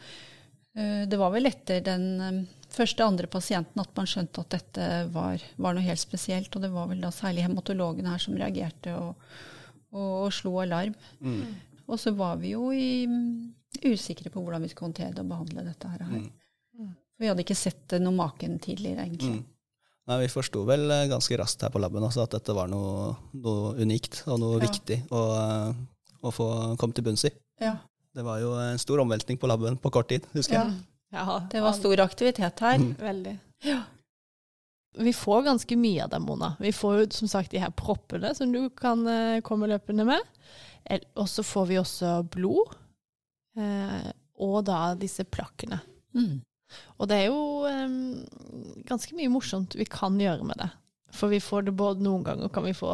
uh, 0.78 1.04
det 1.10 1.20
var 1.20 1.34
vel 1.34 1.50
etter 1.50 1.82
den 1.86 2.06
um, 2.22 2.40
første 2.74 3.06
andre 3.06 3.30
pasienten 3.30 3.82
at 3.82 3.92
man 3.98 4.10
skjønte 4.10 4.44
at 4.46 4.54
dette 4.54 4.88
var, 5.14 5.42
var 5.58 5.76
noe 5.76 5.86
helt 5.86 6.02
spesielt. 6.02 6.54
Og 6.54 6.66
det 6.66 6.72
var 6.74 6.90
vel 6.92 7.02
da 7.04 7.12
særlig 7.14 7.48
hematologene 7.48 8.14
her 8.14 8.22
som 8.22 8.38
reagerte 8.38 8.96
og, 8.98 9.28
og, 9.94 10.10
og 10.28 10.34
slo 10.38 10.58
alarm. 10.64 10.98
Og 11.84 12.00
så 12.00 12.14
var 12.16 12.38
vi 12.42 12.54
jo 12.54 12.70
i, 12.72 13.04
usikre 13.84 14.32
på 14.32 14.42
hvordan 14.42 14.64
vi 14.64 14.70
skulle 14.72 14.92
håndtere 14.92 15.18
det 15.18 15.26
og 15.26 15.34
behandle 15.34 15.66
dette 15.68 15.90
her. 15.92 16.06
Vi 17.20 17.30
hadde 17.30 17.44
ikke 17.44 17.58
sett 17.58 17.94
noe 18.02 18.16
maken 18.16 18.56
tidligere, 18.64 19.06
egentlig. 19.06 19.42
Mm. 20.04 20.12
Nei, 20.12 20.20
Vi 20.26 20.28
forsto 20.34 20.66
vel 20.68 20.92
eh, 20.92 21.08
ganske 21.08 21.38
raskt 21.40 21.62
her 21.64 21.70
på 21.72 21.80
laben 21.80 22.04
også 22.04 22.26
at 22.26 22.36
dette 22.36 22.54
var 22.56 22.68
noe, 22.68 23.16
noe 23.34 23.74
unikt 23.80 24.24
og 24.28 24.40
noe 24.40 24.60
Ja. 24.60 24.66
viktig 24.68 24.98
å, 25.12 25.22
eh, 25.40 25.74
å 26.24 26.32
få 26.32 26.78
komme 26.78 26.94
til 26.94 27.04
bunns 27.04 27.24
i. 27.26 27.32
Ja, 27.62 27.78
Det 28.14 28.24
var 28.24 28.40
jo 28.40 28.54
en 28.60 28.78
stor 28.78 29.00
omveltning 29.00 29.40
på 29.40 29.48
laben 29.48 29.78
på 29.78 29.90
kort 29.92 30.10
tid, 30.10 30.26
husker 30.34 30.54
ja. 30.54 30.64
jeg. 30.66 30.74
Ja, 31.14 31.40
Det 31.50 31.62
var 31.62 31.74
stor 31.74 31.98
aktivitet 32.04 32.60
her. 32.60 32.78
Veldig. 33.00 33.40
Ja. 33.64 33.84
Vi 34.96 35.14
får 35.14 35.44
ganske 35.48 35.76
mye 35.78 36.04
av 36.04 36.10
dem, 36.10 36.26
Mona. 36.28 36.56
Vi 36.60 36.72
får 36.72 37.00
jo 37.00 37.06
som 37.12 37.28
sagt 37.28 37.52
de 37.52 37.58
her 37.64 37.72
proppene 37.72 38.36
som 38.36 38.52
du 38.52 38.70
kan 38.70 39.08
eh, 39.08 39.42
komme 39.42 39.68
løpende 39.68 40.06
med. 40.06 40.22
Og 41.16 41.26
så 41.28 41.42
får 41.42 41.68
vi 41.68 41.80
også 41.80 42.30
blod. 42.30 42.76
Eh, 43.58 44.12
og 44.44 44.66
da 44.66 44.94
disse 44.96 45.24
plakkene. 45.24 45.80
Mm. 46.14 46.42
Og 46.98 47.10
det 47.10 47.20
er 47.20 47.28
jo 47.30 47.68
um, 47.68 48.24
ganske 48.88 49.16
mye 49.18 49.32
morsomt 49.34 49.78
vi 49.80 49.88
kan 49.90 50.20
gjøre 50.22 50.48
med 50.48 50.60
det. 50.62 50.70
For 51.14 51.30
vi 51.30 51.42
får 51.44 51.68
det 51.68 51.76
både 51.78 52.02
noen 52.02 52.26
ganger 52.26 52.50
kan 52.54 52.66
vi 52.66 52.74
få, 52.74 52.90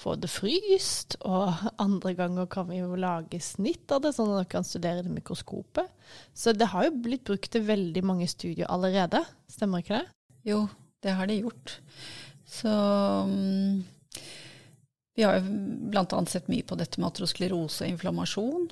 få 0.00 0.16
det 0.18 0.30
fryst, 0.32 1.14
og 1.22 1.54
andre 1.82 2.14
ganger 2.18 2.48
kan 2.50 2.66
vi 2.66 2.80
jo 2.80 2.98
lage 2.98 3.38
snitt 3.42 3.94
av 3.94 4.02
det, 4.02 4.14
sånn 4.16 4.32
at 4.32 4.40
dere 4.40 4.52
kan 4.56 4.66
studere 4.66 5.04
det 5.06 5.14
mikroskopet. 5.14 5.92
Så 6.34 6.54
det 6.56 6.72
har 6.72 6.88
jo 6.88 6.96
blitt 7.06 7.22
brukt 7.28 7.52
til 7.54 7.66
veldig 7.68 8.02
mange 8.06 8.26
studier 8.30 8.70
allerede, 8.74 9.22
stemmer 9.50 9.84
ikke 9.84 10.00
det? 10.00 10.06
Jo, 10.50 10.64
det 11.04 11.14
har 11.14 11.30
det 11.30 11.40
gjort. 11.44 11.78
Så 12.44 12.74
mm, 13.30 13.84
vi 15.14 15.22
har 15.22 15.36
jo 15.38 15.44
bl.a. 15.92 16.20
sett 16.26 16.48
mye 16.50 16.64
på 16.66 16.76
dette 16.78 16.98
med 16.98 17.06
atrosklerose 17.12 17.84
og 17.86 17.92
inflammasjon. 17.92 18.64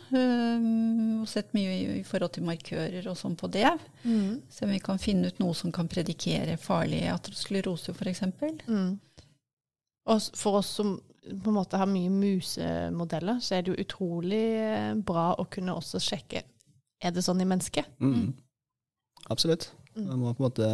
og 1.20 1.28
sett 1.30 1.52
mye 1.54 1.76
i, 2.00 2.02
forhold 2.06 2.34
til 2.34 2.46
markører 2.48 3.06
og 3.06 3.18
sånn 3.18 3.36
på 3.38 3.50
det. 3.54 3.70
Se 4.02 4.66
om 4.66 4.74
vi 4.74 4.80
kan 4.82 4.98
finne 4.98 5.30
ut 5.30 5.38
noe 5.38 5.54
som 5.54 5.70
kan 5.74 5.90
predikere 5.90 6.58
farlig 6.58 7.04
atrosklerose, 7.12 7.94
f.eks. 7.94 8.24
Mm. 8.66 8.98
Og 10.10 10.30
for 10.34 10.58
oss 10.58 10.72
som 10.80 10.96
på 11.22 11.52
en 11.52 11.54
måte 11.54 11.78
har 11.78 11.86
mye 11.86 12.10
musemodeller, 12.10 13.38
så 13.38 13.54
er 13.54 13.62
det 13.62 13.70
jo 13.70 13.84
utrolig 13.84 14.46
eh, 14.58 14.94
bra 14.98 15.28
å 15.38 15.46
kunne 15.46 15.76
også 15.78 16.02
sjekke 16.02 16.42
er 17.02 17.14
det 17.14 17.24
sånn 17.26 17.42
i 17.42 17.48
mennesket. 17.48 17.88
Mm. 18.02 18.32
Absolutt. 19.32 19.70
Mm. 19.96 20.06
Man 20.06 20.22
må 20.22 20.34
på 20.34 20.42
en 20.42 20.48
måte 20.48 20.68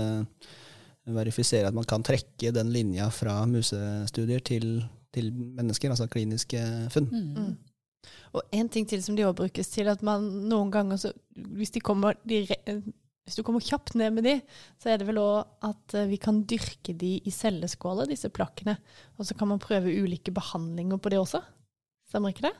verifisere 1.09 1.71
at 1.71 1.77
man 1.77 1.89
kan 1.89 2.05
trekke 2.05 2.53
den 2.53 2.73
linja 2.75 3.09
fra 3.15 3.41
musestudier 3.49 4.43
til, 4.45 4.83
til 5.15 5.33
mennesker, 5.33 5.91
altså 5.91 6.09
kliniske 6.11 6.61
funn. 6.93 7.09
Mm. 7.13 7.57
Og 8.37 8.43
en 8.53 8.69
ting 8.69 8.87
til 8.89 9.03
som 9.03 9.17
de 9.17 9.25
òg 9.27 9.35
brukes 9.41 9.69
til, 9.73 9.89
at 9.89 10.03
man 10.07 10.25
noen 10.49 10.71
ganger 10.73 10.97
så 11.01 11.13
Hvis 11.37 11.71
de 11.75 11.81
kommer 11.81 12.15
dire- 12.27 12.83
hvis 13.29 13.37
du 13.37 13.43
kommer 13.45 13.61
kjapt 13.61 13.95
ned 13.95 14.11
med 14.15 14.25
de, 14.25 14.41
så 14.81 14.89
er 14.89 14.97
det 14.99 15.07
vel 15.07 15.19
òg 15.21 15.45
at 15.63 15.95
eh, 15.95 16.07
vi 16.09 16.17
kan 16.17 16.39
dyrke 16.49 16.95
de 16.97 17.19
i 17.21 17.31
celleskåler, 17.31 18.07
disse 18.09 18.31
plakkene. 18.33 18.79
Og 19.19 19.27
så 19.29 19.37
kan 19.37 19.49
man 19.49 19.59
prøve 19.61 19.93
ulike 20.03 20.33
behandlinger 20.33 20.97
på 20.97 21.11
det 21.13 21.19
også. 21.21 21.43
Stemmer 22.09 22.33
ikke 22.33 22.47
det? 22.49 22.55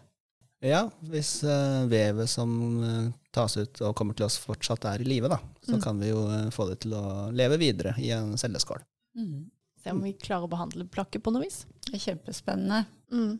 Ja, 0.69 0.83
hvis 1.09 1.43
eh, 1.47 1.87
vevet 1.89 2.29
som 2.29 2.53
eh, 2.85 3.13
tas 3.33 3.57
ut 3.57 3.81
og 3.81 3.95
kommer 3.97 4.15
til 4.19 4.27
oss 4.27 4.37
fortsatt 4.43 4.85
er 4.91 5.01
i 5.01 5.09
live, 5.09 5.29
da, 5.33 5.39
så 5.65 5.79
Mm. 5.79 5.83
kan 5.83 5.99
vi 6.01 6.09
jo 6.11 6.27
eh, 6.29 6.51
få 6.51 6.69
det 6.69 6.81
til 6.81 6.93
å 6.99 7.31
leve 7.33 7.57
videre 7.59 7.95
i 8.03 8.11
en 8.11 8.37
celleskål. 8.37 8.83
Mm. 9.17 9.51
Se 9.89 9.97
om 9.97 10.05
vi 10.05 10.15
klarer 10.21 10.45
å 10.45 10.53
behandle 10.53 10.85
plakket 10.93 11.25
på 11.25 11.33
noe 11.33 11.47
vis. 11.47 11.63
Det 11.89 11.97
er 11.97 12.05
kjempespennende. 12.11 12.83
Mm. 13.13 13.39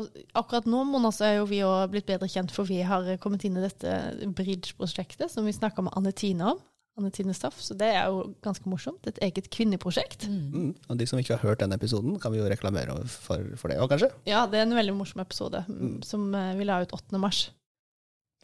Og 0.00 0.08
akkurat 0.38 0.68
nå 0.70 0.82
Mona, 0.86 1.10
så 1.12 1.26
er 1.26 1.38
jo 1.38 1.46
vi 1.50 1.62
også 1.66 1.90
blitt 1.92 2.08
bedre 2.08 2.28
kjent, 2.30 2.52
for 2.54 2.68
vi 2.68 2.82
har 2.86 3.08
kommet 3.22 3.44
inn 3.48 3.56
i 3.58 3.64
dette 3.64 3.94
Bridge-prosjektet 4.36 5.32
som 5.32 5.48
vi 5.48 5.56
snakka 5.56 5.84
med 5.86 5.96
Anne 5.98 6.12
Tine 6.16 6.52
om. 6.52 6.60
Anne 7.00 7.10
Tine 7.14 7.32
Staff, 7.32 7.56
så 7.62 7.74
det 7.78 7.88
er 7.96 8.10
jo 8.12 8.34
ganske 8.44 8.68
morsomt. 8.68 9.06
Et 9.08 9.20
eget 9.24 9.48
kvinneprosjekt. 9.54 10.26
Mm. 10.28 10.40
Mm. 10.52 10.72
Og 10.90 11.00
de 11.00 11.06
som 11.08 11.20
ikke 11.20 11.38
har 11.38 11.44
hørt 11.48 11.62
den 11.62 11.72
episoden, 11.72 12.18
kan 12.20 12.34
vi 12.34 12.42
jo 12.42 12.48
reklamere 12.50 12.98
for, 13.08 13.54
for 13.56 13.72
det 13.72 13.78
òg, 13.80 13.88
kanskje? 13.94 14.10
Ja, 14.28 14.44
det 14.50 14.60
er 14.60 14.68
en 14.68 14.76
veldig 14.76 14.96
morsom 14.98 15.22
episode 15.24 15.64
mm, 15.68 16.02
som 16.06 16.28
eh, 16.36 16.52
vi 16.58 16.68
la 16.68 16.82
ut 16.84 16.92
8. 16.96 17.16
mars. 17.22 17.46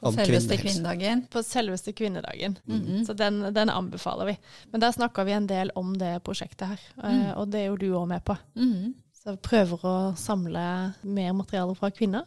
På 0.01 0.13
selveste 0.13 0.57
kvinnedagen. 0.61 1.23
På 1.33 1.41
selveste 1.43 1.93
kvinnedagen. 1.97 2.59
Mm. 2.69 3.05
Så 3.07 3.15
den, 3.17 3.39
den 3.55 3.71
anbefaler 3.73 4.27
vi. 4.29 4.35
Men 4.73 4.81
der 4.83 4.93
snakka 4.93 5.25
vi 5.25 5.33
en 5.33 5.47
del 5.49 5.71
om 5.75 5.95
det 5.97 6.19
prosjektet 6.27 6.69
her, 6.69 6.81
Mm. 6.97 7.37
og 7.41 7.51
det 7.53 7.61
er 7.61 7.67
jo 7.71 7.77
du 7.81 7.89
òg 7.97 8.09
med 8.09 8.25
på. 8.25 8.37
Mm. 8.55 8.95
Så 9.15 9.31
vi 9.35 9.41
prøver 9.43 9.79
å 9.89 10.15
samle 10.17 10.93
mer 11.03 11.33
materiale 11.33 11.75
fra 11.75 11.91
kvinner 11.91 12.23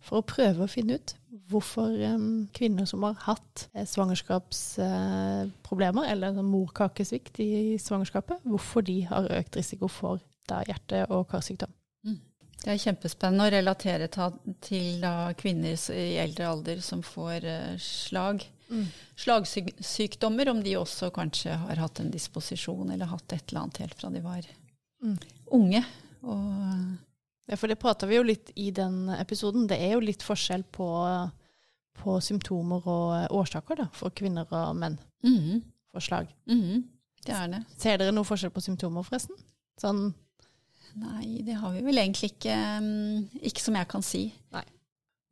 for 0.00 0.18
å 0.20 0.28
prøve 0.28 0.64
å 0.64 0.68
finne 0.70 0.94
ut 1.00 1.14
hvorfor 1.50 1.88
um, 2.14 2.46
kvinner 2.54 2.84
som 2.88 3.02
har 3.06 3.14
hatt 3.26 3.68
eh, 3.74 3.86
svangerskapsproblemer, 3.86 6.04
uh, 6.04 6.10
eller 6.12 6.34
sånn 6.36 6.50
morkakesvikt 6.50 7.40
i 7.44 7.50
svangerskapet, 7.80 8.38
hvorfor 8.46 8.80
de 8.86 9.00
har 9.10 9.28
økt 9.38 9.56
risiko 9.58 9.86
for 9.90 10.20
da, 10.48 10.56
hjerte- 10.68 11.06
og 11.10 11.28
karsykdom. 11.30 11.72
Det 12.66 12.74
er 12.74 12.82
kjempespennende 12.82 13.44
å 13.46 13.50
relatere 13.54 14.08
til 14.10 14.96
da, 14.98 15.30
kvinner 15.38 15.78
i 15.94 16.16
eldre 16.18 16.48
alder 16.50 16.80
som 16.82 17.04
får 17.06 17.46
uh, 17.46 17.76
slag. 17.78 18.42
Mm. 18.66 18.88
Slagsykdommer, 19.22 20.50
om 20.50 20.64
de 20.64 20.72
også 20.74 21.12
kanskje 21.14 21.54
har 21.60 21.78
hatt 21.78 22.00
en 22.02 22.10
disposisjon 22.10 22.90
eller 22.90 23.12
hatt 23.12 23.36
et 23.36 23.52
eller 23.52 23.60
annet 23.68 23.78
helt 23.84 23.94
fra 24.00 24.10
de 24.10 24.24
var 24.24 24.50
mm. 24.98 25.14
unge. 25.54 25.84
Og 26.26 26.50
ja, 27.46 27.54
for 27.54 27.70
det 27.70 27.78
prata 27.78 28.10
vi 28.10 28.18
jo 28.18 28.26
litt 28.26 28.50
i 28.58 28.72
den 28.74 29.12
episoden. 29.14 29.70
Det 29.70 29.78
er 29.78 29.94
jo 29.94 30.02
litt 30.02 30.26
forskjell 30.26 30.66
på, 30.74 30.90
på 32.02 32.18
symptomer 32.18 32.82
og 32.82 33.38
årsaker 33.44 33.84
da, 33.84 33.90
for 33.94 34.10
kvinner 34.10 34.50
og 34.50 34.74
menn 34.82 34.98
mm. 35.22 35.62
for 35.94 36.02
slag. 36.02 36.34
Mm. 36.50 36.82
Det 37.22 37.38
er 37.44 37.50
det. 37.54 37.66
Ser 37.78 38.02
dere 38.02 38.14
noe 38.14 38.26
forskjell 38.26 38.50
på 38.50 38.66
symptomer, 38.66 39.06
forresten? 39.06 39.38
Sånn 39.78 40.08
Nei, 40.96 41.42
det 41.44 41.58
har 41.60 41.74
vi 41.74 41.82
vel 41.84 42.00
egentlig 42.00 42.32
ikke. 42.32 42.56
Mm, 42.80 43.26
ikke 43.44 43.62
som 43.62 43.76
jeg 43.76 43.88
kan 43.90 44.04
si. 44.04 44.22
Nei. 44.56 44.64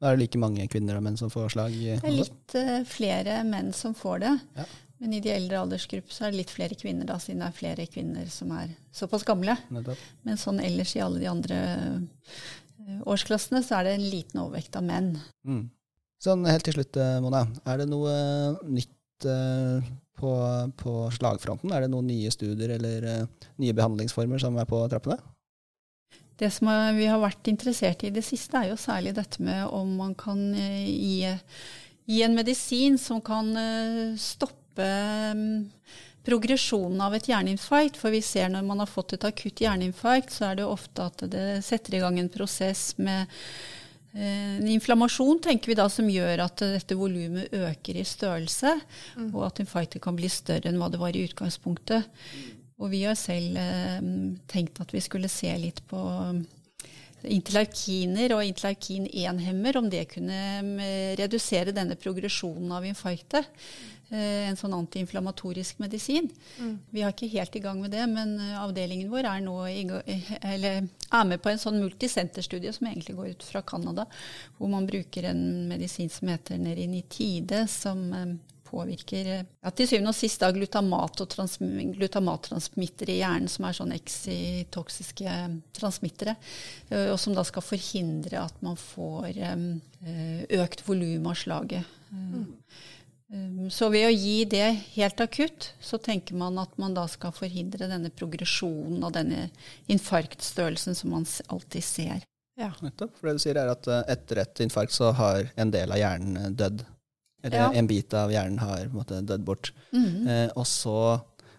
Da 0.03 0.11
er 0.11 0.19
det 0.19 0.25
like 0.27 0.41
mange 0.41 0.67
kvinner 0.69 0.99
og 0.99 1.05
menn 1.07 1.17
som 1.17 1.31
får 1.33 1.55
slag? 1.55 1.73
Det 1.73 2.05
er 2.05 2.13
litt 2.13 2.57
uh, 2.59 2.81
flere 2.89 3.39
menn 3.49 3.71
som 3.77 3.95
får 3.97 4.19
det. 4.27 4.33
Ja. 4.59 4.67
Men 5.01 5.15
i 5.17 5.21
de 5.25 5.33
eldre 5.33 5.63
aldersgrupper 5.63 6.13
så 6.13 6.27
er 6.27 6.35
det 6.35 6.43
litt 6.43 6.53
flere 6.53 6.77
kvinner, 6.79 7.09
da, 7.09 7.17
siden 7.21 7.41
det 7.41 7.49
er 7.49 7.57
flere 7.57 7.87
kvinner 7.91 8.29
som 8.33 8.53
er 8.57 8.75
såpass 8.95 9.25
gamle. 9.27 9.57
Men 9.73 10.41
sånn 10.41 10.61
ellers 10.65 10.95
i 10.99 11.03
alle 11.05 11.23
de 11.23 11.31
andre 11.31 11.59
uh, 11.81 13.01
årsklassene 13.15 13.65
så 13.65 13.81
er 13.81 13.89
det 13.89 13.97
en 13.97 14.07
liten 14.13 14.45
overvekt 14.45 14.77
av 14.77 14.85
menn. 14.85 15.15
Mm. 15.49 15.67
Sånn 16.25 16.45
helt 16.49 16.65
til 16.65 16.77
slutt, 16.77 16.97
eh, 17.01 17.19
Mona. 17.21 17.43
Er 17.69 17.83
det 17.83 17.89
noe 17.91 18.13
nytt 18.69 19.27
uh, 19.29 19.85
på, 20.21 20.33
på, 20.81 20.95
slagfronten? 21.17 21.73
Er 21.73 21.85
det 21.85 21.91
noen 21.93 22.09
nye 22.09 22.33
studier 22.33 22.77
eller 22.77 23.27
nye 23.61 23.77
behandlingsformer 23.77 24.41
som 24.41 24.57
er 24.61 24.69
på 24.69 24.85
trappene? 24.93 25.19
Det 26.41 26.51
som 26.51 26.71
vi 26.97 27.07
har 27.07 27.21
vært 27.23 27.47
interessert 27.51 28.03
i 28.03 28.11
i 28.11 28.15
det 28.15 28.25
siste, 28.27 28.59
er 28.59 28.73
jo 28.73 28.81
særlig 28.81 29.15
dette 29.15 29.43
med 29.43 29.69
om 29.71 29.93
man 30.01 30.17
kan 30.19 30.41
gi, 30.57 31.31
gi 32.11 32.23
en 32.27 32.35
medisin 32.35 32.99
som 32.99 33.23
kan 33.23 33.53
stoppe 34.19 34.65
stoppe 34.75 34.83
mm, 35.33 35.71
progresjonen 36.25 37.01
av 37.01 37.15
et 37.15 37.29
hjerneinfarkt. 37.29 37.97
For 37.97 38.11
vi 38.11 38.23
ser 38.23 38.49
når 38.49 38.63
man 38.63 38.81
har 38.81 38.87
fått 38.87 39.15
et 39.15 39.25
akutt 39.25 39.61
hjerneinfarkt, 39.61 40.33
så 40.33 40.51
er 40.51 40.57
det 40.57 40.65
ofte 40.67 41.05
at 41.05 41.25
det 41.31 41.65
setter 41.65 41.95
i 41.95 42.01
gang 42.01 42.19
en 42.19 42.29
prosess 42.29 42.97
med 42.97 43.27
eh, 44.15 44.59
en 44.59 44.69
inflammasjon 44.69 45.41
tenker 45.43 45.69
vi 45.69 45.79
da 45.79 45.89
som 45.89 46.09
gjør 46.09 46.47
at 46.47 46.63
dette 46.63 46.95
volumet 46.97 47.53
øker 47.53 47.97
i 47.97 48.05
størrelse, 48.05 48.79
mm. 49.17 49.35
og 49.35 49.47
at 49.49 49.61
infarktet 49.61 50.03
kan 50.03 50.17
bli 50.17 50.29
større 50.29 50.71
enn 50.71 50.79
hva 50.81 50.91
det 50.91 51.01
var 51.03 51.15
i 51.15 51.25
utgangspunktet. 51.29 52.09
Og 52.83 52.91
vi 52.91 53.05
har 53.07 53.17
selv 53.19 53.57
eh, 53.61 54.03
tenkt 54.51 54.81
at 54.83 54.95
vi 54.95 55.03
skulle 55.05 55.31
se 55.33 55.53
litt 55.61 55.83
på 55.91 56.01
interleukiner 57.25 58.35
og 58.37 58.45
interleukin-1-hemmer, 58.45 59.79
om 59.81 59.89
det 59.89 60.05
kunne 60.13 60.41
mm, 60.61 60.81
redusere 61.21 61.73
denne 61.73 61.97
progresjonen 61.97 62.73
av 62.77 62.85
infarktet. 62.85 63.49
Eh, 64.13 64.49
en 64.51 64.59
sånn 64.59 64.75
antiinflamatorisk 64.77 65.81
medisin. 65.81 66.29
Mm. 66.61 66.75
Vi 66.93 67.03
er 67.03 67.15
ikke 67.15 67.31
helt 67.33 67.57
i 67.57 67.63
gang 67.65 67.81
med 67.81 67.95
det, 67.95 68.05
men 68.11 68.37
eh, 68.37 68.57
avdelingen 68.61 69.11
vår 69.13 69.31
er 69.31 69.45
nå 69.45 69.57
i, 69.71 69.85
er 70.45 71.25
med 71.25 71.41
på 71.43 71.51
en 71.51 71.63
sånn 71.63 71.81
multisenterstudie 71.81 72.75
som 72.77 72.91
egentlig 72.91 73.17
går 73.17 73.33
ut 73.33 73.47
fra 73.49 73.65
Canada, 73.67 74.05
hvor 74.59 74.71
man 74.73 74.87
bruker 74.87 75.31
en 75.31 75.65
medisin 75.71 76.13
som 76.13 76.31
heter 76.31 76.61
Nerinitide, 76.61 77.65
som 77.73 78.05
eh, 78.13 78.35
påvirker 78.75 79.31
ja, 79.31 79.71
til 79.71 79.89
syvende 79.89 80.11
og 80.11 80.19
sist 80.19 80.43
da, 80.43 80.51
glutamat 80.55 81.23
og 81.23 81.37
glutamattransmittere 81.95 83.15
i 83.15 83.21
hjernen, 83.21 83.51
som 83.51 83.69
er 83.69 83.77
sånn 83.79 83.95
exitoksiske 83.95 85.37
transmittere, 85.79 86.35
og 86.91 87.17
som 87.23 87.37
da 87.37 87.47
skal 87.47 87.65
forhindre 87.65 88.43
at 88.43 88.59
man 88.67 88.77
får 88.81 89.39
økt 90.59 90.85
volum 90.89 91.31
av 91.31 91.39
slaget. 91.39 91.95
Mm. 92.11 92.51
Så 93.73 93.89
ved 93.91 94.07
å 94.07 94.13
gi 94.13 94.45
det 94.47 94.67
helt 94.95 95.23
akutt, 95.25 95.73
så 95.83 95.99
tenker 95.99 96.37
man 96.39 96.59
at 96.63 96.77
man 96.79 96.95
da 96.95 97.07
skal 97.11 97.35
forhindre 97.35 97.89
denne 97.91 98.13
progresjonen 98.15 99.03
og 99.03 99.15
denne 99.17 99.49
infarktstørrelsen 99.91 100.99
som 100.99 101.15
man 101.17 101.27
alltid 101.49 101.87
ser. 101.87 102.27
Ja. 102.61 102.71
Nettopp. 102.85 103.17
For 103.19 103.29
det 103.29 103.39
du 103.39 103.43
sier 103.43 103.59
er 103.59 103.73
at 103.73 103.89
eh, 103.91 104.05
etter 104.15 104.45
et 104.45 104.61
infarkt 104.63 104.95
så 104.95 105.11
har 105.19 105.49
en 105.59 105.73
del 105.75 105.91
av 105.91 105.99
hjernen 105.99 106.39
eh, 106.39 106.53
dødd. 106.55 106.85
Eller 107.45 107.61
ja. 107.61 107.71
en 107.77 107.89
bit 107.91 108.15
av 108.17 108.33
hjernen 108.33 108.61
har 108.63 108.89
måte, 108.95 109.21
dødd 109.21 109.45
bort. 109.47 109.73
Mm 109.93 110.29
eh, 110.29 110.47
og 110.57 110.67
så 110.69 110.99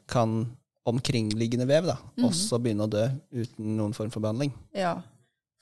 kan 0.10 0.46
omkringliggende 0.86 1.66
vev 1.70 1.88
da, 1.90 1.98
mm 2.18 2.26
også 2.28 2.60
begynne 2.62 2.86
å 2.86 2.92
dø 2.92 3.04
uten 3.34 3.76
noen 3.78 3.94
form 3.98 4.12
for 4.14 4.24
behandling. 4.26 4.54
Ja. 4.76 4.98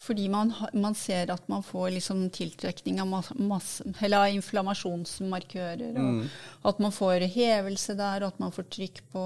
Fordi 0.03 0.25
man, 0.27 0.51
man, 0.75 0.95
ser 0.99 1.31
at 1.31 1.45
man 1.47 1.63
får 1.63 1.93
liksom 1.95 2.25
tiltrekning 2.35 2.99
av, 2.99 3.07
masse, 3.39 3.85
av 4.03 4.25
inflammasjonsmarkører. 4.35 5.95
Mm. 5.95 6.25
At 6.67 6.81
man 6.83 6.91
får 6.91 7.23
hevelse 7.31 7.95
der, 7.95 8.25
og 8.25 8.33
at 8.33 8.41
man 8.43 8.51
får 8.51 8.67
trykk 8.75 8.99
på 9.13 9.23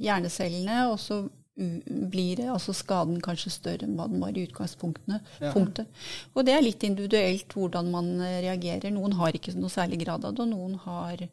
hjernecellene. 0.00 0.78
Og 0.88 0.96
så 1.02 1.20
blir 1.56 2.36
det, 2.36 2.50
altså 2.52 2.74
skaden 2.76 3.20
kanskje 3.24 3.54
større 3.54 3.86
enn 3.86 3.94
hva 3.96 4.08
den 4.10 4.20
var 4.20 4.36
i 4.36 4.44
utgangspunktet. 4.44 5.30
Ja. 5.40 5.52
Og 5.56 6.42
det 6.44 6.52
er 6.52 6.64
litt 6.64 6.84
individuelt 6.84 7.56
hvordan 7.56 7.88
man 7.94 8.10
reagerer. 8.20 8.92
Noen 8.92 9.16
har 9.16 9.36
ikke 9.36 9.56
noe 9.56 9.72
særlig 9.72 10.02
grad 10.04 10.26
av 10.28 10.36
det, 10.36 10.44
og 10.44 10.52
noen 10.52 10.76
har 10.84 11.24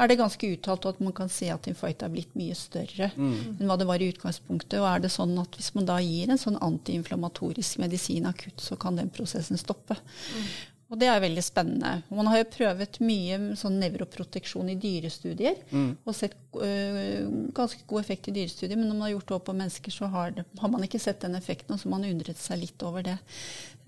er 0.00 0.08
det 0.08 0.16
ganske 0.20 0.48
uttalt 0.54 0.86
at 0.88 1.00
man 1.02 1.12
kan 1.16 1.28
se 1.32 1.50
at 1.52 1.66
infarkt 1.68 2.04
er 2.04 2.12
blitt 2.12 2.32
mye 2.38 2.54
større 2.56 3.10
mm. 3.12 3.58
enn 3.58 3.68
hva 3.68 3.76
det 3.80 3.88
var 3.88 4.00
i 4.00 4.08
utgangspunktet. 4.12 4.78
Og 4.80 4.88
er 4.88 5.04
det 5.04 5.12
sånn 5.12 5.34
at 5.42 5.58
hvis 5.58 5.74
man 5.76 5.88
da 5.88 5.98
gir 6.00 6.30
en 6.30 6.40
sånn 6.40 6.58
antiinflamatorisk 6.62 7.82
medisin 7.82 8.28
akutt, 8.30 8.62
så 8.62 8.78
kan 8.80 8.96
den 8.96 9.12
prosessen 9.12 9.60
stoppe. 9.60 9.98
Mm. 9.98 10.46
Og 10.90 10.98
det 10.98 11.06
er 11.06 11.20
veldig 11.22 11.42
spennende. 11.46 11.90
Man 12.10 12.26
har 12.26 12.40
jo 12.40 12.48
prøvet 12.50 12.98
mye 13.06 13.36
sånn 13.58 13.76
nevroproteksjon 13.78 14.72
i 14.72 14.78
dyrestudier. 14.80 15.60
Mm. 15.70 15.92
Og 16.02 16.16
sett 16.18 16.34
øh, 16.58 17.28
ganske 17.54 17.84
god 17.86 18.02
effekt 18.02 18.26
i 18.26 18.34
dyrestudier, 18.34 18.74
men 18.74 18.88
når 18.88 18.96
man 18.96 19.06
har 19.06 19.12
gjort 19.14 19.28
det 19.28 19.36
opp 19.36 19.46
på 19.46 19.56
mennesker, 19.60 19.94
så 19.94 20.10
har, 20.10 20.34
det, 20.34 20.46
har 20.58 20.72
man 20.72 20.86
ikke 20.86 21.02
sett 21.02 21.22
den 21.22 21.38
effekten, 21.38 21.76
og 21.76 21.82
så 21.82 21.92
man 21.92 22.08
undret 22.08 22.42
seg 22.42 22.58
litt 22.64 22.82
over 22.86 23.06
det. 23.06 23.20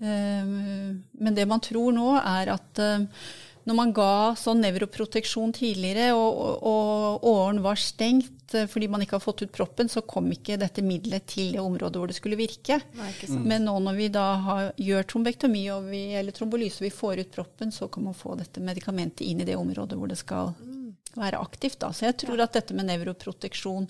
Uh, 0.03 0.95
men 1.19 1.35
det 1.35 1.45
man 1.47 1.61
tror 1.63 1.91
nå, 1.95 2.07
er 2.19 2.53
at 2.55 2.81
uh, 2.83 3.27
når 3.63 3.77
man 3.77 3.93
ga 3.95 4.13
sånn 4.39 4.59
nevroproteksjon 4.63 5.53
tidligere, 5.55 6.11
og, 6.17 6.39
og, 6.41 6.63
og, 6.67 7.27
åren 7.31 7.61
var 7.63 7.79
stengt 7.79 8.55
eh, 8.57 8.67
fordi 8.69 8.89
man 8.91 9.05
ikke 9.05 9.15
har 9.17 9.23
fått 9.23 9.45
ut 9.45 9.53
proppen, 9.55 9.91
så 9.91 10.03
kom 10.07 10.27
ikke 10.35 10.59
dette 10.59 10.83
middelet 10.83 11.25
til 11.31 11.53
det 11.55 11.63
området 11.63 12.01
hvor 12.01 12.11
det 12.11 12.17
skulle 12.17 12.39
virke. 12.39 12.81
Det 12.81 13.31
Men 13.39 13.67
nå 13.69 13.77
når 13.85 13.99
vi 13.99 14.09
da 14.13 14.27
har, 14.47 14.69
gjør 14.75 15.07
trombektomi 15.13 15.63
vi, 15.87 16.03
eller 16.19 16.35
trombolyse 16.35 16.83
og 16.83 16.89
vi 16.89 16.93
får 16.93 17.23
ut 17.23 17.33
proppen, 17.39 17.71
så 17.71 17.87
kan 17.87 18.09
man 18.09 18.17
få 18.17 18.35
dette 18.39 18.63
medikamentet 18.63 19.25
inn 19.27 19.41
i 19.41 19.47
det 19.47 19.57
området 19.59 19.99
hvor 19.99 20.11
det 20.11 20.19
skal 20.19 20.51
være 21.15 21.39
aktivt. 21.39 21.79
Da. 21.79 21.93
Så 21.93 22.09
jeg 22.09 22.19
tror 22.25 22.39
ja. 22.39 22.47
at 22.47 22.57
dette 22.57 22.75
med 22.75 22.89
nevroproteksjon 22.89 23.87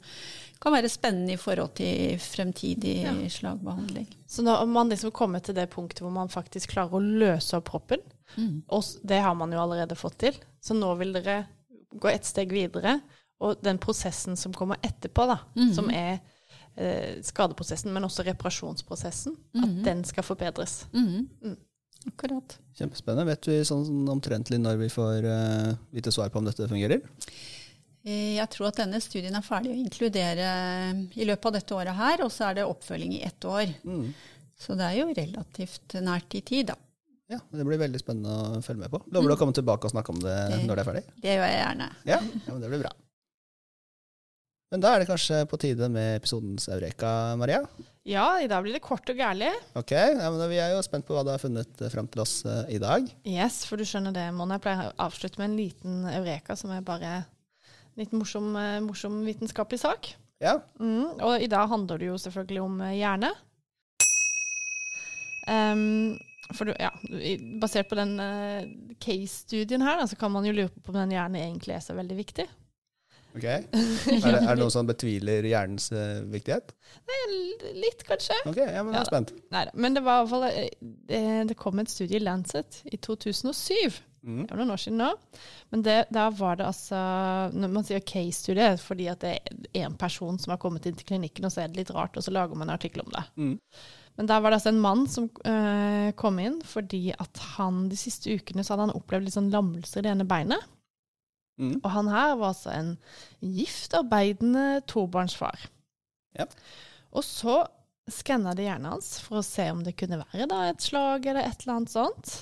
kan 0.64 0.76
være 0.76 0.92
spennende 0.92 1.36
i 1.36 1.40
forhold 1.40 1.74
til 1.76 2.20
fremtidig 2.24 2.98
ja. 3.04 3.14
slagbehandling. 3.32 4.08
Så 4.28 4.46
når 4.46 4.68
man 4.70 4.92
liksom 4.92 5.12
kommer 5.12 5.44
til 5.44 5.58
det 5.58 5.70
punktet 5.74 6.06
hvor 6.06 6.14
man 6.14 6.32
faktisk 6.32 6.76
klarer 6.76 7.00
å 7.00 7.04
løse 7.04 7.58
opp 7.58 7.72
proppen, 7.74 8.04
Mm. 8.38 8.62
Og 8.68 8.84
det 9.04 9.20
har 9.26 9.36
man 9.38 9.54
jo 9.54 9.62
allerede 9.64 9.98
fått 10.00 10.20
til. 10.26 10.38
Så 10.64 10.78
nå 10.78 10.94
vil 11.00 11.14
dere 11.16 11.44
gå 11.94 12.10
et 12.12 12.26
steg 12.28 12.54
videre. 12.54 13.00
Og 13.44 13.60
den 13.64 13.80
prosessen 13.82 14.38
som 14.40 14.56
kommer 14.56 14.80
etterpå, 14.86 15.26
da, 15.28 15.40
mm. 15.58 15.74
som 15.76 15.90
er 15.92 16.22
eh, 16.76 17.20
skadeprosessen, 17.26 17.92
men 17.94 18.08
også 18.08 18.26
reparasjonsprosessen, 18.30 19.36
mm. 19.56 19.64
at 19.64 19.80
den 19.88 20.04
skal 20.08 20.26
forbedres. 20.26 20.84
Mm. 20.94 21.28
Mm. 21.44 21.58
Akkurat. 22.08 22.58
Kjempespennende. 22.78 23.28
Vet 23.32 23.50
vi 23.50 23.58
sånn 23.68 24.08
omtrentlig 24.12 24.60
når 24.60 24.80
vi 24.82 24.90
får 24.92 25.28
uh, 25.28 25.76
vite 25.96 26.12
svar 26.12 26.32
på 26.32 26.42
om 26.42 26.48
dette 26.48 26.68
fungerer? 26.68 27.04
Eh, 28.04 28.36
jeg 28.36 28.48
tror 28.52 28.70
at 28.70 28.82
denne 28.82 29.00
studien 29.04 29.36
er 29.40 29.46
ferdig 29.46 29.72
å 29.72 29.80
inkludere 29.80 30.48
i 31.16 31.28
løpet 31.28 31.50
av 31.50 31.58
dette 31.58 31.78
året 31.78 32.00
her, 32.00 32.26
og 32.26 32.32
så 32.34 32.50
er 32.50 32.60
det 32.60 32.68
oppfølging 32.68 33.16
i 33.20 33.24
ett 33.28 33.48
år. 33.48 33.72
Mm. 33.88 34.10
Så 34.60 34.76
det 34.80 34.90
er 34.90 35.00
jo 35.00 35.14
relativt 35.16 35.96
nært 36.04 36.36
i 36.36 36.44
tid, 36.46 36.74
da. 36.74 36.78
Ja, 37.34 37.40
Det 37.58 37.66
blir 37.68 37.82
veldig 37.82 38.02
spennende 38.02 38.58
å 38.58 38.62
følge 38.66 38.86
med 38.86 38.94
på. 38.94 39.02
Lover 39.14 39.32
du 39.32 39.36
å 39.36 39.40
komme 39.40 39.56
tilbake 39.56 39.90
og 39.90 39.96
snakke 39.96 40.14
om 40.14 40.22
det, 40.24 40.38
når 40.68 40.76
det 40.76 40.84
er 40.84 40.90
ferdig? 40.90 41.04
Det 41.24 41.34
gjør 41.38 41.50
jeg 41.50 41.58
gjerne. 41.60 41.90
Ja, 42.10 42.20
ja 42.22 42.54
men 42.54 42.62
Det 42.64 42.72
blir 42.74 42.86
bra. 42.86 42.94
Men 44.74 44.82
da 44.82 44.90
er 44.90 45.04
det 45.04 45.06
kanskje 45.06 45.44
på 45.46 45.58
tide 45.62 45.86
med 45.94 46.16
episodens 46.18 46.66
Eureka, 46.74 47.10
Maria? 47.38 47.60
Ja, 48.10 48.40
i 48.42 48.48
dag 48.50 48.64
blir 48.66 48.74
det 48.74 48.82
kort 48.82 49.06
og 49.12 49.20
gærlig. 49.22 49.52
Ok, 49.78 49.94
ja, 49.94 50.32
men 50.34 50.50
Vi 50.50 50.58
er 50.58 50.74
jo 50.74 50.82
spent 50.82 51.06
på 51.06 51.14
hva 51.14 51.22
du 51.22 51.30
har 51.30 51.42
funnet 51.42 51.84
fram 51.94 52.10
til 52.10 52.24
oss 52.24 52.40
uh, 52.48 52.66
i 52.74 52.80
dag. 52.82 53.06
Yes, 53.22 53.62
for 53.70 53.78
du 53.78 53.86
skjønner 53.86 54.16
det, 54.16 54.26
Mona. 54.34 54.58
Jeg 54.58 54.66
pleier 54.66 54.90
å 54.90 54.96
avslutte 55.06 55.38
med 55.38 55.52
en 55.52 55.60
liten 55.60 56.02
Eureka, 56.10 56.58
som 56.58 56.74
er 56.74 56.82
bare 56.82 57.14
en 57.22 58.02
litt 58.02 58.18
morsom, 58.18 58.50
uh, 58.58 58.82
morsom 58.82 59.22
vitenskapelig 59.28 59.84
sak. 59.86 60.16
Ja. 60.42 60.58
Mm, 60.82 61.22
og 61.22 61.46
i 61.46 61.52
dag 61.54 61.70
handler 61.70 62.02
det 62.02 62.10
jo 62.10 62.18
selvfølgelig 62.26 62.66
om 62.66 62.82
hjerne. 62.98 63.30
Ehm, 65.54 66.18
for 66.52 66.68
du, 66.68 66.74
ja, 66.76 66.92
basert 67.62 67.88
på 67.92 67.98
den 68.00 68.18
uh, 68.20 68.66
case-studien 69.02 69.86
her, 69.86 70.02
da, 70.02 70.10
så 70.10 70.20
kan 70.20 70.34
man 70.34 70.46
jo 70.48 70.56
lure 70.56 70.72
på 70.74 70.92
om 70.92 71.00
den 71.00 71.16
hjernen 71.16 71.40
egentlig 71.40 71.78
er 71.78 71.86
så 71.86 71.96
veldig 71.98 72.20
viktig. 72.20 72.48
Ok. 73.34 73.46
Er 73.50 73.66
det, 74.22 74.40
er 74.44 74.52
det 74.52 74.60
noen 74.60 74.74
som 74.74 74.90
betviler 74.90 75.46
hjernens 75.50 75.90
uh, 75.96 76.22
viktighet? 76.30 76.74
Nei, 77.10 77.20
Litt, 77.82 78.04
kanskje. 78.06 78.38
Ok, 78.50 78.60
ja, 78.62 78.84
men 78.84 78.94
jeg 78.94 79.00
Ja 79.00 79.04
er 79.06 79.10
spent. 79.10 79.34
Nei, 79.54 79.64
Men 79.74 79.96
det 79.98 80.04
var 80.06 80.20
i 80.20 80.26
hvert 80.26 80.34
fall 80.36 80.46
eh, 80.52 80.90
det, 81.10 81.22
det 81.50 81.58
kom 81.58 81.82
et 81.82 81.90
studie 81.90 82.20
i 82.20 82.24
Lancet 82.24 82.84
i 82.86 83.00
2007. 83.02 83.98
Mm. 84.24 84.44
Det 84.46 84.54
var 84.54 84.62
noen 84.62 84.76
år 84.76 84.84
siden 84.84 85.02
nå. 85.02 85.10
Men 85.74 85.84
det, 85.84 85.98
da 86.16 86.30
var 86.32 86.56
det 86.60 86.70
altså 86.70 87.00
Når 87.52 87.74
man 87.74 87.88
sier 87.88 88.06
case-studie, 88.08 88.70
fordi 88.80 89.10
at 89.12 89.26
det 89.26 89.34
er 89.34 89.84
én 89.88 89.98
person 90.00 90.38
som 90.40 90.54
har 90.54 90.62
kommet 90.62 90.86
inn 90.88 90.96
til 91.00 91.10
klinikken, 91.10 91.48
og 91.48 91.56
så 91.56 91.64
er 91.64 91.74
det 91.74 91.82
litt 91.82 91.94
rart, 91.96 92.16
og 92.20 92.26
så 92.26 92.32
lager 92.36 92.56
man 92.60 92.70
en 92.70 92.78
artikkel 92.78 93.04
om 93.04 93.12
det. 93.16 93.26
Mm. 93.36 93.58
Men 94.18 94.30
der 94.30 94.42
var 94.44 94.52
det 94.52 94.60
altså 94.60 94.70
en 94.74 94.84
mann 94.84 95.08
som 95.10 95.30
eh, 95.50 96.12
kom 96.20 96.38
inn 96.42 96.60
fordi 96.68 97.08
at 97.18 97.40
han 97.56 97.88
de 97.90 97.98
siste 97.98 98.30
ukene 98.30 98.66
så 98.66 98.76
hadde 98.76 98.90
han 98.90 98.98
opplevd 99.00 99.28
litt 99.28 99.38
sånn 99.38 99.52
lammelser 99.54 100.02
i 100.02 100.06
det 100.06 100.14
ene 100.14 100.28
beinet. 100.30 100.68
Mm. 101.62 101.78
Og 101.80 101.90
han 101.94 102.10
her 102.10 102.36
var 102.38 102.52
altså 102.54 102.74
en 102.74 102.92
gift, 103.42 103.94
arbeidende 103.98 104.82
tobarnsfar. 104.90 105.68
Ja. 106.38 106.48
Og 107.14 107.26
så 107.26 107.62
skanna 108.12 108.54
de 108.58 108.66
hjernen 108.68 108.92
hans 108.92 109.16
for 109.24 109.40
å 109.40 109.46
se 109.46 109.66
om 109.72 109.84
det 109.86 109.96
kunne 110.00 110.22
være 110.26 110.48
da 110.52 110.64
et 110.68 110.84
slag 110.84 111.26
eller 111.26 111.46
et 111.46 111.64
eller 111.64 111.78
annet 111.78 111.94
sånt. 111.94 112.34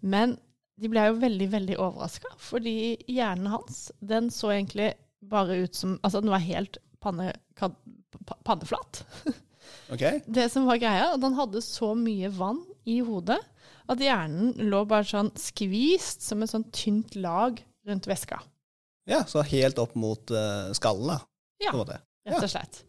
Men 0.00 0.36
de 0.80 0.90
ble 0.92 1.06
jo 1.08 1.18
veldig, 1.20 1.48
veldig 1.52 1.78
overraska, 1.80 2.30
fordi 2.40 2.96
hjernen 3.08 3.48
hans 3.54 3.86
den 4.04 4.28
så 4.32 4.52
egentlig 4.54 4.92
bare 5.26 5.62
ut 5.64 5.74
som 5.74 5.96
Altså, 6.02 6.20
den 6.20 6.30
var 6.30 6.44
helt 6.44 6.78
panne, 7.02 7.32
kad, 7.58 7.74
panneflat. 8.44 9.04
Ok. 9.92 10.02
Det 10.26 10.48
som 10.52 10.66
var 10.68 10.80
greia, 10.82 11.12
at 11.14 11.22
han 11.22 11.36
hadde 11.38 11.62
så 11.64 11.92
mye 11.98 12.30
vann 12.34 12.62
i 12.86 12.98
hodet 13.06 13.38
at 13.86 14.02
hjernen 14.02 14.54
lå 14.66 14.82
bare 14.88 15.06
sånn 15.06 15.30
skvist 15.38 16.24
som 16.26 16.42
et 16.42 16.50
sånn 16.50 16.66
tynt 16.74 17.14
lag 17.18 17.60
rundt 17.86 18.08
væska. 18.10 18.40
Ja, 19.06 19.20
så 19.30 19.44
helt 19.46 19.78
opp 19.78 19.94
mot 19.94 20.30
uh, 20.34 20.72
skallen, 20.74 21.12
da. 21.14 21.20
Ja. 21.62 21.72
Rett 22.26 22.42
og 22.42 22.50
slett. 22.50 22.80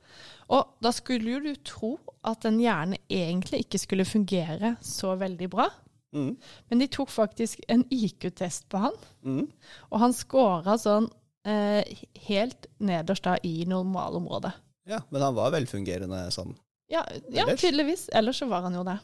Og 0.49 0.71
da 0.82 0.89
skulle 0.95 1.36
jo 1.36 1.41
du 1.43 1.51
tro 1.67 1.91
at 2.25 2.47
en 2.49 2.57
hjerne 2.59 2.97
egentlig 3.11 3.65
ikke 3.65 3.82
skulle 3.84 4.07
fungere 4.07 4.73
så 4.82 5.13
veldig 5.19 5.49
bra. 5.53 5.67
Mm. 6.15 6.32
Men 6.71 6.82
de 6.82 6.88
tok 6.89 7.11
faktisk 7.13 7.61
en 7.69 7.84
IQ-test 7.93 8.65
på 8.71 8.82
han, 8.88 8.95
Mm. 9.28 9.45
og 9.91 9.99
han 10.01 10.13
scora 10.15 10.78
sånn 10.82 11.09
eh, 11.47 11.84
helt 12.28 12.65
nederst 12.80 13.23
da 13.23 13.38
i 13.43 13.65
normalområdet. 13.69 14.51
Ja, 14.88 15.01
men 15.11 15.21
han 15.21 15.36
var 15.36 15.51
velfungerende 15.53 16.25
sånn. 16.34 16.55
Ja, 16.92 17.02
ja, 17.36 17.46
tydeligvis. 17.58 18.08
Ellers 18.16 18.40
så 18.40 18.48
var 18.48 18.62
han 18.68 18.76
jo 18.78 18.84
det. 18.88 18.98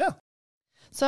Ja. 0.00 0.08
Så 0.90 1.06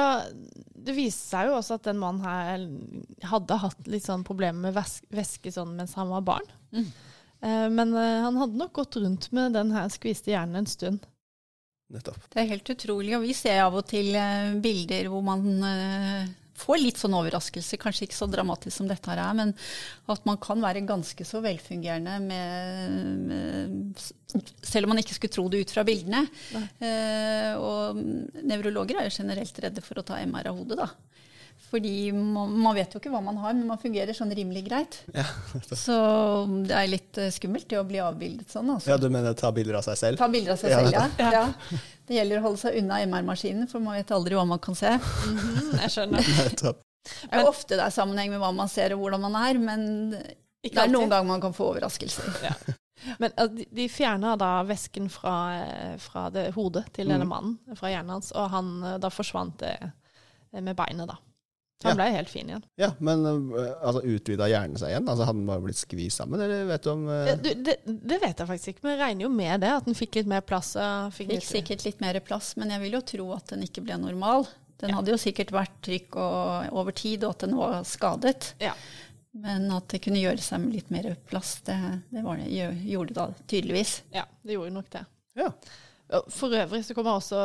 det 0.79 0.95
viste 0.95 1.25
seg 1.33 1.49
jo 1.49 1.57
også 1.59 1.75
at 1.81 1.89
den 1.89 1.99
mannen 1.99 2.23
her 2.23 3.27
hadde 3.33 3.57
hatt 3.65 3.89
litt 3.91 4.05
sånn 4.07 4.23
problemer 4.27 4.69
med 4.69 4.77
væs- 4.77 5.03
væske 5.11 5.51
sånn 5.55 5.73
mens 5.79 5.97
han 5.99 6.13
var 6.13 6.23
barn. 6.27 6.47
Mm. 6.71 6.87
Eh, 7.43 7.67
men 7.75 7.95
eh, 7.99 8.21
han 8.23 8.39
hadde 8.39 8.61
nok 8.61 8.73
gått 8.79 9.01
rundt 9.03 9.27
med 9.35 9.57
den 9.59 9.73
her 9.75 9.89
skviste 9.91 10.31
hjernen 10.31 10.63
en 10.63 10.71
stund. 10.71 11.09
Nettopp. 11.93 12.23
Det 12.31 12.41
er 12.45 12.53
helt 12.55 12.71
utrolig. 12.73 13.17
Og 13.19 13.27
vi 13.27 13.35
ser 13.37 13.59
av 13.65 13.75
og 13.83 13.89
til 13.91 14.15
eh, 14.15 14.55
bilder 14.63 15.11
hvor 15.11 15.25
man 15.27 15.43
eh, 15.67 16.31
får 16.63 16.81
litt 16.81 17.01
sånn 17.01 17.17
overraskelse, 17.19 17.79
kanskje 17.83 18.07
ikke 18.09 18.19
så 18.19 18.29
dramatisk 18.31 18.77
som 18.77 18.89
dette 18.91 19.11
her 19.11 19.21
er, 19.23 19.37
men 19.39 19.55
at 20.13 20.27
man 20.29 20.41
kan 20.43 20.63
være 20.63 20.85
ganske 20.89 21.27
så 21.27 21.43
velfungerende 21.45 22.19
med, 22.25 22.99
med 23.29 24.05
Selv 24.65 24.87
om 24.87 24.95
man 24.95 25.03
ikke 25.03 25.19
skulle 25.19 25.35
tro 25.35 25.47
det 25.53 25.65
ut 25.65 25.73
fra 25.75 25.85
bildene. 25.85 26.23
Eh, 26.81 27.53
og 27.61 27.99
nevrologer 28.41 29.01
er 29.01 29.09
jo 29.09 29.17
generelt 29.19 29.59
redde 29.65 29.85
for 29.85 30.01
å 30.01 30.07
ta 30.07 30.21
MR 30.25 30.49
av 30.53 30.61
hodet, 30.63 30.79
da. 30.81 30.89
Fordi 31.71 32.13
man, 32.13 32.51
man 32.61 32.75
vet 32.77 32.93
jo 32.93 33.01
ikke 33.01 33.09
hva 33.15 33.21
man 33.25 33.39
har, 33.41 33.55
men 33.57 33.65
man 33.71 33.79
fungerer 33.81 34.13
sånn 34.17 34.33
rimelig 34.37 34.65
greit. 34.69 34.99
Ja. 35.17 35.25
Så 35.79 35.95
det 36.69 36.75
er 36.77 36.91
litt 36.91 37.19
eh, 37.23 37.31
skummelt 37.33 37.69
det 37.71 37.79
å 37.81 37.85
bli 37.89 38.01
avbildet 38.03 38.51
sånn. 38.53 38.69
Altså. 38.75 38.91
ja, 38.93 38.99
du 39.01 39.09
mener 39.13 39.33
ta 39.39 39.49
bilder 39.57 39.79
av 39.81 39.87
seg 39.87 39.97
selv? 40.01 40.21
Ta 40.21 40.29
bilder 40.33 40.53
av 40.57 40.61
seg 40.61 40.75
Ja, 40.75 40.83
selv, 40.85 41.19
ja. 41.23 41.31
ja. 41.39 41.81
Det 42.09 42.19
gjelder 42.19 42.41
å 42.43 42.45
holde 42.49 42.61
seg 42.61 42.77
unna 42.83 42.99
MR-maskinen, 43.07 43.69
for 43.71 43.81
man 43.85 43.97
vet 43.97 44.11
aldri 44.13 44.37
hva 44.37 44.45
man 44.53 44.61
kan 44.61 44.77
se. 44.77 44.91
Mhm, 44.99 45.73
jeg 45.81 45.95
skjønner. 45.97 46.33
Det 47.03 47.33
er 47.35 47.41
jo 47.43 47.49
ofte 47.51 47.75
det 47.75 47.83
er 47.83 47.91
sammenheng 47.91 48.29
med 48.31 48.39
hva 48.39 48.53
man 48.55 48.69
ser 48.71 48.93
og 48.95 49.01
hvordan 49.03 49.25
man 49.25 49.35
er, 49.41 49.59
men 49.59 49.81
det 50.13 50.71
er 50.71 50.87
noen 50.93 51.09
ganger 51.11 51.27
man 51.27 51.41
kan 51.43 51.55
få 51.57 51.73
overraskelser. 51.73 52.29
Men 53.19 53.33
eh, 53.35 53.57
de, 53.75 53.89
fjerna 53.91 54.37
da 54.39 54.51
væsken 54.69 55.09
fra, 55.11 55.33
eh, 55.65 55.97
fra 55.99 56.29
det 56.31 56.53
hodet 56.55 56.85
til 56.95 57.11
denne 57.11 57.27
Mm. 57.27 57.33
mannen, 57.33 57.57
fra 57.81 57.91
hjernen 57.91 58.15
hans, 58.15 58.31
og 58.39 58.47
han, 58.55 58.71
da 59.03 59.11
forsvant 59.11 59.59
det 59.65 59.73
med 60.63 60.77
beinet, 60.79 61.11
da. 61.11 61.17
Han 61.83 61.91
Ja. 61.93 61.95
blei 61.99 62.11
helt 62.15 62.29
fin 62.31 62.49
igjen. 62.49 62.65
Ja, 62.79 62.91
men 63.01 63.25
eh, 63.27 63.73
altså, 63.83 64.03
utvida 64.05 64.47
hjernen 64.51 64.79
seg 64.79 64.93
igjen? 64.93 65.09
Altså, 65.09 65.27
hadde 65.29 65.39
den 65.41 65.47
bare 65.51 65.65
blitt 65.65 65.81
skvist 65.81 66.21
sammen, 66.23 66.41
eller 66.41 66.65
vet 66.71 66.83
du 66.87 66.91
om 66.93 67.05
uh... 67.09 67.15
Ja, 67.29 67.37
du, 67.37 67.51
det, 67.69 67.77
det 67.87 68.19
vet 68.23 68.39
jeg 68.43 68.51
faktisk 68.53 68.73
ikke, 68.75 68.85
men 68.87 68.95
jeg 68.97 69.01
regner 69.05 69.27
jo 69.27 69.31
med 69.35 69.61
det, 69.67 69.71
at 69.81 69.85
den 69.91 69.99
fikk 69.99 70.19
litt 70.21 70.31
mer 70.31 70.41
plass. 70.47 70.75
og 70.77 71.13
Fikk 71.17 71.29
Fikk 71.31 71.37
litt, 71.41 71.49
sikkert 71.51 71.85
litt 71.89 72.01
mer 72.05 72.21
plass, 72.25 72.53
men 72.61 72.71
jeg 72.75 72.85
vil 72.87 72.99
jo 72.99 73.03
tro 73.13 73.31
at 73.37 73.55
den 73.55 73.63
ikke 73.67 73.85
ble 73.87 73.99
normal. 74.03 74.47
Den 74.83 74.91
Ja. 74.91 74.97
hadde 74.99 75.13
jo 75.15 75.21
sikkert 75.23 75.53
vært 75.55 75.75
trykk 75.87 76.17
og, 76.19 76.73
over 76.75 76.93
tid, 76.93 77.23
og 77.25 77.31
at 77.37 77.45
den 77.47 77.57
var 77.57 77.83
skadet. 77.87 78.53
Ja. 78.59 78.73
Men 79.33 79.71
at 79.73 79.87
det 79.89 80.03
kunne 80.05 80.21
gjøre 80.21 80.43
seg 80.45 80.61
med 80.61 80.75
litt 80.75 80.91
mer 80.93 81.07
plass, 81.31 81.55
det, 81.65 81.77
det, 82.11 82.23
var 82.27 82.37
det 82.37 82.51
gjorde 82.51 83.15
det 83.15 83.15
da 83.17 83.27
tydeligvis. 83.49 84.03
ja, 84.13 84.25
det 84.45 84.59
gjorde 84.59 84.75
nok 84.75 84.91
det. 84.93 85.05
Ja. 85.39 85.49
For 86.29 86.53
øvrig 86.53 86.83
så 86.85 86.93
kom 86.99 87.07
jeg 87.09 87.15
også 87.23 87.39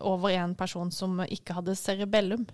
over 0.00 0.32
en 0.34 0.54
person 0.58 0.90
som 0.90 1.20
ikke 1.22 1.54
hadde 1.54 1.76
cerebellum. 1.78 2.46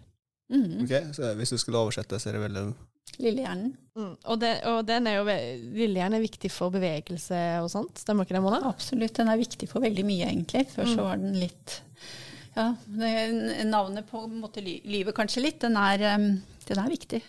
Mhm. 0.51 0.84
Ok, 0.84 1.14
så 1.14 1.34
hvis 1.36 1.51
du 1.53 1.59
skulle 1.61 1.78
oversette 1.78 2.18
cerebellum 2.20 2.74
Lillehjernen. 3.18 3.72
Mm. 3.96 4.12
Og, 4.30 4.36
det, 4.40 4.51
og 4.68 4.86
den 4.86 5.07
er 5.11 5.16
jo 5.18 5.24
Lillehjernen 5.24 6.18
er 6.18 6.22
viktig 6.22 6.51
for 6.53 6.70
bevegelse 6.70 7.38
og 7.62 7.70
sånt, 7.72 7.99
stemmer 7.99 8.24
ikke 8.24 8.36
det, 8.36 8.42
Mona? 8.44 8.61
Absolutt, 8.68 9.14
den 9.16 9.28
er 9.32 9.40
viktig 9.40 9.68
for 9.68 9.80
veldig 9.82 10.05
mye, 10.07 10.28
egentlig. 10.28 10.66
Før 10.74 10.84
Mm. 10.86 10.94
så 10.94 11.03
var 11.09 11.16
den 11.16 11.34
litt 11.40 11.80
Ja, 12.57 12.74
navnet 13.64 14.07
på 14.11 14.24
en 14.24 14.40
måte 14.40 14.62
ly- 14.64 14.80
lyver 14.84 15.12
kanskje 15.14 15.42
litt. 15.44 15.61
Den 15.61 15.76
er, 15.76 15.99
den 15.99 16.78
er 16.78 16.88
viktig. 16.90 17.20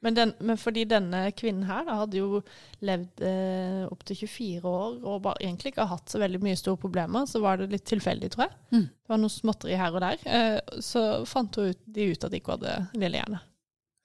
Men, 0.00 0.14
den, 0.16 0.32
men 0.40 0.56
fordi 0.56 0.86
denne 0.88 1.26
kvinnen 1.36 1.66
her 1.68 1.84
da, 1.84 1.98
hadde 2.00 2.20
jo 2.22 2.40
levd 2.88 3.20
eh, 3.26 3.82
opptil 3.92 4.16
24 4.22 4.70
år 4.70 4.94
og 5.04 5.18
bare, 5.26 5.42
egentlig 5.44 5.74
ikke 5.74 5.84
har 5.84 5.98
hatt 5.98 6.12
så 6.12 6.22
veldig 6.22 6.40
mye 6.40 6.56
store 6.56 6.80
problemer, 6.80 7.26
så 7.28 7.42
var 7.44 7.60
det 7.60 7.68
litt 7.74 7.84
tilfeldig, 7.90 8.30
tror 8.32 8.46
jeg. 8.46 8.56
Mm. 8.72 8.86
Det 8.88 9.12
var 9.12 9.20
noe 9.20 9.34
småtteri 9.34 9.76
her 9.76 9.92
og 9.92 10.04
der. 10.06 10.24
Eh, 10.24 10.80
så 10.80 11.04
fant 11.28 11.60
hun 11.60 11.74
ut, 11.74 11.82
de 11.84 12.08
ut 12.14 12.24
at 12.24 12.32
de 12.32 12.40
ikke 12.40 12.56
hadde 12.56 12.76
lillehjerne. 12.96 13.42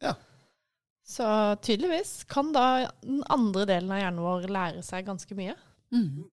Ja. 0.04 0.18
Så 1.08 1.26
tydeligvis 1.64 2.26
kan 2.28 2.52
da 2.52 2.68
den 3.06 3.24
andre 3.32 3.68
delen 3.70 3.96
av 3.96 4.02
hjernen 4.02 4.24
vår 4.26 4.50
lære 4.52 4.84
seg 4.84 5.08
ganske 5.08 5.38
mye. 5.38 5.56
Mm. 5.96 6.26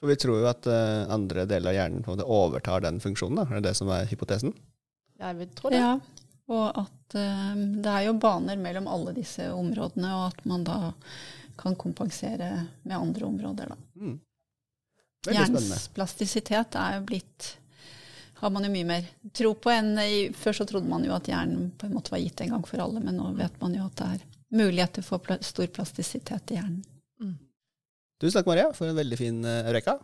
For 0.00 0.10
vi 0.10 0.18
tror 0.20 0.42
jo 0.42 0.48
at 0.50 0.66
uh, 0.68 1.06
andre 1.14 1.46
deler 1.48 1.70
av 1.70 1.76
hjernen 1.78 2.02
på 2.02 2.10
en 2.10 2.18
måte 2.18 2.26
overtar 2.26 2.82
den 2.84 2.98
funksjonen, 3.00 3.38
da. 3.38 3.46
Er 3.46 3.60
det 3.60 3.70
det 3.70 3.78
som 3.78 3.92
er 3.92 4.08
hypotesen? 4.10 4.56
Jeg 5.16 5.38
vil 5.38 5.52
tro 5.56 5.72
det. 5.72 5.80
Ja, 5.80 5.94
og 6.52 6.78
at 6.78 7.16
eh, 7.18 7.52
det 7.82 7.92
er 7.92 8.06
jo 8.06 8.16
baner 8.22 8.58
mellom 8.60 8.88
alle 8.90 9.14
disse 9.16 9.48
områdene, 9.52 10.12
og 10.14 10.28
at 10.30 10.44
man 10.46 10.64
da 10.66 10.78
kan 11.58 11.76
kompensere 11.78 12.50
med 12.82 12.96
andre 12.96 13.26
områder, 13.26 13.72
da. 13.72 13.76
Mm. 13.98 14.16
Hjernens 15.26 15.88
plastisitet 15.90 16.76
er 16.78 16.98
jo 16.98 17.06
blitt 17.08 17.56
har 18.36 18.52
man 18.52 18.66
jo 18.66 18.70
mye 18.70 18.84
mer 18.84 19.06
tro 19.34 19.54
på 19.56 19.70
enn 19.72 19.94
i, 19.98 20.16
Før 20.36 20.58
så 20.58 20.66
trodde 20.68 20.90
man 20.90 21.04
jo 21.06 21.14
at 21.16 21.26
hjernen 21.30 21.70
på 21.80 21.88
en 21.88 21.94
måte 21.96 22.12
var 22.12 22.20
gitt 22.20 22.42
en 22.44 22.52
gang 22.52 22.66
for 22.68 22.82
alle, 22.84 23.00
men 23.00 23.16
nå 23.16 23.30
vet 23.38 23.54
man 23.62 23.74
jo 23.74 23.86
at 23.88 23.96
det 23.96 24.08
er 24.12 24.26
muligheter 24.60 25.02
for 25.02 25.24
pl 25.24 25.40
stor 25.42 25.70
plastisitet 25.72 26.52
i 26.52 26.58
hjernen. 26.58 26.82
Mm. 27.16 27.32
Tusen 28.20 28.36
takk, 28.36 28.50
Maria, 28.52 28.68
for 28.76 28.92
en 28.92 29.00
veldig 29.00 29.18
fin 29.18 29.40
Eureka. 29.40 29.96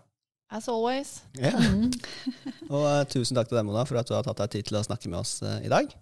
As 0.52 0.68
always. 0.68 1.22
Ja. 1.36 1.52
Mm. 1.56 1.92
Og 2.72 2.82
uh, 2.84 3.04
tusen 3.08 3.36
takk 3.36 3.48
til 3.48 3.60
deg, 3.60 3.68
Mona, 3.68 3.84
for 3.88 4.00
at 4.00 4.08
du 4.08 4.16
har 4.16 4.24
tatt 4.26 4.40
deg 4.42 4.56
tid 4.56 4.68
til 4.68 4.80
å 4.80 4.84
snakke 4.84 5.12
med 5.12 5.20
oss 5.22 5.38
uh, 5.44 5.60
i 5.64 5.70
dag. 5.72 5.92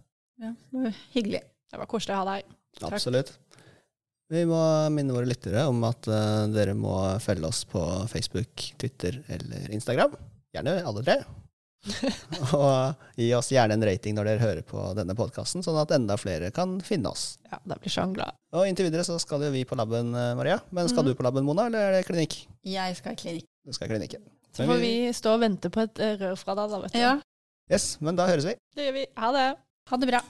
Ja, 0.40 0.54
det 0.70 0.82
var 0.86 0.98
hyggelig. 1.12 1.40
Det 1.70 1.78
var 1.78 1.88
koselig 1.90 2.16
å 2.16 2.22
ha 2.22 2.34
deg. 2.34 2.54
Takk. 2.80 2.94
Absolutt. 2.96 3.34
Vi 4.30 4.44
må 4.46 4.60
minne 4.94 5.14
våre 5.14 5.26
lyttere 5.26 5.66
om 5.66 5.82
at 5.88 6.06
uh, 6.06 6.46
dere 6.52 6.76
må 6.78 6.94
følge 7.22 7.48
oss 7.50 7.64
på 7.68 7.82
Facebook, 8.10 8.70
Twitter 8.78 9.18
eller 9.34 9.70
Instagram. 9.74 10.14
Gjerne 10.54 10.76
alle 10.86 11.04
tre. 11.06 11.18
og 12.56 13.16
gi 13.16 13.30
oss 13.34 13.48
gjerne 13.52 13.76
en 13.78 13.84
rating 13.88 14.16
når 14.16 14.28
dere 14.28 14.42
hører 14.44 14.66
på 14.68 14.82
denne 14.98 15.16
podkasten, 15.18 15.64
sånn 15.64 15.78
at 15.80 15.94
enda 15.96 16.16
flere 16.20 16.50
kan 16.54 16.78
finne 16.84 17.12
oss. 17.12 17.38
Ja, 17.50 17.58
da 17.72 17.78
blir 17.80 17.92
sånn 17.92 18.14
glad. 18.16 18.36
Og 18.54 18.68
inntil 18.68 18.90
videre 18.90 19.06
så 19.06 19.16
skal 19.22 19.46
jo 19.46 19.52
vi 19.54 19.64
på 19.68 19.78
laben, 19.80 20.12
eh, 20.14 20.34
Maria. 20.38 20.60
Men 20.76 20.90
skal 20.92 21.06
mm. 21.06 21.10
du 21.10 21.18
på 21.18 21.26
laben, 21.26 21.46
Mona, 21.46 21.70
eller 21.70 21.88
er 21.88 21.98
det 21.98 22.04
klinikk? 22.08 22.36
Jeg 22.68 23.00
skal 23.00 23.16
i 23.16 23.20
klinikk. 23.24 23.48
Du 23.66 23.74
skal 23.76 23.88
i 23.88 23.94
klinikken. 23.94 24.28
Så 24.56 24.66
får 24.68 24.82
vi 24.82 24.94
stå 25.16 25.34
og 25.38 25.42
vente 25.46 25.72
på 25.72 25.86
et 25.86 26.04
eh, 26.04 26.16
rør 26.20 26.38
fra 26.38 26.58
deg, 26.58 26.70
da, 26.74 26.84
vet 26.84 26.94
du. 26.94 27.00
Ja, 27.00 27.16
Yes, 27.70 27.92
men 28.02 28.16
da 28.18 28.26
høres 28.26 28.48
vi. 28.48 28.56
Det 28.74 28.88
gjør 28.88 28.96
vi. 28.96 29.02
Ha 29.22 29.28
det. 29.36 29.50
Ha 29.90 29.96
det 29.96 30.06
bra. 30.06 30.22